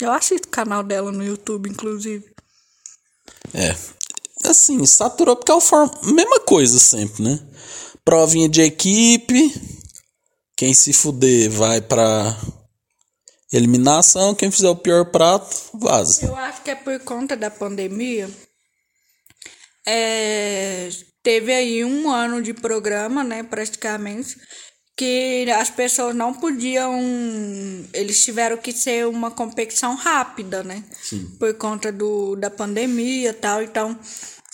eu 0.00 0.12
assisto 0.12 0.48
o 0.48 0.50
canal 0.50 0.82
dela 0.82 1.10
no 1.10 1.24
YouTube, 1.24 1.68
inclusive. 1.68 2.24
É. 3.52 3.76
Assim, 4.44 4.84
saturou 4.86 5.36
porque 5.36 5.50
é 5.50 5.54
o 5.54 5.60
form... 5.60 5.90
mesma 6.04 6.40
coisa 6.40 6.78
sempre, 6.78 7.22
né? 7.22 7.40
Provinha 8.06 8.48
de 8.48 8.62
equipe. 8.62 9.52
Quem 10.56 10.72
se 10.72 10.92
fuder 10.92 11.50
vai 11.50 11.80
pra 11.80 12.38
eliminação. 13.52 14.32
Quem 14.32 14.48
fizer 14.48 14.68
o 14.68 14.76
pior 14.76 15.06
prato, 15.06 15.56
vaza. 15.74 16.24
Eu 16.24 16.36
acho 16.36 16.62
que 16.62 16.70
é 16.70 16.76
por 16.76 17.00
conta 17.00 17.36
da 17.36 17.50
pandemia. 17.50 18.30
É, 19.84 20.88
teve 21.20 21.52
aí 21.52 21.84
um 21.84 22.08
ano 22.08 22.40
de 22.40 22.54
programa, 22.54 23.24
né, 23.24 23.42
praticamente, 23.42 24.36
que 24.96 25.50
as 25.50 25.70
pessoas 25.70 26.14
não 26.14 26.32
podiam. 26.32 26.96
Eles 27.92 28.24
tiveram 28.24 28.56
que 28.56 28.72
ser 28.72 29.08
uma 29.08 29.32
competição 29.32 29.96
rápida, 29.96 30.62
né? 30.62 30.84
Por 31.40 31.52
conta 31.54 31.90
do, 31.90 32.36
da 32.36 32.50
pandemia 32.50 33.30
e 33.30 33.32
tal. 33.32 33.64
Então, 33.64 33.98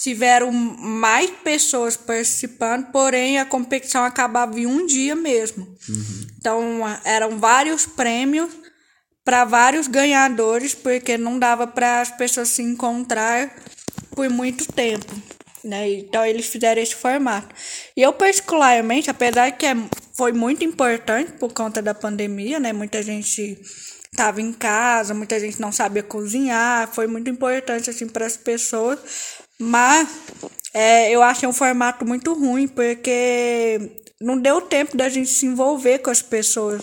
tiveram 0.03 0.51
mais 0.51 1.31
pessoas 1.31 1.97
participando, 1.97 2.91
porém 2.91 3.39
a 3.39 3.47
competição 3.47 4.03
acabava 4.05 4.59
em 4.59 4.67
um 4.67 4.85
dia 4.85 5.15
mesmo. 5.15 5.77
Então, 6.37 6.81
eram 7.05 7.39
vários 7.39 7.87
prêmios 7.87 8.51
para 9.25 9.45
vários 9.45 9.87
ganhadores, 9.87 10.75
porque 10.75 11.17
não 11.17 11.39
dava 11.39 11.69
para 11.69 12.01
as 12.01 12.11
pessoas 12.11 12.49
se 12.49 12.63
encontrar 12.63 13.55
por 14.11 14.29
muito 14.29 14.67
tempo. 14.67 15.15
Né? 15.63 15.93
Então 15.93 16.27
eles 16.27 16.47
fizeram 16.47 16.83
esse 16.83 16.97
formato. 16.97 17.55
E 17.97 18.03
eu, 18.03 18.13
particularmente, 18.13 19.09
apesar 19.09 19.53
que 19.53 19.65
é, 19.65 19.77
foi 20.17 20.33
muito 20.33 20.65
importante 20.65 21.31
por 21.35 21.53
conta 21.53 21.81
da 21.81 21.95
pandemia, 21.95 22.59
né? 22.59 22.73
Muita 22.73 23.01
gente 23.01 23.61
estava 24.11 24.43
em 24.43 24.53
casa, 24.53 25.15
muita 25.15 25.39
gente 25.39 25.61
não 25.61 25.71
sabia 25.71 26.03
cozinhar, 26.03 26.93
foi 26.93 27.07
muito 27.07 27.31
importante 27.31 27.89
assim 27.89 28.09
para 28.09 28.27
as 28.27 28.37
pessoas. 28.37 28.99
Mas 29.63 30.09
é, 30.75 31.11
eu 31.13 31.23
achei 31.23 31.49
um 31.49 31.53
formato 31.53 32.05
muito 32.05 32.35
ruim, 32.35 32.67
porque 32.67 33.93
não 34.21 34.37
deu 34.37 34.61
tempo 34.61 34.97
da 34.97 35.09
gente 35.09 35.31
se 35.31 35.47
envolver 35.47 36.01
com 36.01 36.11
as 36.11 36.21
pessoas. 36.21 36.83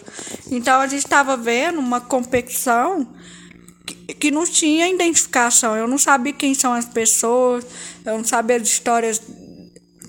Então 0.49 0.80
a 0.80 0.88
gente 0.88 1.03
estava 1.03 1.36
vendo 1.36 1.77
uma 1.77 1.99
competição 1.99 3.05
que, 3.86 4.13
que 4.13 4.32
não 4.32 4.45
tinha 4.45 4.88
identificação. 4.88 5.75
Eu 5.75 5.89
não 5.89 5.97
sabia 5.97 6.32
quem 6.32 6.53
são 6.53 6.71
as 6.71 6.86
pessoas, 6.86 7.65
eu 8.05 8.17
não 8.17 8.23
sabia 8.23 8.55
as 8.55 8.63
histórias. 8.63 9.21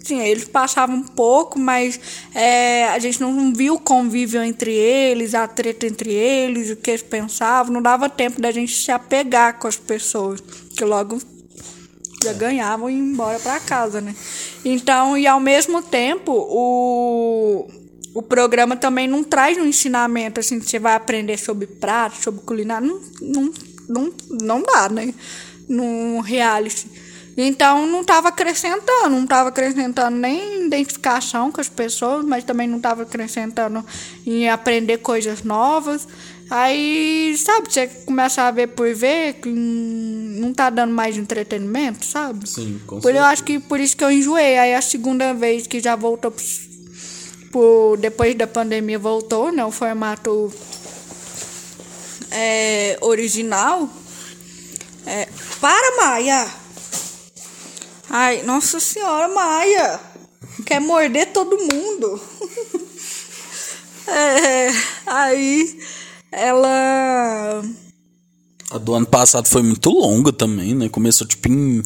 Sim, 0.05 0.21
eles 0.21 0.45
passavam 0.45 0.97
um 0.97 1.03
pouco, 1.03 1.59
mas 1.59 2.01
é, 2.33 2.89
a 2.89 2.99
gente 3.01 3.21
não 3.21 3.53
viu 3.53 3.75
o 3.75 3.81
convívio 3.81 4.43
entre 4.43 4.73
eles, 4.73 5.35
a 5.35 5.47
treta 5.49 5.87
entre 5.87 6.13
eles, 6.13 6.71
o 6.71 6.77
que 6.77 6.91
eles 6.91 7.03
pensavam. 7.03 7.73
Não 7.73 7.83
dava 7.83 8.09
tempo 8.09 8.41
da 8.41 8.53
gente 8.53 8.77
se 8.77 8.93
apegar 8.93 9.59
com 9.59 9.67
as 9.67 9.77
pessoas, 9.77 10.41
que 10.77 10.85
logo 10.85 11.21
já 12.23 12.33
ganhavam 12.33 12.91
e 12.91 12.95
iam 12.95 13.07
embora 13.07 13.39
para 13.39 13.59
casa, 13.61 14.01
né? 14.01 14.15
Então, 14.65 15.17
e 15.17 15.27
ao 15.27 15.41
mesmo 15.41 15.83
tempo, 15.83 16.33
o, 16.33 17.67
o 18.15 18.23
programa 18.23 18.77
também 18.77 19.09
não 19.09 19.25
traz 19.25 19.57
um 19.57 19.65
ensinamento, 19.65 20.41
assim, 20.41 20.61
que 20.61 20.69
você 20.69 20.79
vai 20.79 20.95
aprender 20.95 21.39
sobre 21.39 21.67
prato, 21.67 22.23
sobre 22.23 22.43
culinária. 22.43 22.87
Não, 22.87 23.01
não, 23.21 23.53
não, 23.89 24.13
não 24.43 24.63
dá, 24.63 24.89
né? 24.89 25.15
Num 25.69 26.21
reality. 26.21 26.89
Então 27.37 27.87
não 27.87 28.03
estava 28.03 28.29
acrescentando, 28.29 29.11
não 29.11 29.25
estava 29.25 29.49
acrescentando 29.49 30.17
nem 30.17 30.67
identificação 30.67 31.51
com 31.51 31.61
as 31.61 31.69
pessoas, 31.69 32.25
mas 32.25 32.45
também 32.45 32.69
não 32.69 32.77
estava 32.77 33.03
acrescentando 33.03 33.85
em 34.27 34.49
aprender 34.49 34.99
coisas 34.99 35.43
novas. 35.43 36.07
Aí, 36.51 37.37
sabe, 37.39 37.73
você 37.73 37.87
começa 37.87 38.43
a 38.43 38.51
ver 38.51 38.67
por 38.67 38.93
ver 38.93 39.35
que 39.35 39.49
não 39.49 40.53
tá 40.53 40.69
dando 40.69 40.93
mais 40.93 41.17
entretenimento, 41.17 42.05
sabe? 42.05 42.49
Sim, 42.49 42.81
com 42.89 43.01
por, 43.01 43.15
Eu 43.15 43.23
acho 43.23 43.45
que 43.45 43.61
por 43.61 43.79
isso 43.79 43.97
que 43.97 44.03
eu 44.03 44.11
enjoei. 44.11 44.59
Aí 44.59 44.75
a 44.75 44.83
segunda 44.83 45.33
vez 45.33 45.69
que 45.69 45.79
já 45.79 45.95
voltou 45.95 46.35
por, 47.53 47.97
depois 47.99 48.35
da 48.35 48.49
pandemia 48.49 48.99
voltou, 48.99 49.53
né? 49.53 49.65
O 49.65 49.71
formato 49.71 50.53
é, 52.33 52.99
original. 53.01 53.89
É, 55.07 55.29
para, 55.61 55.97
Maia! 55.99 56.47
Ai, 58.09 58.43
nossa 58.43 58.81
senhora, 58.81 59.29
Maia! 59.29 60.01
Quer 60.67 60.81
morder 60.81 61.33
todo 61.33 61.57
mundo. 61.57 62.21
é, 64.09 64.69
aí 65.07 65.79
ela. 66.33 67.63
A 68.71 68.79
do 68.79 68.95
ano 68.95 69.07
passado 69.07 69.49
foi 69.49 69.63
muito 69.63 69.91
longa 69.91 70.33
também, 70.33 70.75
né? 70.75 70.89
Começou 70.89 71.27
tipo 71.27 71.49
em 71.49 71.83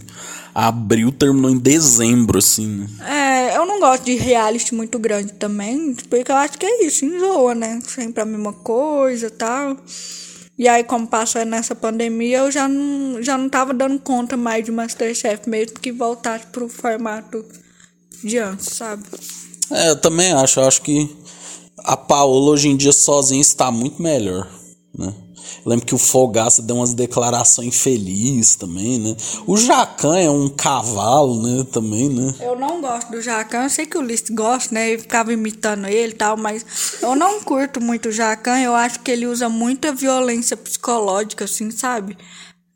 abril, 0.54 1.10
terminou 1.10 1.50
em 1.50 1.58
dezembro, 1.58 2.38
assim. 2.38 2.66
Né? 2.66 2.88
É, 3.52 3.56
eu 3.56 3.64
não 3.66 3.80
gosto 3.80 4.04
de 4.04 4.14
reality 4.14 4.74
muito 4.74 4.98
grande 4.98 5.32
também, 5.32 5.94
porque 5.94 6.30
eu 6.30 6.36
acho 6.36 6.58
que 6.58 6.66
é 6.66 6.86
isso, 6.86 7.04
enjoa, 7.04 7.54
né? 7.54 7.80
Sempre 7.86 8.22
a 8.22 8.26
mesma 8.26 8.52
coisa 8.52 9.30
tal. 9.30 9.76
E 10.56 10.68
aí, 10.68 10.84
como 10.84 11.06
passou 11.06 11.44
nessa 11.44 11.74
pandemia, 11.74 12.38
eu 12.38 12.50
já 12.50 12.68
não, 12.68 13.20
já 13.20 13.36
não 13.36 13.48
tava 13.48 13.74
dando 13.74 13.98
conta 13.98 14.36
mais 14.36 14.64
de 14.64 14.70
Masterchef, 14.70 15.48
mesmo 15.48 15.80
que 15.80 15.90
voltasse 15.90 16.46
pro 16.46 16.68
formato 16.68 17.44
de 18.22 18.38
antes, 18.38 18.76
sabe? 18.76 19.02
É, 19.70 19.90
eu 19.90 19.96
também 19.96 20.32
acho. 20.32 20.60
Eu 20.60 20.68
acho 20.68 20.82
que 20.82 21.10
a 21.84 21.96
Paola 21.96 22.52
hoje 22.52 22.68
em 22.68 22.76
dia 22.76 22.92
sozinha 22.92 23.40
está 23.40 23.70
muito 23.70 24.02
melhor, 24.02 24.48
né? 24.96 25.14
Eu 25.64 25.70
lembro 25.70 25.86
que 25.86 25.94
o 25.94 25.98
Fogaça 25.98 26.62
deu 26.62 26.76
umas 26.76 26.94
declarações 26.94 27.68
infelizes 27.68 28.54
também, 28.54 28.98
né? 28.98 29.14
O 29.46 29.56
Jacan 29.56 30.18
é 30.18 30.30
um 30.30 30.48
cavalo, 30.48 31.42
né? 31.42 31.66
Também, 31.70 32.08
né? 32.08 32.34
Eu 32.40 32.58
não 32.58 32.80
gosto 32.80 33.10
do 33.10 33.20
Jacan. 33.20 33.64
Eu 33.64 33.70
sei 33.70 33.86
que 33.86 33.96
o 33.96 34.02
List 34.02 34.30
gosta, 34.30 34.74
né? 34.74 34.90
Ele 34.90 35.02
ficava 35.02 35.32
imitando 35.32 35.86
ele 35.86 36.12
e 36.12 36.16
tal, 36.16 36.36
mas 36.36 36.64
eu 37.02 37.14
não 37.14 37.40
curto 37.40 37.80
muito 37.80 38.08
o 38.08 38.12
Jacan. 38.12 38.58
Eu 38.58 38.74
acho 38.74 39.00
que 39.00 39.10
ele 39.10 39.26
usa 39.26 39.48
muita 39.48 39.92
violência 39.92 40.56
psicológica, 40.56 41.44
assim, 41.44 41.70
sabe? 41.70 42.16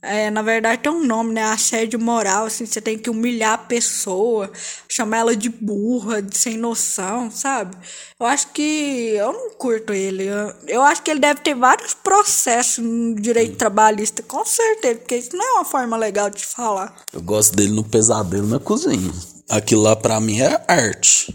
É, 0.01 0.31
na 0.31 0.43
verdade 0.43 0.83
tem 0.83 0.93
um 0.93 1.05
nome, 1.05 1.35
né? 1.35 1.43
Assédio 1.43 1.99
moral, 1.99 2.47
assim, 2.47 2.65
você 2.65 2.81
tem 2.81 2.97
que 2.97 3.11
humilhar 3.11 3.55
a 3.55 3.59
pessoa, 3.59 4.51
chamar 4.89 5.19
ela 5.19 5.37
de 5.37 5.49
burra, 5.49 6.23
de 6.23 6.39
sem 6.39 6.57
noção, 6.57 7.31
sabe? 7.33 7.77
Eu 8.19 8.27
acho 8.27 8.49
que 8.53 9.15
eu 9.17 9.33
não 9.33 9.51
curto 9.51 9.93
ele. 9.93 10.25
Eu, 10.25 10.55
eu 10.69 10.83
acho 10.83 11.03
que 11.03 11.11
ele 11.11 11.19
deve 11.19 11.41
ter 11.41 11.55
vários 11.55 11.95
processos 11.95 12.85
no 12.85 13.17
direito 13.17 13.57
trabalhista, 13.57 14.23
com 14.23 14.45
certeza, 14.45 15.01
porque 15.01 15.17
isso 15.17 15.37
não 15.37 15.45
é 15.45 15.53
uma 15.55 15.65
forma 15.65 15.97
legal 15.97 16.31
de 16.31 16.47
falar. 16.47 16.95
Eu 17.13 17.21
gosto 17.21 17.57
dele 17.57 17.73
no 17.73 17.83
pesadelo 17.83 18.47
na 18.47 18.61
cozinha. 18.61 19.13
Aquilo 19.51 19.83
lá 19.83 19.97
pra 19.97 20.21
mim 20.21 20.41
é 20.41 20.65
arte. 20.69 21.35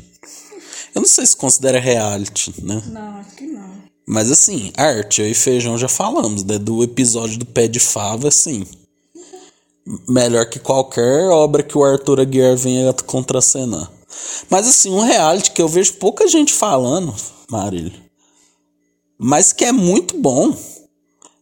Eu 0.96 1.02
não 1.02 1.10
sei 1.10 1.26
se 1.26 1.36
considera 1.36 1.80
reality, 1.80 2.54
né? 2.64 2.82
Não, 2.88 3.18
acho 3.18 3.32
que 3.36 3.46
não. 3.46 3.83
Mas 4.06 4.30
assim, 4.30 4.72
arte, 4.78 5.22
eu 5.22 5.28
e 5.28 5.34
Feijão 5.34 5.78
já 5.78 5.88
falamos, 5.88 6.44
né? 6.44 6.58
Do 6.58 6.84
episódio 6.84 7.40
do 7.40 7.46
Pé 7.46 7.68
de 7.68 7.80
Fava, 7.80 8.28
assim. 8.28 8.66
Melhor 10.08 10.50
que 10.50 10.60
qualquer 10.60 11.30
obra 11.30 11.64
que 11.64 11.78
o 11.78 11.84
Arthur 11.84 12.20
Aguiar 12.20 12.56
venha 12.56 12.94
contracenar. 13.06 13.92
Mas 14.50 14.68
assim, 14.68 14.92
um 14.92 15.02
reality 15.02 15.52
que 15.52 15.62
eu 15.62 15.68
vejo 15.68 15.94
pouca 15.94 16.28
gente 16.28 16.54
falando, 16.54 17.14
Marília. 17.50 17.94
Mas 19.18 19.54
que 19.54 19.66
é 19.66 19.72
muito 19.72 20.18
bom. 20.18 20.56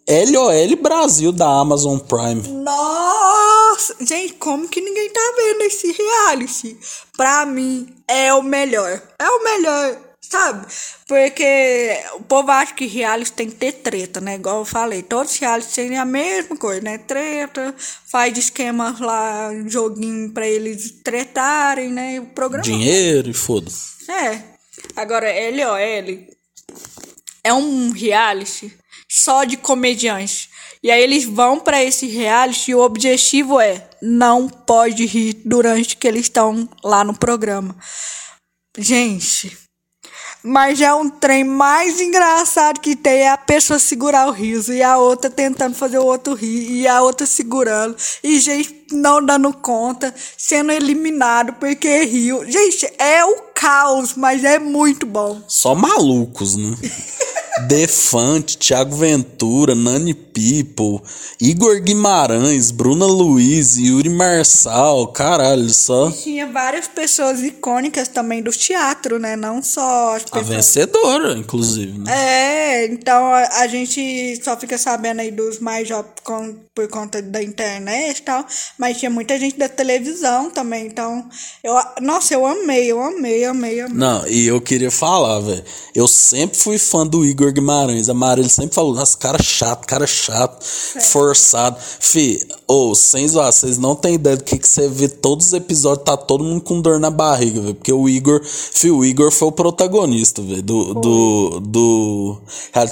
LOL 0.07 0.75
Brasil 0.81 1.31
da 1.31 1.47
Amazon 1.47 1.97
Prime. 1.97 2.47
Nossa! 2.63 3.95
Gente, 4.01 4.33
como 4.33 4.67
que 4.67 4.81
ninguém 4.81 5.09
tá 5.09 5.33
vendo 5.37 5.61
esse 5.61 5.91
reality? 5.91 6.77
Pra 7.15 7.45
mim, 7.45 7.87
é 8.07 8.33
o 8.33 8.43
melhor. 8.43 9.01
É 9.17 9.29
o 9.29 9.43
melhor 9.43 10.10
sabe? 10.31 10.65
Porque 11.07 11.99
o 12.15 12.23
povo 12.23 12.49
acha 12.51 12.73
que 12.73 12.85
reality 12.85 13.33
tem 13.33 13.49
que 13.49 13.55
ter 13.55 13.73
treta, 13.73 14.21
né? 14.21 14.35
Igual 14.35 14.59
eu 14.59 14.65
falei, 14.65 15.03
todos 15.03 15.33
os 15.33 15.37
reality 15.37 15.73
têm 15.73 15.97
a 15.97 16.05
mesma 16.05 16.55
coisa, 16.55 16.81
né? 16.81 16.97
Treta, 16.97 17.75
faz 18.07 18.37
esquemas 18.37 18.99
lá, 18.99 19.51
joguinho 19.67 20.31
pra 20.31 20.47
eles 20.47 20.91
tretarem, 21.03 21.91
né? 21.91 22.19
O 22.21 22.27
programa. 22.27 22.63
Dinheiro 22.63 23.29
e 23.29 23.33
foda-se. 23.33 24.09
É. 24.09 24.41
Agora, 24.95 25.27
LOL 25.27 25.77
é 27.43 27.53
um 27.53 27.91
reality 27.91 28.73
só 29.09 29.43
de 29.43 29.57
comediantes. 29.57 30.49
E 30.81 30.89
aí 30.89 31.03
eles 31.03 31.25
vão 31.25 31.59
para 31.59 31.83
esse 31.83 32.07
reality 32.07 32.71
e 32.71 32.75
o 32.75 32.79
objetivo 32.79 33.59
é 33.59 33.87
não 34.01 34.49
pode 34.49 35.05
rir 35.05 35.41
durante 35.45 35.97
que 35.97 36.07
eles 36.07 36.23
estão 36.23 36.67
lá 36.83 37.03
no 37.03 37.13
programa. 37.13 37.75
Gente, 38.77 39.55
mas 40.43 40.81
é 40.81 40.93
um 40.93 41.09
trem 41.09 41.43
mais 41.43 41.99
engraçado 41.99 42.79
que 42.79 42.95
tem 42.95 43.21
é 43.21 43.29
a 43.29 43.37
pessoa 43.37 43.79
segurar 43.79 44.27
o 44.27 44.31
riso 44.31 44.73
e 44.73 44.81
a 44.81 44.97
outra 44.97 45.29
tentando 45.29 45.75
fazer 45.75 45.99
o 45.99 46.05
outro 46.05 46.33
rir 46.33 46.81
e 46.81 46.87
a 46.87 47.01
outra 47.01 47.25
segurando 47.25 47.95
e 48.23 48.39
gente 48.39 48.81
não 48.91 49.23
dando 49.23 49.53
conta, 49.53 50.13
sendo 50.37 50.71
eliminado 50.71 51.53
porque 51.53 52.03
riu. 52.03 52.43
Gente, 52.49 52.91
é 52.97 53.23
o 53.23 53.41
caos, 53.55 54.15
mas 54.15 54.43
é 54.43 54.59
muito 54.59 55.05
bom. 55.05 55.41
Só 55.47 55.73
malucos, 55.73 56.55
né? 56.55 56.75
Defante, 57.67 58.57
Thiago 58.57 58.95
Ventura, 58.95 59.75
Nani 59.75 60.13
People, 60.13 61.05
Igor 61.39 61.81
Guimarães, 61.81 62.71
Bruna 62.71 63.05
Luiz, 63.05 63.77
Yuri 63.77 64.09
Marçal, 64.09 65.07
caralho, 65.07 65.69
só. 65.69 66.09
E 66.09 66.13
tinha 66.13 66.47
várias 66.47 66.87
pessoas 66.87 67.41
icônicas 67.41 68.07
também 68.07 68.41
do 68.41 68.51
teatro, 68.51 69.19
né? 69.19 69.35
Não 69.35 69.61
só 69.61 70.15
as 70.15 70.23
pessoas. 70.23 70.49
A 70.49 70.53
vencedora, 70.53 71.33
inclusive. 71.37 71.99
Né? 71.99 72.11
É, 72.11 72.85
então 72.85 73.25
a, 73.25 73.61
a, 73.61 73.67
gente 73.67 74.41
só 74.43 74.57
fica 74.57 74.77
sabendo 74.77 75.19
aí 75.19 75.31
dos 75.31 75.59
mais 75.59 75.87
jovens 75.87 76.13
por 76.73 76.87
conta 76.87 77.21
da 77.21 77.43
internet 77.43 78.19
e 78.19 78.21
tal, 78.21 78.45
mas 78.77 78.97
tinha 78.97 79.11
muita 79.11 79.37
gente 79.37 79.57
da 79.57 79.67
televisão 79.67 80.49
também, 80.49 80.87
então 80.87 81.27
eu, 81.61 81.73
nossa, 82.01 82.33
eu 82.33 82.45
amei, 82.45 82.89
eu 82.89 83.01
amei, 83.01 83.43
amei, 83.43 83.81
amei. 83.81 83.97
Não, 83.97 84.25
e 84.25 84.47
eu 84.47 84.61
queria 84.61 84.89
falar, 84.89 85.41
velho, 85.41 85.61
eu 85.93 86.07
sempre 86.07 86.57
fui 86.57 86.77
fã 86.77 87.05
do 87.05 87.25
Igor 87.25 87.51
Guimarães, 87.51 88.07
a 88.07 88.13
Marília 88.13 88.49
sempre 88.49 88.73
falou, 88.73 88.95
nossa, 88.95 89.17
cara 89.17 89.41
chato, 89.43 89.85
cara 89.85 90.07
chato, 90.07 90.65
é. 90.95 91.01
forçado, 91.01 91.77
fi, 91.77 92.39
ou, 92.65 92.91
oh, 92.91 92.95
sem 92.95 93.27
zoar, 93.27 93.51
vocês 93.51 93.77
não 93.77 93.93
tem 93.93 94.15
ideia 94.15 94.37
do 94.37 94.43
que, 94.45 94.57
que 94.57 94.67
você 94.67 94.87
vê 94.87 95.09
todos 95.09 95.47
os 95.47 95.53
episódios, 95.53 96.05
tá 96.05 96.15
todo 96.15 96.41
mundo 96.41 96.61
com 96.61 96.79
dor 96.79 97.01
na 97.01 97.09
barriga, 97.09 97.59
velho, 97.59 97.75
porque 97.75 97.91
o 97.91 98.07
Igor, 98.07 98.41
fi, 98.45 98.89
o 98.89 99.03
Igor 99.03 99.29
foi 99.29 99.49
o 99.49 99.51
protagonista, 99.51 100.41
velho, 100.41 100.63
do, 100.63 100.93
do, 100.93 101.59
do, 101.59 102.41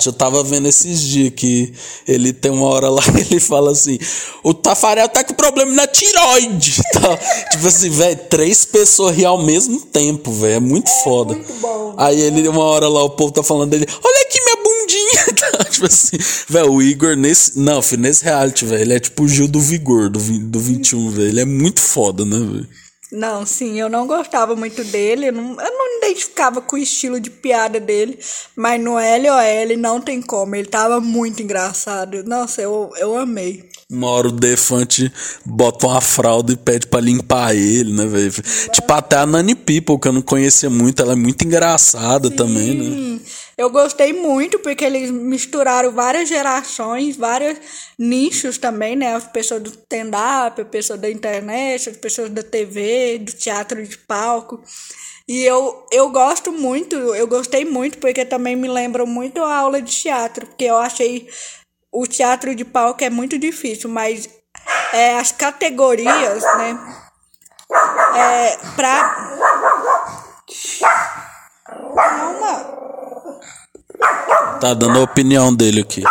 eu 0.06 0.14
tava 0.14 0.44
vendo 0.44 0.68
esses 0.68 1.00
dias 1.00 1.32
que 1.34 1.74
ele 2.06 2.34
tem 2.34 2.52
uma 2.52 2.68
hora 2.68 2.90
lá, 2.90 3.02
ele 3.32 3.40
fala 3.40 3.69
assim, 3.72 3.98
o 4.44 4.54
Tafarel 4.54 5.08
tá 5.10 5.24
com 5.24 5.34
problema 5.34 5.72
na 5.72 5.88
tiroide. 5.88 6.82
Tá? 7.00 7.18
tipo 7.52 7.68
assim, 7.68 7.90
velho, 7.90 8.20
três 8.30 8.66
pessoas 8.66 9.16
rir 9.16 9.26
ao 9.26 9.42
mesmo 9.42 9.80
tempo, 9.80 10.32
velho. 10.34 10.56
É 10.56 10.60
muito 10.60 10.90
é 10.90 11.04
foda. 11.04 11.34
Muito 11.34 11.54
bom. 11.54 11.94
Aí 11.98 12.20
ele, 12.20 12.48
uma 12.48 12.64
hora 12.64 12.90
lá, 12.90 13.04
o 13.04 13.12
povo 13.12 13.32
tá 13.32 13.42
falando 13.42 13.70
dele, 13.70 13.88
olha 14.04 14.22
aqui 14.22 14.40
minha 14.44 14.58
bundinha. 14.58 15.20
Tá? 15.40 15.64
Tipo 15.64 15.86
assim, 15.86 16.18
velho, 16.50 16.74
o 16.74 16.82
Igor 16.82 17.16
nesse. 17.16 17.58
Não, 17.58 17.82
filho, 17.82 18.02
nesse 18.02 18.24
reality, 18.26 18.66
velho, 18.66 18.82
ele 18.82 18.94
é 18.94 19.00
tipo 19.00 19.24
o 19.24 19.28
Gil 19.28 19.48
do 19.48 19.62
Vigor, 19.62 20.10
do, 20.10 20.20
do 20.20 20.60
21, 20.60 21.10
velho. 21.12 21.28
Ele 21.30 21.42
é 21.42 21.46
muito 21.46 21.80
foda, 21.80 22.26
né, 22.26 22.38
velho? 22.38 22.68
Não, 23.12 23.44
sim, 23.44 23.80
eu 23.80 23.90
não 23.90 24.06
gostava 24.06 24.56
muito 24.56 24.84
dele, 24.84 25.30
eu 25.30 25.34
não, 25.34 25.60
eu 25.60 25.72
não 25.72 25.98
identificava 25.98 26.62
com 26.62 26.76
o 26.76 26.80
estilo 26.80 27.20
de 27.20 27.32
piada 27.32 27.80
dele, 27.80 28.20
mas 28.56 28.80
no 28.80 28.94
LOL 28.94 29.78
não 29.80 30.00
tem 30.00 30.22
como, 30.22 30.56
ele 30.56 30.68
tava 30.68 31.02
muito 31.02 31.42
engraçado. 31.42 32.24
Nossa, 32.24 32.62
eu, 32.62 32.92
eu 32.98 33.18
amei. 33.18 33.68
Uma 33.92 34.12
hora 34.12 34.28
o 34.28 34.32
Defante 34.32 35.12
bota 35.44 35.88
uma 35.88 36.00
fralda 36.00 36.54
e 36.54 36.58
pede 36.58 36.86
para 36.86 37.02
limpar 37.02 37.56
ele, 37.56 37.92
né, 37.92 38.06
velho? 38.06 38.32
Tipo, 38.72 38.94
até 38.94 39.18
a 39.18 39.26
Nani 39.26 39.56
People, 39.56 40.00
que 40.00 40.08
eu 40.08 40.14
não 40.14 40.22
conhecia 40.22 40.70
muito, 40.70 41.02
ela 41.02 41.14
é 41.14 41.16
muito 41.16 41.44
engraçada 41.44 42.30
Sim. 42.30 42.36
também, 42.36 42.76
né? 42.76 43.20
Eu 43.60 43.70
gostei 43.70 44.14
muito 44.14 44.58
porque 44.60 44.86
eles 44.86 45.12
misturaram 45.12 45.92
várias 45.92 46.30
gerações, 46.30 47.18
vários 47.18 47.60
nichos 48.00 48.58
também, 48.58 48.96
né? 48.96 49.14
As 49.14 49.26
pessoas 49.26 49.62
do 49.62 49.70
stand-up, 49.70 50.62
as 50.62 50.68
pessoas 50.70 50.98
da 50.98 51.12
internet, 51.12 51.90
as 51.90 51.98
pessoas 51.98 52.30
da 52.30 52.42
TV, 52.42 53.20
do 53.20 53.34
teatro 53.34 53.86
de 53.86 53.98
palco. 53.98 54.64
E 55.28 55.44
eu, 55.44 55.86
eu 55.92 56.10
gosto 56.10 56.54
muito, 56.54 56.96
eu 56.96 57.28
gostei 57.28 57.66
muito 57.66 57.98
porque 57.98 58.24
também 58.24 58.56
me 58.56 58.70
lembra 58.70 59.06
muito 59.06 59.44
a 59.44 59.58
aula 59.58 59.82
de 59.82 59.92
teatro, 59.92 60.46
porque 60.48 60.64
eu 60.64 60.78
achei 60.78 61.28
o 61.92 62.08
teatro 62.08 62.56
de 62.56 62.64
palco 62.64 63.04
é 63.04 63.10
muito 63.10 63.38
difícil, 63.38 63.90
mas 63.90 64.30
é, 64.94 65.18
as 65.18 65.34
categorias, 65.34 66.44
né? 66.44 66.80
É, 68.16 68.58
pra. 68.78 69.38
Calma. 71.98 72.89
Tá 74.60 74.74
dando 74.74 75.00
a 75.00 75.04
opinião 75.04 75.54
dele 75.54 75.82
aqui. 75.82 76.04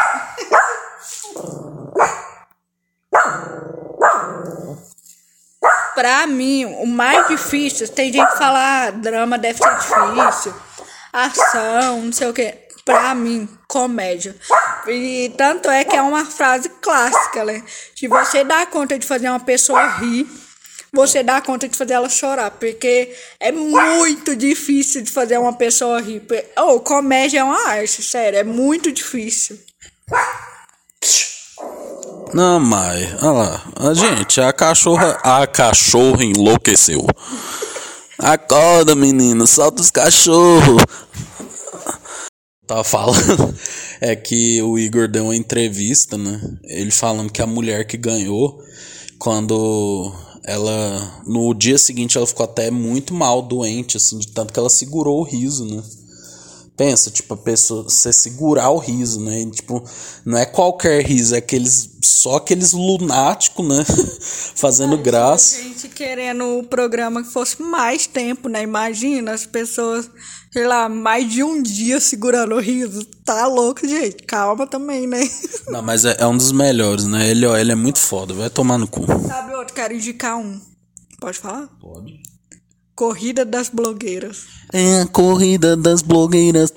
Pra 5.94 6.26
mim, 6.26 6.64
o 6.64 6.86
mais 6.86 7.26
difícil, 7.26 7.88
tem 7.88 8.12
gente 8.12 8.30
que 8.30 8.38
fala, 8.38 8.86
ah, 8.86 8.90
drama 8.90 9.36
deve 9.36 9.58
ser 9.58 9.74
difícil, 9.76 10.54
ação, 11.12 12.02
não 12.02 12.12
sei 12.12 12.28
o 12.28 12.32
que. 12.32 12.54
Pra 12.84 13.14
mim, 13.14 13.48
comédia. 13.66 14.34
E 14.86 15.34
tanto 15.36 15.68
é 15.68 15.84
que 15.84 15.96
é 15.96 16.00
uma 16.00 16.24
frase 16.24 16.70
clássica, 16.80 17.44
né? 17.44 17.62
Se 17.94 18.08
você 18.08 18.44
dá 18.44 18.64
conta 18.64 18.98
de 18.98 19.06
fazer 19.06 19.28
uma 19.28 19.40
pessoa 19.40 19.84
rir, 19.98 20.26
você 20.92 21.22
dá 21.22 21.40
conta 21.40 21.68
de 21.68 21.76
fazer 21.76 21.94
ela 21.94 22.08
chorar, 22.08 22.50
porque 22.52 23.14
é 23.38 23.52
muito 23.52 24.34
difícil 24.34 25.02
de 25.02 25.10
fazer 25.10 25.38
uma 25.38 25.52
pessoa 25.52 26.00
rir. 26.00 26.22
Oh, 26.56 26.80
comédia 26.80 27.40
é 27.40 27.44
uma 27.44 27.68
arte, 27.68 28.02
sério, 28.02 28.38
é 28.38 28.44
muito 28.44 28.90
difícil. 28.92 29.58
Não, 32.32 32.60
mas, 32.60 33.22
olha 33.22 33.32
lá. 33.32 33.72
A 33.76 33.94
gente, 33.94 34.40
a 34.40 34.52
cachorra, 34.52 35.18
a 35.22 35.46
cachorra 35.46 36.24
enlouqueceu. 36.24 37.06
Acorda, 38.18 38.94
menino, 38.94 39.46
solta 39.46 39.80
os 39.80 39.90
cachorros. 39.90 40.82
Tava 42.66 42.84
falando 42.84 43.56
é 44.00 44.14
que 44.14 44.60
o 44.62 44.78
Igor 44.78 45.08
deu 45.08 45.24
uma 45.24 45.36
entrevista, 45.36 46.16
né? 46.16 46.40
Ele 46.64 46.90
falando 46.90 47.32
que 47.32 47.42
a 47.42 47.46
mulher 47.46 47.86
que 47.86 47.96
ganhou, 47.96 48.62
quando 49.18 50.12
ela 50.48 51.22
no 51.26 51.52
dia 51.52 51.76
seguinte 51.76 52.16
ela 52.16 52.26
ficou 52.26 52.44
até 52.44 52.70
muito 52.70 53.12
mal, 53.12 53.42
doente, 53.42 53.98
assim, 53.98 54.18
de 54.18 54.28
tanto 54.28 54.50
que 54.50 54.58
ela 54.58 54.70
segurou 54.70 55.20
o 55.20 55.22
riso, 55.22 55.66
né? 55.66 55.82
Pensa, 56.74 57.10
tipo, 57.10 57.34
a 57.34 57.36
pessoa, 57.36 57.82
você 57.82 58.10
segurar 58.12 58.70
o 58.70 58.78
riso, 58.78 59.20
né? 59.20 59.42
E, 59.42 59.50
tipo, 59.50 59.84
não 60.24 60.38
é 60.38 60.46
qualquer 60.46 61.04
riso, 61.04 61.34
é 61.34 61.38
aqueles, 61.38 61.90
só 62.00 62.36
aqueles 62.36 62.72
lunáticos, 62.72 63.66
né? 63.66 63.84
Fazendo 64.54 64.94
Ai, 64.94 65.02
graça. 65.02 65.60
gente 65.60 65.88
querendo 65.88 66.58
o 66.58 66.64
programa 66.64 67.22
que 67.22 67.30
fosse 67.30 67.60
mais 67.60 68.06
tempo, 68.06 68.48
né? 68.48 68.62
Imagina 68.62 69.32
as 69.32 69.44
pessoas, 69.44 70.08
sei 70.52 70.66
lá, 70.66 70.88
mais 70.88 71.30
de 71.30 71.42
um 71.42 71.62
dia 71.62 72.00
segurando 72.00 72.54
o 72.54 72.60
riso. 72.60 73.04
Tá 73.24 73.46
louco, 73.46 73.86
gente. 73.86 74.22
Calma 74.24 74.66
também, 74.66 75.06
né? 75.06 75.20
Não, 75.68 75.82
mas 75.82 76.04
é, 76.04 76.16
é 76.18 76.26
um 76.26 76.36
dos 76.36 76.52
melhores, 76.52 77.04
né? 77.04 77.28
Ele, 77.28 77.46
ó, 77.46 77.56
ele 77.56 77.72
é 77.72 77.74
muito 77.74 77.98
foda, 77.98 78.34
vai 78.34 78.50
tomar 78.50 78.78
no 78.78 78.88
cu. 78.88 79.06
Sabe 79.26 79.54
outro? 79.54 79.74
Quero 79.74 79.94
indicar 79.94 80.36
um. 80.36 80.60
Pode 81.20 81.38
falar? 81.38 81.68
Pode. 81.80 82.20
Corrida 82.94 83.44
das 83.44 83.68
blogueiras. 83.68 84.44
É 84.72 85.02
a 85.02 85.06
corrida 85.06 85.76
das 85.76 86.02
blogueiras. 86.02 86.72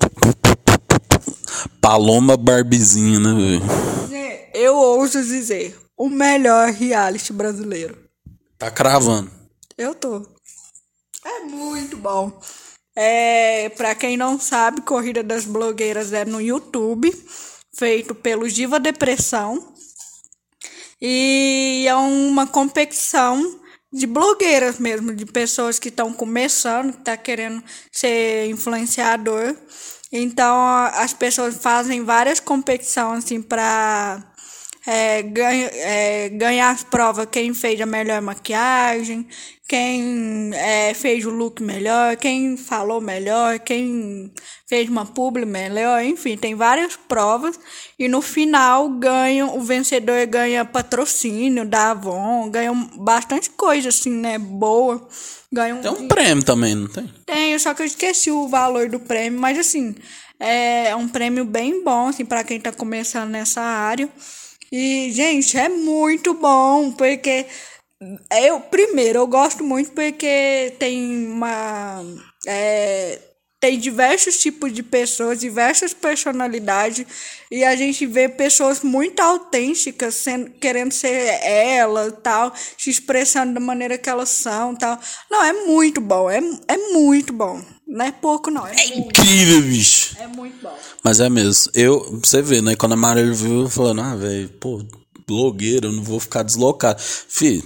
Paloma 1.80 2.36
Barbizinha, 2.36 3.18
né, 3.18 3.34
velho? 3.34 3.92
Eu 4.54 4.76
ouso 4.76 5.22
dizer, 5.22 5.76
o 5.96 6.08
melhor 6.08 6.70
reality 6.70 7.32
brasileiro. 7.32 7.96
Tá 8.58 8.70
cravando. 8.70 9.30
Eu 9.78 9.94
tô. 9.94 10.26
É 11.24 11.40
muito 11.40 11.96
bom. 11.96 12.38
É, 12.94 13.70
pra 13.70 13.94
quem 13.94 14.16
não 14.16 14.38
sabe, 14.38 14.82
Corrida 14.82 15.22
das 15.22 15.44
Blogueiras 15.44 16.12
é 16.12 16.24
no 16.24 16.40
YouTube, 16.40 17.10
feito 17.74 18.14
pelo 18.14 18.48
Diva 18.48 18.78
Depressão. 18.78 19.72
E 21.00 21.84
é 21.88 21.94
uma 21.94 22.46
competição 22.46 23.60
de 23.92 24.06
blogueiras 24.06 24.78
mesmo, 24.78 25.14
de 25.14 25.26
pessoas 25.26 25.78
que 25.78 25.88
estão 25.88 26.12
começando, 26.12 26.92
que 26.92 27.02
tá 27.02 27.16
querendo 27.16 27.62
ser 27.90 28.46
influenciador. 28.48 29.54
Então 30.12 30.64
as 30.94 31.12
pessoas 31.12 31.56
fazem 31.56 32.04
várias 32.04 32.38
competições 32.38 33.24
assim 33.24 33.42
para 33.42 34.31
é, 34.86 35.22
ganha, 35.22 35.70
é, 35.72 36.28
ganhar 36.30 36.70
as 36.70 36.82
provas 36.82 37.26
quem 37.30 37.54
fez 37.54 37.80
a 37.80 37.86
melhor 37.86 38.20
maquiagem, 38.20 39.26
quem 39.68 40.50
é, 40.54 40.92
fez 40.92 41.24
o 41.24 41.30
look 41.30 41.62
melhor, 41.62 42.16
quem 42.16 42.56
falou 42.56 43.00
melhor, 43.00 43.58
quem 43.60 44.32
fez 44.68 44.88
uma 44.88 45.06
publi 45.06 45.46
melhor, 45.46 46.02
enfim, 46.04 46.36
tem 46.36 46.54
várias 46.54 46.96
provas 46.96 47.58
e 47.98 48.08
no 48.08 48.20
final 48.20 48.88
ganham, 48.90 49.56
o 49.56 49.62
vencedor 49.62 50.26
ganha 50.26 50.64
patrocínio 50.64 51.64
da 51.64 51.92
Avon, 51.92 52.50
ganha 52.50 52.72
bastante 52.96 53.50
coisa 53.50 53.88
assim, 53.88 54.10
né, 54.10 54.36
boa. 54.38 55.06
Ganha 55.50 55.74
um 55.74 55.80
tem 55.80 55.90
um 55.90 56.08
prêmio 56.08 56.44
também, 56.44 56.74
não 56.74 56.88
tem? 56.88 57.10
Tem, 57.24 57.58
só 57.58 57.72
que 57.72 57.82
eu 57.82 57.86
esqueci 57.86 58.30
o 58.30 58.48
valor 58.48 58.88
do 58.88 58.98
prêmio, 58.98 59.38
mas 59.38 59.58
assim, 59.58 59.94
é 60.40 60.94
um 60.96 61.06
prêmio 61.06 61.44
bem 61.44 61.84
bom 61.84 62.08
assim 62.08 62.24
para 62.24 62.42
quem 62.42 62.58
tá 62.58 62.72
começando 62.72 63.30
nessa 63.30 63.60
área. 63.60 64.08
E, 64.72 65.12
gente, 65.12 65.58
é 65.58 65.68
muito 65.68 66.34
bom, 66.34 66.92
porque 66.92 67.46
eu, 68.42 68.60
primeiro, 68.60 69.20
eu 69.20 69.26
gosto 69.26 69.62
muito 69.62 69.92
porque 69.92 70.74
tem 70.78 71.26
uma. 71.26 72.02
É, 72.46 73.18
tem 73.62 73.78
diversos 73.78 74.38
tipos 74.38 74.72
de 74.72 74.82
pessoas, 74.82 75.38
diversas 75.38 75.94
personalidades, 75.94 77.06
e 77.48 77.62
a 77.62 77.76
gente 77.76 78.04
vê 78.06 78.28
pessoas 78.28 78.80
muito 78.82 79.20
autênticas, 79.20 80.16
sendo, 80.16 80.50
querendo 80.50 80.90
ser 80.90 81.40
ela 81.44 82.10
tal, 82.10 82.52
se 82.76 82.90
expressando 82.90 83.54
da 83.54 83.60
maneira 83.60 83.96
que 83.96 84.10
elas 84.10 84.30
são 84.30 84.74
tal. 84.74 84.98
Não, 85.30 85.44
é 85.44 85.52
muito 85.64 86.00
bom, 86.00 86.28
é, 86.28 86.40
é 86.66 86.76
muito 86.92 87.32
bom. 87.32 87.62
Não 87.86 88.04
é 88.04 88.10
pouco, 88.10 88.50
não. 88.50 88.66
É, 88.66 88.74
é 88.74 88.98
incrível, 88.98 89.62
bicho. 89.62 90.16
É 90.18 90.26
muito 90.26 90.60
bom. 90.60 90.76
Mas 91.04 91.20
é 91.20 91.30
mesmo. 91.30 91.70
Eu, 91.72 92.18
você 92.20 92.42
vê, 92.42 92.60
né? 92.60 92.74
Quando 92.74 92.94
a 92.94 92.96
Maria 92.96 93.32
viu, 93.32 93.68
falando, 93.68 94.00
ah, 94.00 94.16
velho, 94.16 94.48
pô, 94.58 94.84
blogueira, 95.24 95.86
eu 95.86 95.92
não 95.92 96.02
vou 96.02 96.18
ficar 96.18 96.42
deslocado. 96.42 97.00
Fih, 97.00 97.62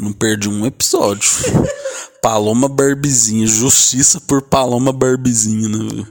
não 0.00 0.12
perdi 0.12 0.48
um 0.48 0.66
episódio. 0.66 1.30
Paloma 2.22 2.68
Barbizinha, 2.68 3.46
justiça 3.46 4.20
por 4.20 4.42
Paloma 4.42 4.92
Barbizinha, 4.92 5.68
né? 5.68 6.06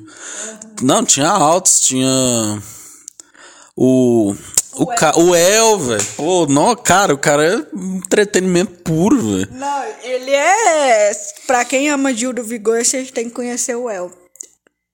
Não, 0.81 1.03
tinha 1.03 1.29
altos, 1.29 1.81
tinha. 1.81 2.61
O. 3.75 4.35
O, 4.75 4.85
ca... 4.85 5.17
o 5.17 5.35
El, 5.35 5.79
velho. 5.79 6.05
Pô, 6.15 6.45
não, 6.45 6.75
cara, 6.75 7.13
o 7.13 7.17
cara 7.17 7.45
é 7.45 7.75
entretenimento 7.75 8.81
puro, 8.83 9.17
velho. 9.17 9.49
Não, 9.51 9.83
ele 10.03 10.31
é. 10.31 11.11
Pra 11.45 11.65
quem 11.65 11.89
ama 11.89 12.13
Gil 12.13 12.31
do 12.31 12.43
Vigor, 12.43 12.83
vocês 12.83 13.11
têm 13.11 13.25
que 13.25 13.35
conhecer 13.35 13.75
o 13.75 13.89
El. 13.89 14.11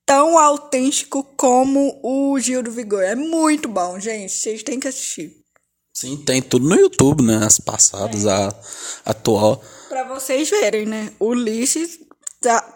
Tão 0.05 0.39
autêntico 0.39 1.23
como 1.37 1.99
o 2.03 2.39
Gil 2.39 2.63
do 2.63 2.71
Vigor. 2.71 3.03
É 3.03 3.15
muito 3.15 3.67
bom, 3.67 3.99
gente. 3.99 4.31
Vocês 4.31 4.63
têm 4.63 4.79
que 4.79 4.87
assistir. 4.87 5.44
Sim, 5.95 6.17
tem 6.17 6.41
tudo 6.41 6.67
no 6.67 6.75
YouTube, 6.75 7.23
né? 7.23 7.37
As 7.37 7.57
passadas, 7.57 8.25
é. 8.25 8.29
a 8.29 8.53
atual. 9.05 9.63
Pra 9.87 10.03
vocês 10.03 10.49
verem, 10.49 10.85
né? 10.85 11.13
O 11.17 11.27
Ulisses 11.27 11.99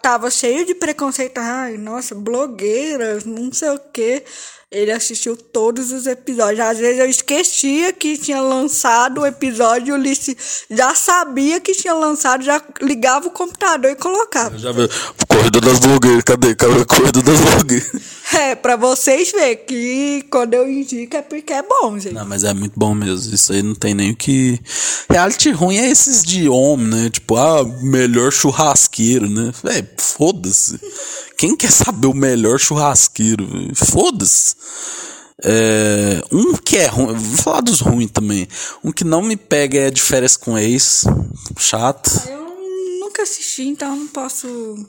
tava 0.00 0.30
cheio 0.30 0.64
de 0.64 0.74
preconceito. 0.74 1.36
Ai, 1.36 1.76
nossa, 1.76 2.14
blogueiras, 2.14 3.26
não 3.26 3.52
sei 3.52 3.68
o 3.68 3.78
quê. 3.92 4.24
Ele 4.72 4.92
assistiu 4.92 5.36
todos 5.36 5.90
os 5.90 6.06
episódios. 6.06 6.60
Às 6.60 6.78
vezes 6.78 7.00
eu 7.00 7.10
esquecia 7.10 7.92
que 7.92 8.16
tinha 8.16 8.40
lançado 8.40 9.22
o 9.22 9.26
episódio 9.26 9.94
o 9.94 9.98
Ulisses 9.98 10.64
já 10.70 10.94
sabia 10.94 11.60
que 11.60 11.72
tinha 11.74 11.92
lançado, 11.92 12.44
já 12.44 12.62
ligava 12.80 13.26
o 13.26 13.30
computador 13.30 13.90
e 13.90 13.96
colocava. 13.96 14.56
Já 14.56 14.70
viu. 14.70 14.88
Corrida 15.28 15.60
das 15.60 15.78
blogueiras, 15.80 16.22
cadê? 16.22 16.54
Cadê 16.54 16.84
corrida 16.84 17.20
das 17.22 17.40
blogueiras? 17.40 18.20
É, 18.32 18.54
pra 18.54 18.76
vocês 18.76 19.32
verem 19.32 19.56
que 19.66 20.24
quando 20.30 20.54
eu 20.54 20.70
indico 20.70 21.16
é 21.16 21.22
porque 21.22 21.52
é 21.52 21.64
bom, 21.64 21.98
gente. 21.98 22.14
Não, 22.14 22.24
mas 22.24 22.44
é 22.44 22.54
muito 22.54 22.74
bom 22.76 22.94
mesmo. 22.94 23.34
Isso 23.34 23.52
aí 23.52 23.60
não 23.60 23.74
tem 23.74 23.92
nem 23.92 24.12
o 24.12 24.16
que. 24.16 24.60
Reality 25.10 25.50
ruim 25.50 25.78
é 25.78 25.90
esses 25.90 26.22
de 26.22 26.48
homem, 26.48 26.86
né? 26.86 27.10
Tipo, 27.10 27.36
ah, 27.36 27.64
melhor 27.82 28.30
churrasqueiro, 28.30 29.28
né? 29.28 29.52
É, 29.64 29.84
foda-se. 29.98 30.78
Quem 31.40 31.56
quer 31.56 31.72
saber 31.72 32.06
o 32.06 32.12
melhor 32.12 32.58
churrasqueiro? 32.58 33.48
Foda-se. 33.74 34.54
É, 35.42 36.22
um 36.30 36.52
que 36.52 36.76
é 36.76 36.84
ruim, 36.84 37.14
vou 37.14 37.38
falar 37.38 37.62
dos 37.62 37.80
ruins 37.80 38.10
também. 38.10 38.46
Um 38.84 38.92
que 38.92 39.04
não 39.04 39.22
me 39.22 39.38
pega 39.38 39.78
é 39.78 39.90
de 39.90 40.02
férias 40.02 40.36
com 40.36 40.58
ex. 40.58 41.04
Chato. 41.58 42.10
Eu 42.28 42.44
nunca 43.00 43.22
assisti, 43.22 43.62
então 43.62 43.96
não 43.96 44.06
posso 44.08 44.86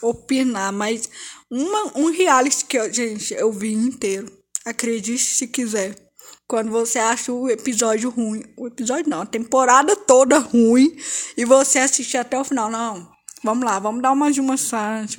opinar, 0.00 0.72
mas 0.72 1.06
uma, 1.50 1.92
um 1.98 2.10
reality 2.10 2.64
que 2.64 2.78
eu, 2.78 2.90
gente, 2.90 3.34
eu 3.34 3.52
vi 3.52 3.74
inteiro. 3.74 4.32
Acredite 4.64 5.22
se 5.22 5.46
quiser. 5.48 5.94
Quando 6.48 6.70
você 6.70 6.98
acha 6.98 7.30
o 7.30 7.50
episódio 7.50 8.08
ruim, 8.08 8.42
o 8.56 8.68
episódio 8.68 9.10
não, 9.10 9.20
a 9.20 9.26
temporada 9.26 9.94
toda 9.94 10.38
ruim 10.38 10.96
e 11.36 11.44
você 11.44 11.78
assistir 11.78 12.16
até 12.16 12.40
o 12.40 12.44
final, 12.44 12.70
não. 12.70 13.13
Vamos 13.44 13.62
lá, 13.62 13.78
vamos 13.78 14.00
dar 14.00 14.10
uma 14.10 14.32
de 14.32 14.40
uma 14.40 14.56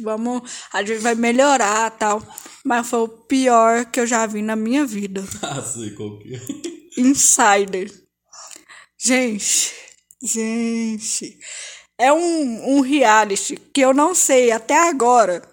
vamos, 0.01 0.65
a 0.73 0.84
gente 0.84 0.99
vai 0.99 1.13
melhorar 1.13 1.91
tal. 1.91 2.19
Mas 2.65 2.89
foi 2.89 3.01
o 3.01 3.07
pior 3.07 3.86
que 3.86 3.99
eu 3.99 4.07
já 4.07 4.26
vi 4.26 4.41
na 4.41 4.55
minha 4.55 4.84
vida. 4.84 5.23
Ah, 5.43 5.61
sei 5.61 5.91
qual 5.91 6.17
que 6.17 6.34
é. 6.36 6.41
Insider. 6.99 7.93
Gente, 8.97 9.71
gente. 10.23 11.38
É 11.99 12.11
um, 12.11 12.78
um 12.78 12.82
reality 12.82 13.57
que 13.71 13.82
eu 13.82 13.93
não 13.93 14.15
sei 14.15 14.51
até 14.51 14.89
agora. 14.89 15.43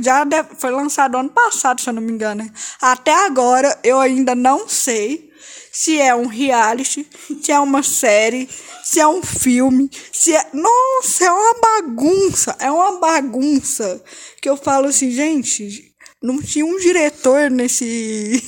Já 0.00 0.26
foi 0.58 0.72
lançado 0.72 1.16
ano 1.16 1.30
passado, 1.30 1.80
se 1.80 1.88
eu 1.88 1.94
não 1.94 2.02
me 2.02 2.10
engano. 2.10 2.50
Até 2.82 3.12
agora 3.24 3.78
eu 3.84 4.00
ainda 4.00 4.34
não 4.34 4.68
sei 4.68 5.30
se 5.72 6.00
é 6.00 6.14
um 6.14 6.26
reality, 6.26 7.06
se 7.42 7.50
é 7.50 7.58
uma 7.58 7.82
série, 7.82 8.48
se 8.82 9.00
é 9.00 9.06
um 9.06 9.22
filme, 9.22 9.90
se 10.12 10.34
é. 10.34 10.46
Nossa, 10.52 11.24
é 11.24 11.30
uma 11.30 11.54
bagunça! 11.60 12.56
É 12.60 12.70
uma 12.70 12.98
bagunça. 13.00 14.02
Que 14.40 14.48
eu 14.48 14.56
falo 14.56 14.86
assim, 14.86 15.10
gente, 15.10 15.94
não 16.22 16.40
tinha 16.40 16.64
um 16.64 16.78
diretor 16.78 17.50
nesse. 17.50 18.42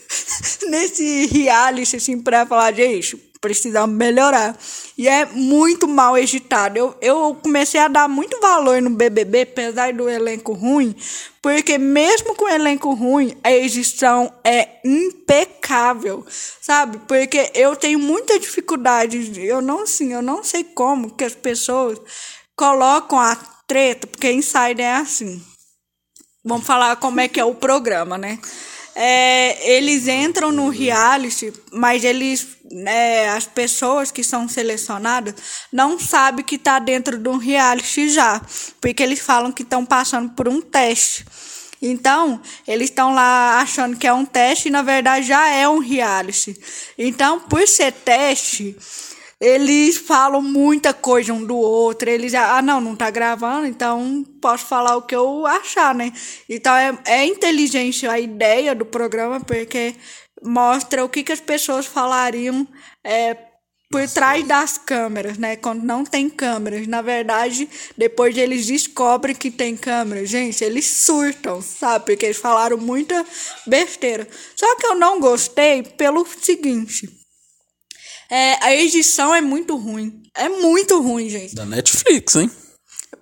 nesse 0.68 1.26
reality, 1.26 1.96
assim, 1.96 2.20
pra 2.20 2.46
falar, 2.46 2.72
gente, 2.74 3.16
precisamos 3.44 3.94
melhorar. 3.94 4.56
E 4.96 5.06
é 5.06 5.26
muito 5.26 5.86
mal 5.86 6.16
editado. 6.16 6.78
Eu, 6.78 6.96
eu 7.02 7.38
comecei 7.42 7.78
a 7.78 7.88
dar 7.88 8.08
muito 8.08 8.40
valor 8.40 8.80
no 8.80 8.88
BBB, 8.88 9.42
apesar 9.42 9.92
do 9.92 10.08
elenco 10.08 10.54
ruim, 10.54 10.96
porque 11.42 11.76
mesmo 11.76 12.34
com 12.34 12.46
o 12.46 12.48
elenco 12.48 12.94
ruim, 12.94 13.36
a 13.44 13.52
edição 13.52 14.32
é 14.42 14.80
impecável, 14.82 16.24
sabe? 16.58 16.98
Porque 17.06 17.50
eu 17.54 17.76
tenho 17.76 17.98
muita 17.98 18.38
dificuldade, 18.38 19.38
eu 19.38 19.60
não 19.60 19.82
assim, 19.82 20.14
eu 20.14 20.22
não 20.22 20.42
sei 20.42 20.64
como 20.64 21.10
que 21.10 21.24
as 21.24 21.34
pessoas 21.34 22.00
colocam 22.56 23.20
a 23.20 23.36
treta, 23.66 24.06
porque 24.06 24.32
Insider 24.32 24.86
é 24.86 24.94
assim. 24.94 25.44
Vamos 26.42 26.66
falar 26.66 26.96
como 26.96 27.20
é 27.20 27.28
que 27.28 27.38
é 27.38 27.44
o 27.44 27.54
programa, 27.54 28.16
né? 28.16 28.38
É, 28.94 29.76
eles 29.76 30.06
entram 30.06 30.52
no 30.52 30.68
reality, 30.68 31.52
mas 31.72 32.04
eles, 32.04 32.46
é, 32.86 33.28
as 33.28 33.44
pessoas 33.44 34.12
que 34.12 34.22
são 34.22 34.48
selecionadas 34.48 35.34
não 35.72 35.98
sabem 35.98 36.44
que 36.44 36.54
está 36.54 36.78
dentro 36.78 37.18
de 37.18 37.28
um 37.28 37.36
reality 37.36 38.08
já, 38.08 38.40
porque 38.80 39.02
eles 39.02 39.18
falam 39.18 39.50
que 39.50 39.62
estão 39.62 39.84
passando 39.84 40.30
por 40.30 40.48
um 40.48 40.60
teste. 40.60 41.24
Então, 41.82 42.40
eles 42.66 42.88
estão 42.88 43.12
lá 43.12 43.60
achando 43.60 43.96
que 43.96 44.06
é 44.06 44.12
um 44.12 44.24
teste 44.24 44.68
e 44.68 44.70
na 44.70 44.80
verdade 44.80 45.26
já 45.26 45.48
é 45.48 45.68
um 45.68 45.78
reality. 45.78 46.56
Então, 46.96 47.40
por 47.40 47.66
ser 47.68 47.92
teste, 47.92 48.76
eles 49.40 49.96
falam 49.96 50.40
muita 50.40 50.92
coisa 50.92 51.32
um 51.32 51.44
do 51.44 51.56
outro. 51.56 52.08
Eles, 52.08 52.34
ah, 52.34 52.62
não, 52.62 52.80
não 52.80 52.96
tá 52.96 53.10
gravando, 53.10 53.66
então 53.66 54.24
posso 54.40 54.66
falar 54.66 54.96
o 54.96 55.02
que 55.02 55.14
eu 55.14 55.46
achar, 55.46 55.94
né? 55.94 56.12
Então 56.48 56.74
é, 56.74 56.98
é 57.06 57.24
inteligente 57.26 58.06
a 58.06 58.18
ideia 58.18 58.74
do 58.74 58.84
programa, 58.84 59.40
porque 59.40 59.94
mostra 60.42 61.04
o 61.04 61.08
que, 61.08 61.22
que 61.22 61.32
as 61.32 61.40
pessoas 61.40 61.86
falariam 61.86 62.66
é, 63.02 63.36
por 63.90 64.08
trás 64.08 64.44
das 64.46 64.76
câmeras, 64.76 65.38
né? 65.38 65.56
Quando 65.56 65.84
não 65.84 66.04
tem 66.04 66.28
câmeras. 66.28 66.86
Na 66.86 67.00
verdade, 67.00 67.68
depois 67.96 68.36
eles 68.36 68.66
descobrem 68.66 69.34
que 69.34 69.50
tem 69.50 69.76
câmeras, 69.76 70.28
gente, 70.28 70.64
eles 70.64 70.84
surtam, 70.86 71.62
sabe? 71.62 72.06
Porque 72.06 72.26
eles 72.26 72.36
falaram 72.36 72.76
muita 72.76 73.24
besteira. 73.66 74.26
Só 74.56 74.76
que 74.76 74.86
eu 74.86 74.94
não 74.94 75.20
gostei 75.20 75.82
pelo 75.82 76.26
seguinte. 76.26 77.23
É, 78.30 78.64
a 78.64 78.74
edição 78.74 79.34
é 79.34 79.40
muito 79.40 79.76
ruim. 79.76 80.22
É 80.36 80.48
muito 80.48 81.00
ruim, 81.00 81.28
gente. 81.28 81.54
Da 81.54 81.64
Netflix, 81.64 82.36
hein? 82.36 82.50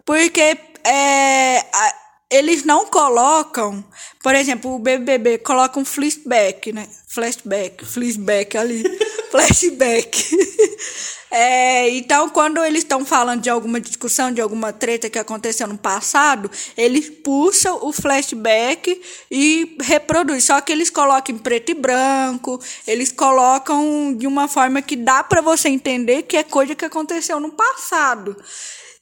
Porque 0.05 0.57
é, 0.85 1.59
a, 1.59 1.95
eles 2.31 2.65
não 2.65 2.87
colocam, 2.87 3.85
por 4.23 4.35
exemplo, 4.35 4.75
o 4.75 4.79
BBB 4.79 5.39
coloca 5.39 5.79
um 5.79 5.85
flashback, 5.85 6.73
né? 6.73 6.89
Flashback, 7.09 7.85
flashback 7.85 8.57
ali, 8.57 8.83
flashback. 9.33 10.37
É, 11.35 11.89
então, 11.89 12.29
quando 12.29 12.63
eles 12.63 12.83
estão 12.83 13.07
falando 13.07 13.41
de 13.41 13.49
alguma 13.49 13.81
discussão, 13.81 14.31
de 14.31 14.43
alguma 14.43 14.71
treta 14.71 15.09
que 15.09 15.19
aconteceu 15.19 15.67
no 15.67 15.79
passado, 15.79 16.51
eles 16.77 17.09
puxam 17.09 17.79
o 17.81 17.91
flashback 17.91 19.01
e 19.31 19.79
reproduzem. 19.81 20.43
Só 20.43 20.61
que 20.61 20.71
eles 20.71 20.91
colocam 20.91 21.35
em 21.35 21.39
preto 21.39 21.71
e 21.71 21.75
branco, 21.75 22.61
eles 22.87 23.11
colocam 23.11 24.15
de 24.15 24.27
uma 24.27 24.47
forma 24.47 24.83
que 24.83 24.95
dá 24.95 25.25
para 25.25 25.41
você 25.41 25.71
entender 25.71 26.25
que 26.25 26.37
é 26.37 26.43
coisa 26.43 26.75
que 26.75 26.85
aconteceu 26.85 27.41
no 27.41 27.51
passado. 27.51 28.37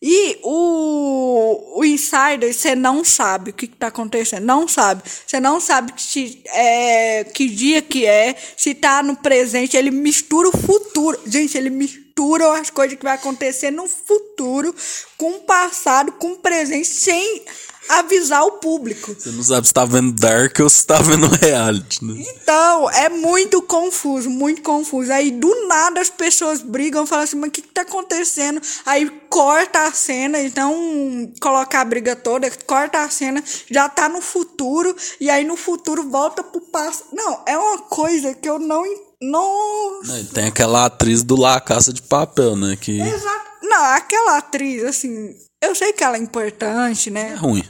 E 0.03 0.39
o, 0.43 1.79
o 1.79 1.85
insider, 1.85 2.55
você 2.55 2.75
não 2.75 3.05
sabe 3.05 3.51
o 3.51 3.53
que 3.53 3.67
está 3.67 3.89
acontecendo, 3.89 4.45
não 4.45 4.67
sabe. 4.67 5.03
Você 5.05 5.39
não 5.39 5.61
sabe 5.61 5.93
que, 5.93 6.43
é, 6.47 7.25
que 7.25 7.49
dia 7.49 7.83
que 7.83 8.07
é, 8.07 8.35
se 8.57 8.71
está 8.71 9.03
no 9.03 9.17
presente, 9.17 9.77
ele 9.77 9.91
mistura 9.91 10.49
o 10.49 10.57
futuro. 10.57 11.21
Gente, 11.27 11.59
ele 11.59 11.69
mistura 11.69 12.59
as 12.59 12.71
coisas 12.71 12.97
que 12.97 13.05
vai 13.05 13.15
acontecer 13.15 13.71
no 13.71 13.87
futuro 13.87 14.75
com 15.19 15.33
o 15.33 15.41
passado, 15.41 16.13
com 16.13 16.33
o 16.33 16.39
presente, 16.39 16.89
sem 16.89 17.43
avisar 17.91 18.45
o 18.45 18.53
público. 18.53 19.15
Você 19.19 19.31
não 19.31 19.43
sabe 19.43 19.67
se 19.67 19.75
tá 19.75 19.85
vendo 19.85 20.13
Dark 20.13 20.57
ou 20.61 20.71
se 20.71 20.87
tá 20.87 20.99
vendo 21.03 21.27
reality, 21.27 22.05
né? 22.05 22.15
Então, 22.19 22.89
é 22.91 23.09
muito 23.09 23.61
confuso, 23.63 24.31
muito 24.31 24.63
confuso. 24.63 25.13
Aí, 25.13 25.31
do 25.31 25.67
nada, 25.67 26.01
as 26.01 26.09
pessoas 26.09 26.63
brigam, 26.63 27.07
falam 27.07 27.25
assim, 27.25 27.37
mas 27.37 27.49
o 27.49 27.53
que, 27.53 27.63
que 27.63 27.69
tá 27.69 27.83
acontecendo? 27.83 28.61
Aí, 28.87 29.11
corta 29.29 29.81
a 29.81 29.93
cena, 29.93 30.41
então, 30.41 31.33
colocar 31.41 31.81
a 31.81 31.85
briga 31.85 32.15
toda, 32.15 32.51
corta 32.65 33.01
a 33.01 33.11
cena, 33.11 33.43
já 33.69 33.89
tá 33.89 34.09
no 34.09 34.21
futuro, 34.21 34.95
e 35.21 35.29
aí, 35.29 35.45
no 35.45 35.57
futuro, 35.57 36.09
volta 36.09 36.43
pro 36.45 36.61
passado. 36.61 37.09
Não, 37.13 37.43
é 37.47 37.59
uma 37.59 37.79
coisa 37.79 38.35
que 38.35 38.49
eu 38.49 38.59
não... 38.59 38.85
não... 39.21 40.01
Tem 40.33 40.47
aquela 40.47 40.87
atriz 40.87 41.25
do 41.25 41.37
La 41.37 41.61
Caça 41.61 41.93
de 41.93 42.03
Papel, 42.03 42.55
né? 42.55 42.77
Que... 42.81 43.01
Exato. 43.01 43.51
Não, 43.63 43.85
aquela 43.95 44.39
atriz, 44.39 44.85
assim, 44.85 45.35
eu 45.63 45.75
sei 45.75 45.93
que 45.93 46.03
ela 46.03 46.17
é 46.17 46.21
importante, 46.21 47.11
né? 47.11 47.33
É 47.33 47.35
ruim 47.35 47.65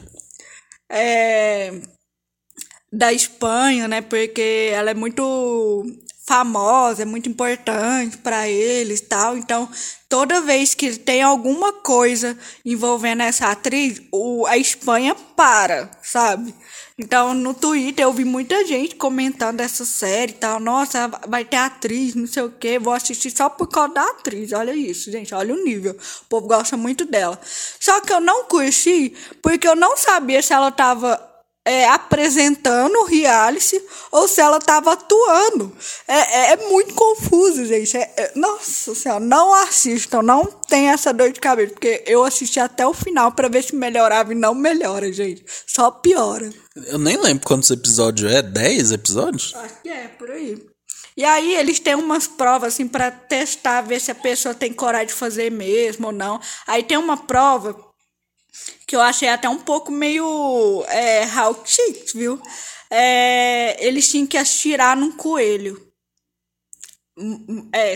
é, 0.91 1.81
da 2.93 3.13
Espanha, 3.13 3.87
né? 3.87 4.01
Porque 4.03 4.71
ela 4.73 4.91
é 4.91 4.95
muito 4.95 5.85
famosa, 6.27 7.03
é 7.03 7.05
muito 7.05 7.29
importante 7.29 8.19
para 8.19 8.49
eles, 8.49 9.01
tal. 9.01 9.37
Então, 9.37 9.69
toda 10.09 10.41
vez 10.41 10.75
que 10.75 10.97
tem 10.97 11.23
alguma 11.23 11.73
coisa 11.73 12.39
envolvendo 12.65 13.23
essa 13.23 13.51
atriz, 13.51 14.01
o, 14.13 14.47
a 14.47 14.57
Espanha 14.57 15.15
para, 15.15 15.91
sabe? 16.03 16.55
Então, 17.03 17.33
no 17.33 17.55
Twitter 17.55 18.05
eu 18.05 18.13
vi 18.13 18.27
muita 18.27 18.63
gente 18.67 18.95
comentando 18.95 19.61
essa 19.61 19.87
série 19.87 20.33
e 20.33 20.35
tal. 20.35 20.61
Nossa, 20.61 21.09
vai 21.27 21.47
ter 21.47 21.57
atriz, 21.57 22.15
não 22.15 22.27
sei 22.27 22.43
o 22.43 22.51
quê. 22.51 22.79
Vou 22.79 22.93
assistir 22.93 23.31
só 23.31 23.49
por 23.49 23.69
causa 23.69 23.95
da 23.95 24.03
atriz. 24.03 24.53
Olha 24.53 24.75
isso, 24.75 25.11
gente. 25.11 25.35
Olha 25.35 25.55
o 25.55 25.65
nível. 25.65 25.93
O 25.93 26.25
povo 26.29 26.47
gosta 26.47 26.77
muito 26.77 27.07
dela. 27.07 27.41
Só 27.81 28.03
que 28.03 28.13
eu 28.13 28.21
não 28.21 28.45
curti 28.45 29.15
porque 29.41 29.67
eu 29.67 29.75
não 29.75 29.97
sabia 29.97 30.43
se 30.43 30.53
ela 30.53 30.71
tava 30.71 31.19
é, 31.65 31.87
apresentando 31.89 32.95
o 32.97 33.05
reality 33.05 33.81
ou 34.11 34.27
se 34.27 34.41
ela 34.41 34.59
estava 34.59 34.93
atuando. 34.93 35.75
É, 36.07 36.19
é, 36.19 36.53
é, 36.53 36.57
muito 36.69 36.95
confuso, 36.95 37.65
gente. 37.65 37.97
É, 37.97 38.13
é, 38.17 38.33
nossa 38.35 38.95
senhora, 38.95 39.21
não 39.21 39.55
assistam, 39.55 40.23
não 40.23 40.45
tem 40.45 40.89
essa 40.89 41.13
dor 41.13 41.33
de 41.33 41.41
cabeça, 41.41 41.73
porque 41.73 42.03
eu 42.07 42.25
assisti 42.25 42.59
até 42.61 42.87
o 42.87 42.93
final 42.93 43.33
para 43.33 43.49
ver 43.49 43.63
se 43.63 43.75
melhorava 43.75 44.33
e 44.33 44.37
não 44.37 44.55
melhora, 44.55 45.13
gente. 45.13 45.45
Só 45.67 45.91
piora. 45.91 46.51
Eu 46.87 46.99
nem 46.99 47.17
lembro 47.17 47.47
quantos 47.47 47.71
episódios 47.71 48.31
é, 48.33 48.43
10 48.43 48.93
episódios? 48.93 49.55
Acho 49.55 49.83
que 49.83 49.89
é, 49.89 50.09
por 50.09 50.31
aí. 50.31 50.71
E 51.17 51.25
aí 51.25 51.55
eles 51.55 51.79
têm 51.81 51.95
umas 51.95 52.27
provas 52.27 52.75
assim 52.75 52.89
para 52.89 53.11
testar, 53.11 53.83
ver 53.83 54.01
se 54.01 54.11
a 54.11 54.15
pessoa 54.15 54.55
tem 54.55 54.73
coragem 54.73 55.09
de 55.09 55.15
fazer 55.15 55.51
mesmo 55.51 56.07
ou 56.07 56.13
não. 56.13 56.41
Aí 56.67 56.83
tem 56.83 56.97
uma 56.97 57.17
prova 57.17 57.77
que 58.87 58.97
eu 58.97 59.01
achei 59.01 59.29
até 59.29 59.49
um 59.49 59.59
pouco 59.59 59.93
meio 59.93 60.85
é, 60.89 61.25
how 61.27 61.63
cheat, 61.65 62.17
viu? 62.17 62.41
É, 62.91 63.85
eles 63.85 64.09
tinham 64.11 64.27
que 64.27 64.37
atirar 64.37 64.97
num 64.97 65.13
coelho. 65.13 65.91
Hum, 67.17 67.45
hum, 67.49 67.69
é, 67.73 67.95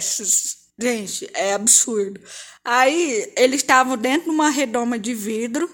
gente, 0.79 1.29
é 1.35 1.55
absurdo. 1.55 2.21
Aí 2.65 3.33
eles 3.37 3.61
estavam 3.61 3.97
dentro 3.97 4.25
de 4.25 4.31
uma 4.31 4.51
redoma 4.51 4.99
de 4.99 5.15
vidro 5.15 5.69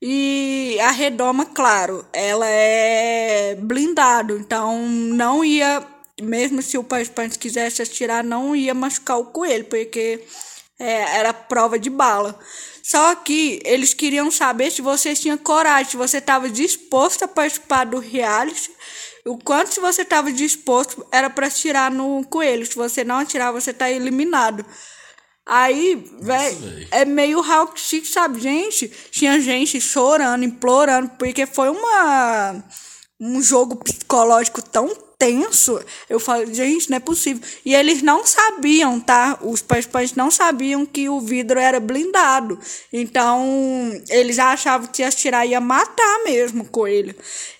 e 0.00 0.78
a 0.80 0.90
redoma, 0.90 1.46
claro, 1.46 2.06
ela 2.12 2.46
é 2.46 3.54
blindado, 3.54 4.36
então 4.38 4.86
não 4.86 5.44
ia, 5.44 5.82
mesmo 6.20 6.60
se 6.60 6.76
o 6.76 6.84
participante 6.84 7.38
quisesse 7.38 7.80
atirar, 7.80 8.22
não 8.22 8.54
ia 8.54 8.74
machucar 8.74 9.18
o 9.18 9.26
coelho, 9.26 9.64
porque 9.64 10.22
é, 10.78 11.18
era 11.18 11.32
prova 11.32 11.78
de 11.78 11.88
bala. 11.88 12.38
Só 12.82 13.16
que 13.16 13.60
eles 13.64 13.94
queriam 13.94 14.30
saber 14.30 14.70
se 14.70 14.80
você 14.80 15.14
tinha 15.14 15.36
coragem, 15.36 15.90
se 15.90 15.96
você 15.96 16.18
estava 16.18 16.48
disposto 16.48 17.24
a 17.24 17.28
participar 17.28 17.84
do 17.84 17.98
reality. 17.98 18.70
O 19.24 19.36
quanto 19.36 19.74
se 19.74 19.80
você 19.80 20.02
estava 20.02 20.30
disposto 20.30 21.04
era 21.10 21.28
para 21.28 21.48
atirar 21.48 21.90
no 21.90 22.24
coelho. 22.26 22.64
Se 22.64 22.76
você 22.76 23.02
não 23.02 23.16
atirar, 23.16 23.52
você 23.52 23.72
tá 23.72 23.90
eliminado. 23.90 24.64
Aí, 25.48 25.94
velho, 26.20 26.88
é 26.90 27.04
meio 27.04 27.40
rock 27.40 27.80
chic, 27.80 28.04
sabe, 28.04 28.40
gente? 28.40 28.88
Tinha 29.12 29.40
gente 29.40 29.80
chorando, 29.80 30.44
implorando, 30.44 31.10
porque 31.10 31.46
foi 31.46 31.68
uma 31.68 32.64
um 33.20 33.40
jogo 33.40 33.76
psicológico 33.76 34.60
tão 34.60 35.05
tenso. 35.18 35.80
Eu 36.08 36.20
falei, 36.20 36.52
gente, 36.52 36.90
não 36.90 36.96
é 36.98 37.00
possível. 37.00 37.42
E 37.64 37.74
eles 37.74 38.02
não 38.02 38.26
sabiam, 38.26 39.00
tá? 39.00 39.38
Os 39.42 39.62
participantes 39.62 40.14
não 40.14 40.30
sabiam 40.30 40.84
que 40.84 41.08
o 41.08 41.20
vidro 41.20 41.58
era 41.58 41.80
blindado. 41.80 42.58
Então, 42.92 43.42
eles 44.08 44.38
achavam 44.38 44.88
que 44.88 45.02
atirar 45.02 45.46
ia 45.46 45.60
matar 45.60 46.24
mesmo 46.24 46.62
o 46.62 46.68
coelho. 46.68 47.14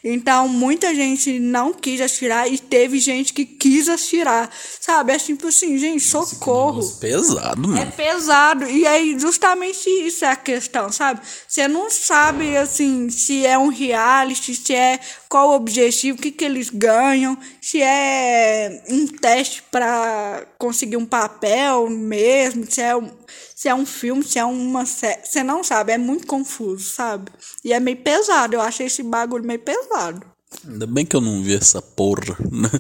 Então, 0.05 0.49
muita 0.49 0.95
gente 0.95 1.39
não 1.41 1.73
quis 1.73 2.01
atirar 2.01 2.51
e 2.51 2.59
teve 2.59 2.99
gente 2.99 3.33
que 3.33 3.45
quis 3.45 3.89
atirar. 3.89 4.51
Sabe? 4.81 5.13
É 5.13 5.19
tipo 5.19 5.49
assim, 5.49 5.79
gente, 5.79 6.03
socorro. 6.05 6.77
Nossa, 6.77 7.01
pesado, 7.01 7.69
mano. 7.69 7.79
É 7.79 7.87
pesado. 7.87 8.69
E 8.69 8.87
aí, 8.87 9.19
justamente 9.19 9.89
isso 9.89 10.25
é 10.25 10.29
a 10.29 10.37
questão, 10.37 10.93
sabe? 10.93 11.21
Você 11.49 11.67
não 11.67 11.91
sabe, 11.91 12.57
assim, 12.57 13.09
se 13.09 13.47
é 13.47 13.57
um 13.57 13.69
reality, 13.69 14.55
se 14.55 14.75
é 14.75 15.01
qual 15.29 15.51
o 15.51 15.57
objetivo, 15.57 16.19
o 16.19 16.21
que, 16.21 16.31
que 16.31 16.45
eles 16.45 16.71
ganham, 16.71 17.37
se 17.61 17.83
é 17.83 18.85
um 18.89 19.07
teste 19.07 19.63
para 19.71 20.47
conseguir 20.59 20.97
um 20.97 21.07
papel 21.07 21.89
mesmo, 21.91 22.65
se 22.71 22.81
é 22.81 22.97
um, 22.97 23.11
se 23.55 23.69
é 23.69 23.75
um 23.75 23.87
filme, 23.87 24.23
se 24.23 24.39
é 24.39 24.45
uma 24.45 24.87
série. 24.87 25.25
Você 25.25 25.43
não 25.43 25.65
sabe, 25.65 25.93
é 25.93 25.99
muito 25.99 26.27
confuso, 26.27 26.91
sabe? 26.91 27.31
E 27.65 27.73
é 27.73 27.81
meio 27.81 27.99
pesado. 27.99 28.55
Eu 28.55 28.61
achei 28.61 28.87
esse 28.87 29.03
bagulho 29.03 29.45
meio 29.45 29.61
pesado. 29.61 30.27
Ainda 30.67 30.87
bem 30.87 31.05
que 31.05 31.17
eu 31.17 31.21
não 31.21 31.43
vi 31.43 31.55
essa 31.55 31.83
porra, 31.83 32.37
né? 32.51 32.71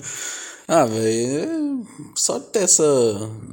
Ah, 0.68 0.84
velho, 0.84 1.86
só 2.16 2.40
ter 2.40 2.64
essa. 2.64 2.84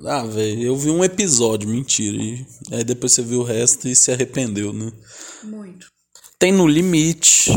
Ah, 0.06 0.26
velho, 0.26 0.64
eu 0.64 0.76
vi 0.76 0.90
um 0.90 1.04
episódio, 1.04 1.70
mentira. 1.70 2.18
E 2.18 2.46
aí 2.72 2.84
depois 2.84 3.14
você 3.14 3.22
viu 3.22 3.42
o 3.42 3.44
resto 3.44 3.88
e 3.88 3.96
se 3.96 4.12
arrependeu, 4.12 4.74
né? 4.74 4.92
Muito. 5.44 5.88
Tem 6.40 6.52
no 6.52 6.68
limite, 6.68 7.52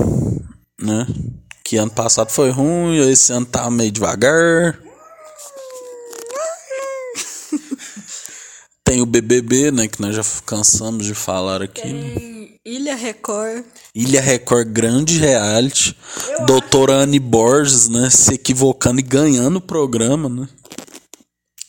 né? 0.79 1.07
Que 1.67 1.77
ano 1.79 1.91
passado 1.91 2.31
foi 2.31 2.51
ruim, 2.51 2.97
esse 3.11 3.33
ano 3.33 3.45
tá 3.45 3.69
meio 3.69 3.91
devagar. 3.91 4.79
Tem 8.85 9.03
o 9.03 9.07
BBB, 9.07 9.73
né? 9.73 9.89
Que 9.89 10.01
nós 10.01 10.14
já 10.14 10.23
cansamos 10.47 11.05
de 11.05 11.12
falar 11.12 11.62
aqui. 11.62 11.93
Né? 11.93 12.51
Ilha 12.64 12.95
Record. 12.95 13.64
Ilha 13.93 14.21
Record, 14.21 14.69
grande 14.69 15.19
reality. 15.19 15.99
Doutora 16.47 16.99
Anne 16.99 17.19
Borges, 17.19 17.89
né? 17.89 18.11
Se 18.11 18.35
equivocando 18.35 19.01
e 19.01 19.03
ganhando 19.03 19.57
o 19.57 19.61
programa, 19.61 20.29
né? 20.29 20.49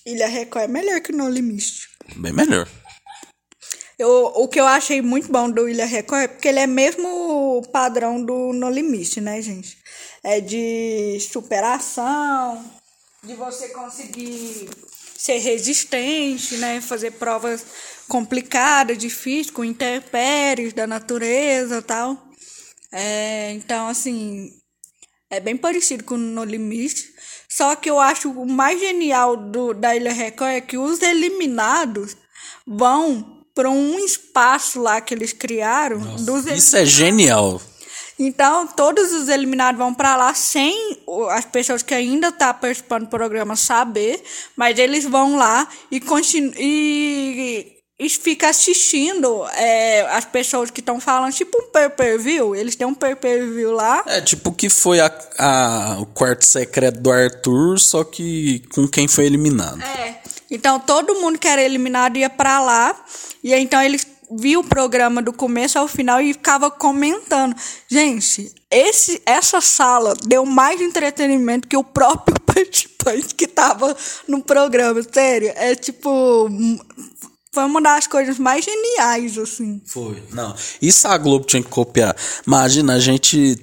Ilha 0.06 0.28
Record 0.28 0.66
é 0.66 0.68
melhor 0.68 1.02
que 1.02 1.12
o 1.12 1.18
No 1.18 1.28
Limite. 1.28 1.90
Bem 2.18 2.34
melhor. 2.34 2.70
Eu, 3.98 4.26
o 4.36 4.48
que 4.48 4.60
eu 4.60 4.68
achei 4.68 5.02
muito 5.02 5.32
bom 5.32 5.50
do 5.50 5.68
Ilha 5.68 5.88
Record 5.88 6.22
é 6.22 6.28
porque 6.28 6.50
ele 6.50 6.60
é 6.60 6.68
mesmo 6.68 7.08
o 7.58 7.64
padrão 7.64 8.24
do 8.24 8.54
No 8.54 8.70
Limite, 8.70 9.20
né, 9.20 9.42
gente? 9.42 9.77
É 10.30 10.42
de 10.42 11.18
superação, 11.22 12.62
de 13.24 13.34
você 13.34 13.70
conseguir 13.70 14.70
ser 15.18 15.38
resistente, 15.38 16.58
né? 16.58 16.82
Fazer 16.82 17.12
provas 17.12 17.66
complicadas, 18.10 18.98
difíceis, 18.98 19.50
com 19.50 19.64
intempéries 19.64 20.74
da 20.74 20.86
natureza 20.86 21.82
tal. 21.82 22.18
É, 22.92 23.54
então, 23.54 23.88
assim, 23.88 24.52
é 25.30 25.40
bem 25.40 25.56
parecido 25.56 26.04
com 26.04 26.18
No 26.18 26.44
Limite. 26.44 27.06
Só 27.50 27.76
que 27.76 27.90
eu 27.90 27.98
acho 27.98 28.30
o 28.30 28.46
mais 28.46 28.80
genial 28.82 29.38
do, 29.38 29.74
da 29.74 29.96
Ilha 29.96 30.12
Record 30.12 30.52
é 30.52 30.62
que 30.62 30.78
os 30.78 31.02
eliminados 31.02 32.18
vão 32.66 33.46
para 33.56 33.70
um 33.70 33.98
espaço 33.98 34.82
lá 34.82 35.00
que 35.00 35.14
eles 35.14 35.34
criaram. 35.34 36.00
Nossa, 36.00 36.54
isso 36.54 36.76
é 36.76 36.86
genial. 36.86 37.62
Então, 38.20 38.66
todos 38.66 39.14
os 39.14 39.30
eliminados 39.30 39.78
vão 39.78 39.94
para 39.94 40.16
lá 40.16 40.34
sem 40.34 40.98
as 41.30 41.46
pessoas 41.46 41.84
que 41.84 41.94
ainda 41.94 42.30
estão 42.30 42.48
tá 42.48 42.54
participando 42.54 43.04
do 43.04 43.10
programa 43.10 43.56
saber, 43.56 44.24
mas 44.56 44.80
eles 44.80 45.06
vão 45.06 45.36
lá 45.36 45.68
e, 45.92 46.00
continu 46.00 46.52
e, 46.58 47.78
e 48.00 48.10
fica 48.10 48.50
assistindo 48.50 49.46
é, 49.56 50.02
as 50.12 50.26
pessoas 50.26 50.72
que 50.72 50.80
estão 50.80 51.00
falando, 51.00 51.32
tipo 51.32 51.58
um 51.60 51.72
pay-per-view. 51.72 52.56
Eles 52.56 52.76
têm 52.76 52.88
um 52.88 52.94
pay-per-view 52.94 53.72
lá. 53.72 54.04
É, 54.08 54.20
tipo 54.20 54.52
que 54.52 54.68
foi 54.68 55.00
a, 55.00 55.12
a, 55.38 55.98
o 56.00 56.08
quarto 56.08 56.44
secreto 56.44 57.00
do 57.00 57.12
Arthur, 57.12 57.80
só 57.80 58.04
que 58.04 58.64
com 58.74 58.88
quem 58.88 59.08
foi 59.08 59.26
eliminado. 59.26 59.80
É. 59.84 60.22
Então, 60.50 60.80
todo 60.80 61.16
mundo 61.16 61.38
que 61.38 61.48
era 61.48 61.62
eliminado 61.62 62.18
ia 62.18 62.30
para 62.30 62.60
lá. 62.60 62.96
E 63.44 63.54
então 63.54 63.82
eles 63.82 64.06
viu 64.32 64.62
o 64.62 64.64
programa 64.64 65.22
do 65.22 65.32
começo 65.32 65.80
ao 65.80 65.88
final 65.88 66.22
e 66.22 66.34
ficava 66.34 66.70
comentando. 66.70 67.56
Gente, 67.90 68.52
esse, 68.70 69.22
essa 69.26 69.62
sala 69.62 70.14
deu 70.26 70.46
mais 70.46 70.82
entretenimento 70.82 71.68
que 71.68 71.78
o 71.78 71.84
próprio 71.84 72.40
participante 72.46 73.36
que 73.36 73.46
estava 73.46 73.96
no 74.28 74.42
programa. 74.42 75.02
Sério, 75.04 75.52
é 75.56 75.76
tipo. 75.76 76.50
Foi 77.52 77.64
uma 77.64 77.82
das 77.82 78.06
coisas 78.06 78.38
mais 78.38 78.64
geniais, 78.64 79.38
assim. 79.38 79.82
Foi. 79.86 80.22
Não, 80.32 80.54
isso 80.82 81.08
a 81.08 81.18
Globo 81.18 81.46
tinha 81.46 81.64
que 81.64 81.70
copiar. 81.70 82.16
Imagina, 82.46 82.96
a 82.96 83.00
gente 83.00 83.58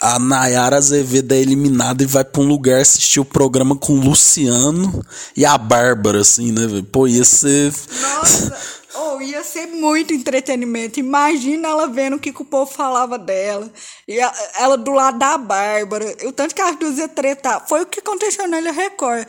a 0.00 0.18
Nayara 0.18 0.76
Azevedo 0.76 1.32
é 1.32 1.38
eliminada 1.38 2.02
e 2.02 2.06
vai 2.06 2.24
pra 2.24 2.42
um 2.42 2.46
lugar 2.46 2.80
assistir 2.80 3.20
o 3.20 3.24
programa 3.24 3.74
com 3.74 3.94
o 3.94 4.00
Luciano 4.00 5.04
e 5.36 5.44
a 5.44 5.58
Bárbara, 5.58 6.20
assim, 6.20 6.52
né? 6.52 6.62
Pô, 6.92 7.06
ia 7.06 7.24
ser. 7.24 7.72
Nossa! 8.16 8.77
Oh, 9.00 9.20
ia 9.20 9.44
ser 9.44 9.66
muito 9.66 10.12
entretenimento. 10.12 10.98
Imagina 10.98 11.68
ela 11.68 11.86
vendo 11.86 12.16
o 12.16 12.18
que, 12.18 12.32
que 12.32 12.42
o 12.42 12.44
povo 12.44 12.70
falava 12.70 13.16
dela. 13.16 13.72
E 14.08 14.20
a, 14.20 14.32
ela 14.58 14.76
do 14.76 14.90
lado 14.90 15.18
da 15.18 15.38
Bárbara. 15.38 16.16
O 16.24 16.32
tanto 16.32 16.54
que 16.54 16.60
as 16.60 16.76
duas 16.76 16.98
iam 16.98 17.08
tretar. 17.08 17.64
Foi 17.68 17.82
o 17.82 17.86
que 17.86 18.00
aconteceu 18.00 18.48
na 18.48 18.60
Ilha 18.60 18.72
Record. 18.72 19.26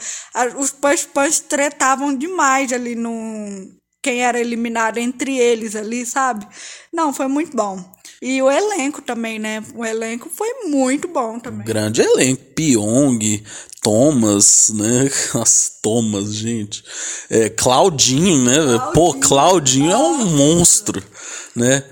os 0.58 0.72
participantes 0.72 1.40
tretavam 1.42 2.16
demais 2.16 2.74
ali 2.74 2.96
no. 2.96 3.78
Quem 4.02 4.24
era 4.24 4.40
eliminado 4.40 4.98
entre 4.98 5.38
eles 5.38 5.76
ali, 5.76 6.06
sabe? 6.06 6.48
Não, 6.92 7.14
foi 7.14 7.28
muito 7.28 7.56
bom. 7.56 7.84
E 8.22 8.42
o 8.42 8.50
elenco 8.50 9.02
também, 9.02 9.40
né? 9.40 9.64
O 9.76 9.86
elenco 9.86 10.30
foi 10.30 10.66
muito 10.66 11.08
bom 11.08 11.40
também. 11.40 11.66
grande 11.66 12.02
elenco. 12.02 12.44
Pyong, 12.56 13.44
Thomas, 13.82 14.72
né? 14.74 15.10
As 15.42 15.72
Thomas, 15.82 16.34
gente. 16.34 16.84
É, 17.30 17.50
Claudinho, 17.50 18.44
né? 18.44 18.54
Claudinho, 18.54 18.92
Pô, 18.94 19.14
Claudinho 19.14 19.92
é 19.92 19.98
um 19.98 20.26
monstro, 20.26 21.04
né? 21.56 21.84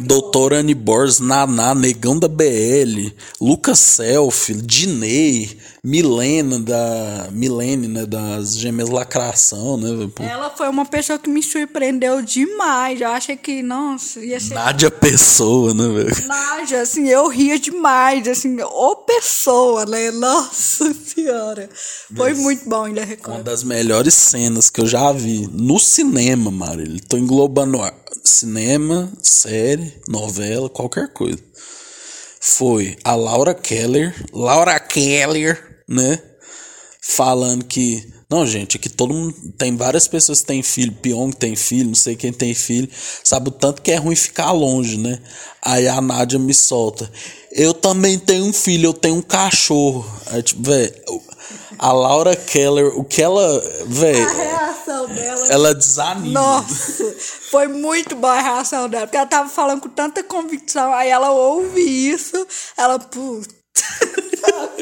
Doutor 0.00 0.52
Annie 0.52 0.74
Borges, 0.74 1.20
Naná, 1.20 1.74
Negão 1.74 2.18
da 2.18 2.28
BL, 2.28 3.12
Lucas 3.40 3.78
Self, 3.78 4.52
Dinei, 4.54 5.58
Milena 5.84 6.58
da 6.58 7.28
Milene, 7.30 7.86
né, 7.86 8.06
das 8.06 8.56
Gêmeas 8.56 8.88
Lacração, 8.88 9.76
né? 9.76 10.10
Pô. 10.14 10.22
Ela 10.22 10.48
foi 10.48 10.68
uma 10.68 10.86
pessoa 10.86 11.18
que 11.18 11.28
me 11.28 11.42
surpreendeu 11.42 12.22
demais. 12.22 13.00
Eu 13.00 13.08
achei 13.08 13.36
que, 13.36 13.62
nossa, 13.62 14.20
ia 14.20 14.40
ser 14.40 14.54
Nádia 14.54 14.90
Pessoa, 14.90 15.74
né, 15.74 15.86
velho? 15.86 16.26
Nádia, 16.26 16.80
assim, 16.80 17.06
eu 17.08 17.28
ria 17.28 17.58
demais, 17.58 18.26
assim, 18.26 18.60
ô 18.62 18.96
pessoa, 19.14 19.86
né? 19.86 20.10
Nossa 20.10 20.92
senhora. 21.06 21.68
Foi 22.14 22.30
Mas 22.30 22.38
muito 22.38 22.68
bom, 22.68 22.84
ainda 22.84 23.04
recordo. 23.04 23.36
Uma 23.36 23.44
das 23.44 23.62
melhores 23.62 24.14
cenas 24.14 24.70
que 24.70 24.80
eu 24.80 24.86
já 24.86 25.12
vi 25.12 25.48
no 25.52 25.78
cinema, 25.78 26.50
Marília. 26.50 27.00
Tô 27.08 27.16
englobando 27.16 27.78
cinema, 28.24 29.12
série, 29.22 30.00
novela, 30.08 30.68
qualquer 30.68 31.12
coisa. 31.12 31.38
Foi 32.40 32.96
a 33.02 33.14
Laura 33.14 33.54
Keller, 33.54 34.14
Laura 34.32 34.78
Keller, 34.78 35.82
né? 35.88 36.20
Falando 37.00 37.64
que. 37.64 38.12
Não, 38.30 38.46
gente, 38.46 38.78
que 38.78 38.88
todo 38.88 39.14
mundo. 39.14 39.34
Tem 39.56 39.76
várias 39.76 40.08
pessoas 40.08 40.40
que 40.40 40.46
têm 40.46 40.62
filho, 40.62 40.92
Pyong 40.92 41.32
tem 41.32 41.54
filho, 41.56 41.88
não 41.88 41.94
sei 41.94 42.16
quem 42.16 42.32
tem 42.32 42.54
filho. 42.54 42.88
Sabe 43.22 43.48
o 43.48 43.52
tanto 43.52 43.80
que 43.80 43.92
é 43.92 43.96
ruim 43.96 44.16
ficar 44.16 44.52
longe, 44.52 44.98
né? 44.98 45.18
Aí 45.62 45.88
a 45.88 46.00
Nádia 46.00 46.38
me 46.38 46.52
solta. 46.52 47.10
Eu 47.56 47.72
também 47.72 48.18
tenho 48.18 48.46
um 48.46 48.52
filho, 48.52 48.88
eu 48.88 48.92
tenho 48.92 49.14
um 49.14 49.22
cachorro. 49.22 50.04
Aí, 50.26 50.42
tipo, 50.42 50.60
velho. 50.68 50.92
A 51.78 51.92
Laura 51.92 52.34
Keller, 52.34 52.98
o 52.98 53.04
que 53.04 53.22
ela. 53.22 53.62
Velho. 53.86 54.28
A 54.28 54.32
reação 54.32 55.06
dela. 55.06 55.46
Ela 55.48 55.74
desanima. 55.74 56.40
Nossa, 56.40 57.14
foi 57.50 57.68
muito 57.68 58.16
boa 58.16 58.32
a 58.32 58.40
reação 58.40 58.88
dela. 58.88 59.06
Porque 59.06 59.16
ela 59.16 59.26
tava 59.26 59.48
falando 59.48 59.82
com 59.82 59.88
tanta 59.88 60.20
convicção. 60.24 60.92
Aí 60.92 61.10
ela 61.10 61.30
ouve 61.30 61.80
isso, 61.80 62.44
ela, 62.76 62.98
puta. 62.98 63.54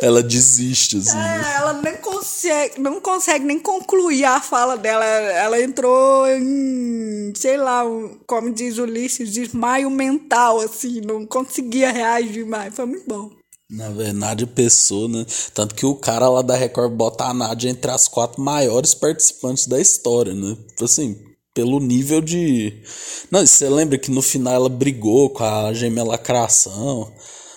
ela 0.00 0.22
desiste, 0.22 0.98
assim. 0.98 1.18
É, 1.18 1.56
ela 1.56 1.72
nem 1.74 1.96
consegue, 1.96 2.80
não 2.80 3.00
consegue 3.00 3.44
nem 3.44 3.58
concluir 3.58 4.24
a 4.24 4.40
fala 4.40 4.76
dela. 4.76 5.04
Ela 5.04 5.60
entrou 5.60 6.26
em, 6.28 7.32
sei 7.34 7.56
lá, 7.56 7.82
como 8.26 8.52
diz 8.52 8.78
Ulisses, 8.78 9.32
desmaio 9.32 9.90
mental, 9.90 10.60
assim, 10.60 11.00
não 11.00 11.26
conseguia 11.26 11.90
reagir 11.90 12.46
mais. 12.46 12.74
Foi 12.74 12.86
muito 12.86 13.06
bom. 13.06 13.30
Na 13.68 13.90
verdade, 13.90 14.46
pessoa, 14.46 15.08
né? 15.08 15.26
Tanto 15.52 15.74
que 15.74 15.84
o 15.84 15.96
cara 15.96 16.28
lá 16.28 16.40
da 16.40 16.54
Record 16.54 16.92
bota 16.92 17.24
a 17.24 17.34
Nádia 17.34 17.68
entre 17.68 17.90
as 17.90 18.06
quatro 18.06 18.40
maiores 18.40 18.94
participantes 18.94 19.66
da 19.66 19.80
história, 19.80 20.32
né? 20.32 20.56
Assim, 20.80 21.16
pelo 21.52 21.80
nível 21.80 22.20
de. 22.20 22.80
Não, 23.28 23.44
você 23.44 23.68
lembra 23.68 23.98
que 23.98 24.10
no 24.10 24.22
final 24.22 24.54
ela 24.54 24.68
brigou 24.68 25.30
com 25.30 25.42
a 25.42 25.72
gêmea 25.72 26.04
lacração? 26.04 27.12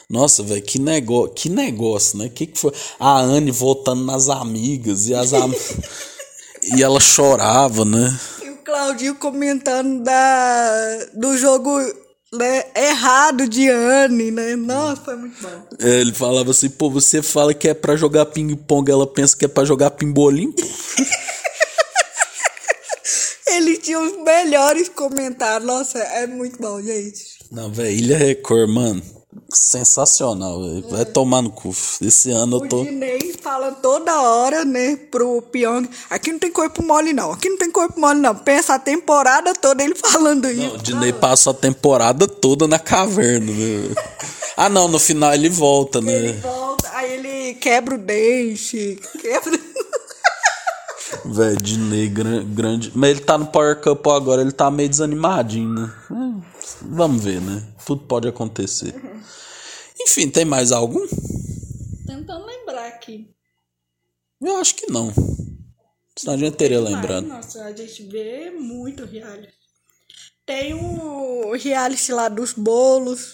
Nossa, 0.10 0.41
velho, 0.41 0.61
que, 0.64 0.80
negócio, 0.80 1.34
que 1.36 1.49
negócio, 1.49 2.18
né? 2.18 2.30
Que 2.30 2.48
que 2.48 2.57
foi? 2.57 2.73
A 2.99 3.19
Anne 3.19 3.52
voltando 3.52 4.03
nas 4.03 4.27
amigas 4.27 5.07
e 5.07 5.14
as 5.14 5.34
am... 5.34 5.53
e 6.76 6.81
ela 6.81 6.99
chorava, 6.99 7.86
né? 7.86 8.19
E 8.44 8.49
o 8.49 8.57
Claudinho 8.57 9.14
comentando 9.15 10.03
da, 10.03 11.06
do 11.14 11.38
jogo 11.38 11.80
né, 12.34 12.65
errado 12.76 13.48
de 13.48 13.69
Anne, 13.69 14.31
né? 14.31 14.56
Nossa, 14.56 15.03
foi 15.03 15.15
muito 15.15 15.40
bom. 15.44 15.68
É, 15.80 16.02
ele 16.02 16.14
falava 16.14 16.49
assim, 16.49 16.69
pô, 16.69 16.90
você 16.90 17.22
fala 17.22 17.53
que 17.53 17.68
é 17.68 17.76
pra 17.76 17.95
jogar 17.95 18.26
ping-pong, 18.26 18.91
ela 18.91 19.06
pensa 19.06 19.38
que 19.38 19.45
é 19.45 19.48
pra 19.48 19.64
jogar 19.64 19.91
pimbolim. 19.91 20.53
Ele 23.52 23.77
tinha 23.77 23.99
os 23.99 24.23
melhores 24.23 24.88
comentários. 24.90 25.68
Nossa, 25.68 25.98
é 25.99 26.26
muito 26.27 26.60
bom, 26.60 26.81
gente. 26.81 27.40
Não, 27.52 27.72
velho, 27.72 27.90
Ilha 27.90 28.18
Record, 28.18 28.69
mano. 28.69 29.19
Sensacional. 29.53 30.60
Vai 30.89 31.06
tomar 31.06 31.41
no 31.41 31.51
cu. 31.51 31.69
Esse 32.01 32.31
ano 32.31 32.57
eu 32.57 32.68
tô. 32.68 32.81
O 32.81 32.85
Dinei 32.85 33.34
fala 33.41 33.72
toda 33.72 34.22
hora, 34.22 34.65
né, 34.65 34.95
pro 34.95 35.41
Pyong. 35.41 35.88
Aqui 36.10 36.31
não 36.31 36.39
tem 36.39 36.51
corpo 36.51 36.84
mole, 36.84 37.14
não. 37.14 37.31
Aqui 37.31 37.47
não 37.49 37.57
tem 37.57 37.72
corpo 37.72 37.99
mole, 37.99 38.19
não. 38.19 38.35
Pensa 38.35 38.76
a 38.76 38.80
temporada 38.80 39.53
toda 39.53 39.84
ele 39.84 39.95
falando 39.95 40.49
isso. 40.49 40.61
Não, 40.61 40.76
o 40.76 40.77
Dinei 40.77 41.14
passa 41.14 41.51
a 41.51 41.53
temporada 41.53 42.27
toda 42.27 42.68
na 42.68 42.80
caverna, 42.80 43.51
né? 43.51 43.95
ah, 44.57 44.69
não, 44.69 44.88
no 44.88 44.99
final 44.99 45.34
ele 45.34 45.49
volta, 45.49 46.01
né? 46.01 46.14
Ele 46.14 46.34
volta, 46.34 46.89
aí 46.93 47.14
ele 47.14 47.53
quebra 47.56 47.95
o 47.95 47.97
dente, 47.97 48.99
quebra. 49.22 49.69
Velho, 51.26 51.61
Dinei 51.61 52.07
gran, 52.07 52.45
grande. 52.45 52.91
Mas 52.95 53.11
ele 53.11 53.19
tá 53.22 53.38
no 53.38 53.48
Power 53.48 53.81
Cup 53.81 54.06
agora, 54.07 54.41
ele 54.41 54.52
tá 54.52 54.69
meio 54.69 54.90
desanimadinho, 54.90 55.69
né? 55.69 55.94
Hum, 56.11 56.41
vamos 56.81 57.23
ver, 57.23 57.41
né? 57.41 57.68
Tudo 57.86 58.03
pode 58.03 58.27
acontecer. 58.27 58.94
Uhum. 58.95 59.22
Enfim, 60.02 60.30
tem 60.30 60.45
mais 60.45 60.72
algum? 60.72 61.06
Tentando 62.06 62.45
lembrar 62.45 62.88
aqui. 62.88 63.30
Eu 64.41 64.57
acho 64.57 64.76
que 64.76 64.91
não. 64.91 65.11
Senão 66.18 66.34
a 66.34 66.38
gente 66.38 66.56
teria 66.56 66.80
lembrado. 66.80 67.26
Nossa, 67.26 67.64
a 67.64 67.76
gente 67.76 68.03
vê 68.03 68.52
muito 68.52 69.06
reality. 69.06 69.53
Tem 70.45 70.73
o 70.73 71.53
reality 71.53 72.11
lá 72.11 72.27
dos 72.27 72.53
bolos. 72.53 73.34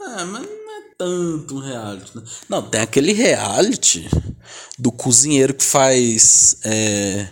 É, 0.00 0.24
mas 0.24 0.42
não 0.42 0.78
é 0.78 0.82
tanto 0.98 1.56
um 1.56 1.60
reality. 1.60 2.16
Né? 2.16 2.22
Não, 2.48 2.62
tem 2.62 2.80
aquele 2.80 3.12
reality 3.12 4.08
do 4.78 4.92
cozinheiro 4.92 5.54
que 5.54 5.64
faz 5.64 6.56
é, 6.64 7.28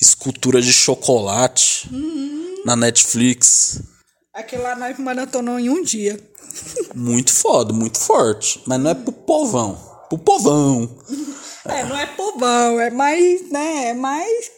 escultura 0.00 0.60
de 0.60 0.72
chocolate 0.72 1.88
uhum. 1.92 2.62
na 2.64 2.76
Netflix. 2.76 3.80
Aquele 4.32 4.62
lá 4.62 4.76
nós 4.76 4.98
maratonou 4.98 5.58
em 5.58 5.68
um 5.68 5.82
dia. 5.82 6.18
Muito 6.94 7.32
foda, 7.32 7.72
muito 7.72 7.98
forte. 7.98 8.62
Mas 8.66 8.80
não 8.80 8.90
é 8.90 8.94
pro 8.94 9.12
povão. 9.12 9.74
Pro 10.08 10.18
povão. 10.18 10.98
É, 11.64 11.84
não 11.84 11.96
é 11.96 12.06
povão, 12.06 12.80
é 12.80 12.90
mais, 12.90 13.50
né? 13.50 13.88
É 13.88 13.94
mais 13.94 14.55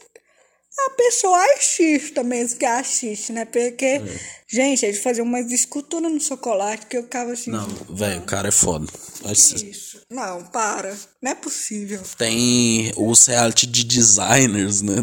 a 0.87 0.91
pessoa 0.91 1.37
artista 1.37 2.23
mesmo 2.23 2.59
que 2.59 2.65
assiste, 2.65 3.33
né? 3.33 3.45
Porque, 3.45 3.85
é. 3.85 4.21
gente, 4.47 4.85
ele 4.85 4.97
fazia 4.97 5.23
umas 5.23 5.51
esculturas 5.51 6.11
no 6.11 6.21
chocolate 6.21 6.87
que 6.87 6.97
eu 6.97 7.03
ficava 7.03 7.33
assim. 7.33 7.51
Não, 7.51 7.67
velho, 7.91 8.21
o 8.21 8.25
cara 8.25 8.49
é 8.49 8.53
foda. 8.53 8.87
Isso. 9.31 10.01
Não, 10.11 10.45
para. 10.45 10.97
Não 11.23 11.33
é 11.33 11.35
possível. 11.35 12.01
Tem 12.17 12.93
os 12.97 13.27
reality 13.27 13.67
de 13.67 13.85
designers, 13.85 14.81
né? 14.81 14.97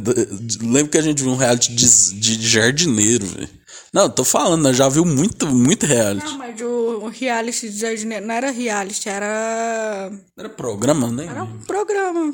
Lembro 0.61 0.91
que 0.91 0.97
a 0.97 1.01
gente 1.01 1.21
viu 1.21 1.31
um 1.31 1.37
reality 1.37 1.73
de, 1.73 1.85
de 2.19 2.47
jardineiro, 2.47 3.25
velho. 3.25 3.49
Não, 3.93 4.09
tô 4.09 4.23
falando, 4.23 4.73
já 4.73 4.89
viu 4.89 5.05
muito, 5.05 5.47
muito 5.47 5.85
reality. 5.85 6.25
Não, 6.25 6.37
mas 6.37 6.59
o 6.59 7.07
reality 7.07 7.69
de 7.69 7.79
jardineiro 7.79 8.25
não 8.25 8.35
era 8.35 8.51
reality, 8.51 9.07
era. 9.07 10.11
Era 10.37 10.49
programa, 10.49 11.09
né? 11.11 11.25
Era 11.25 11.43
um 11.43 11.59
programa 11.59 12.33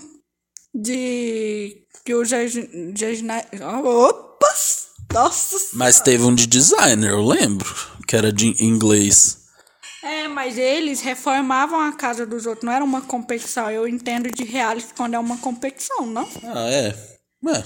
de 0.73 1.80
que 2.03 2.13
o 2.13 2.23
Jasna... 2.25 3.45
Opa! 3.83 4.31
Nossa 5.13 5.57
Mas 5.73 5.99
teve 5.99 6.23
um 6.23 6.33
de 6.33 6.47
designer, 6.47 7.11
eu 7.11 7.25
lembro. 7.25 7.69
Que 8.07 8.15
era 8.15 8.31
de 8.31 8.63
inglês. 8.63 9.41
É, 10.03 10.27
mas 10.27 10.57
eles 10.57 11.01
reformavam 11.01 11.79
a 11.79 11.93
casa 11.93 12.25
dos 12.25 12.45
outros. 12.45 12.65
Não 12.65 12.73
era 12.73 12.83
uma 12.83 13.01
competição. 13.01 13.69
Eu 13.69 13.87
entendo 13.87 14.31
de 14.31 14.43
reality 14.43 14.93
quando 14.95 15.13
é 15.13 15.19
uma 15.19 15.37
competição, 15.37 16.05
não? 16.05 16.27
Ah, 16.43 16.69
é. 16.69 16.87
É. 17.47 17.63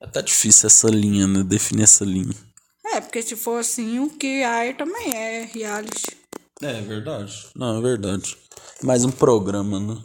É 0.00 0.06
até 0.06 0.22
difícil 0.22 0.66
essa 0.66 0.88
linha, 0.88 1.26
né? 1.26 1.44
Definir 1.44 1.84
essa 1.84 2.04
linha. 2.04 2.34
É, 2.86 3.00
porque 3.00 3.22
se 3.22 3.36
for 3.36 3.60
assim, 3.60 4.00
o 4.00 4.10
que 4.10 4.42
aí 4.42 4.74
também 4.74 5.14
é 5.14 5.44
reality. 5.44 6.16
É, 6.62 6.78
é 6.78 6.80
verdade. 6.80 7.46
Não, 7.54 7.78
é 7.78 7.80
verdade. 7.80 8.36
Mais 8.82 9.04
um 9.04 9.10
programa, 9.10 9.78
né? 9.78 10.02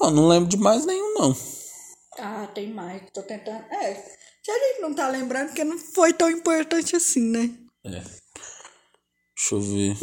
Não, 0.00 0.10
não 0.10 0.28
lembro 0.28 0.48
de 0.48 0.56
mais 0.56 0.86
nenhum, 0.86 1.14
não. 1.14 1.36
Ah, 2.18 2.46
tem 2.54 2.72
mais. 2.72 3.02
Tô 3.12 3.22
tentando. 3.22 3.64
É. 3.70 3.94
Se 4.42 4.50
a 4.50 4.58
gente 4.58 4.80
não 4.80 4.94
tá 4.94 5.08
lembrando, 5.08 5.48
porque 5.48 5.64
não 5.64 5.78
foi 5.78 6.12
tão 6.12 6.30
importante 6.30 6.96
assim, 6.96 7.22
né? 7.22 7.50
É. 7.84 7.90
Deixa 7.90 9.52
eu 9.52 9.60
ver. 9.60 9.96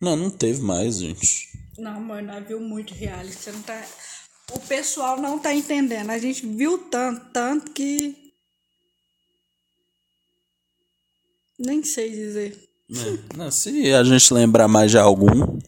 Não, 0.00 0.16
não 0.16 0.30
teve 0.30 0.60
mais, 0.62 0.98
gente. 0.98 1.48
Não, 1.78 2.00
mano, 2.00 2.32
nós 2.32 2.46
viu 2.46 2.60
muito 2.60 2.94
reality. 2.94 3.36
Você 3.36 3.52
não 3.52 3.62
tá. 3.62 3.84
O 4.52 4.60
pessoal 4.60 5.20
não 5.20 5.38
tá 5.38 5.52
entendendo. 5.52 6.10
A 6.10 6.18
gente 6.18 6.46
viu 6.46 6.78
tanto, 6.78 7.32
tanto 7.32 7.72
que. 7.72 8.32
Nem 11.58 11.82
sei 11.82 12.10
dizer. 12.10 12.68
É. 12.90 13.36
Não, 13.36 13.50
se 13.50 13.92
a 13.92 14.04
gente 14.04 14.32
lembrar 14.32 14.68
mais 14.68 14.90
de 14.90 14.98
algum, 14.98 15.58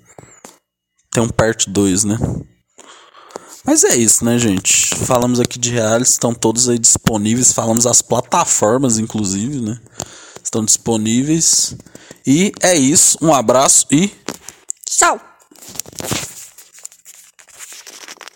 tem 1.11 1.23
um 1.23 1.28
parte 1.28 1.69
2, 1.69 2.05
né? 2.05 2.16
Mas 3.69 3.85
é 3.85 3.95
isso, 3.95 4.24
né, 4.24 4.39
gente? 4.39 4.95
Falamos 4.95 5.39
aqui 5.39 5.59
de 5.59 5.70
reais, 5.70 6.09
estão 6.09 6.32
todos 6.32 6.70
aí 6.70 6.78
disponíveis. 6.78 7.53
Falamos 7.53 7.86
as 7.86 8.01
plataformas, 8.01 8.97
inclusive, 8.97 9.61
né? 9.61 9.78
Estão 10.43 10.65
disponíveis. 10.65 11.77
E 12.27 12.51
é 12.62 12.74
isso. 12.74 13.19
Um 13.20 13.31
abraço 13.31 13.86
e. 13.93 14.11
Tchau! 14.89 15.27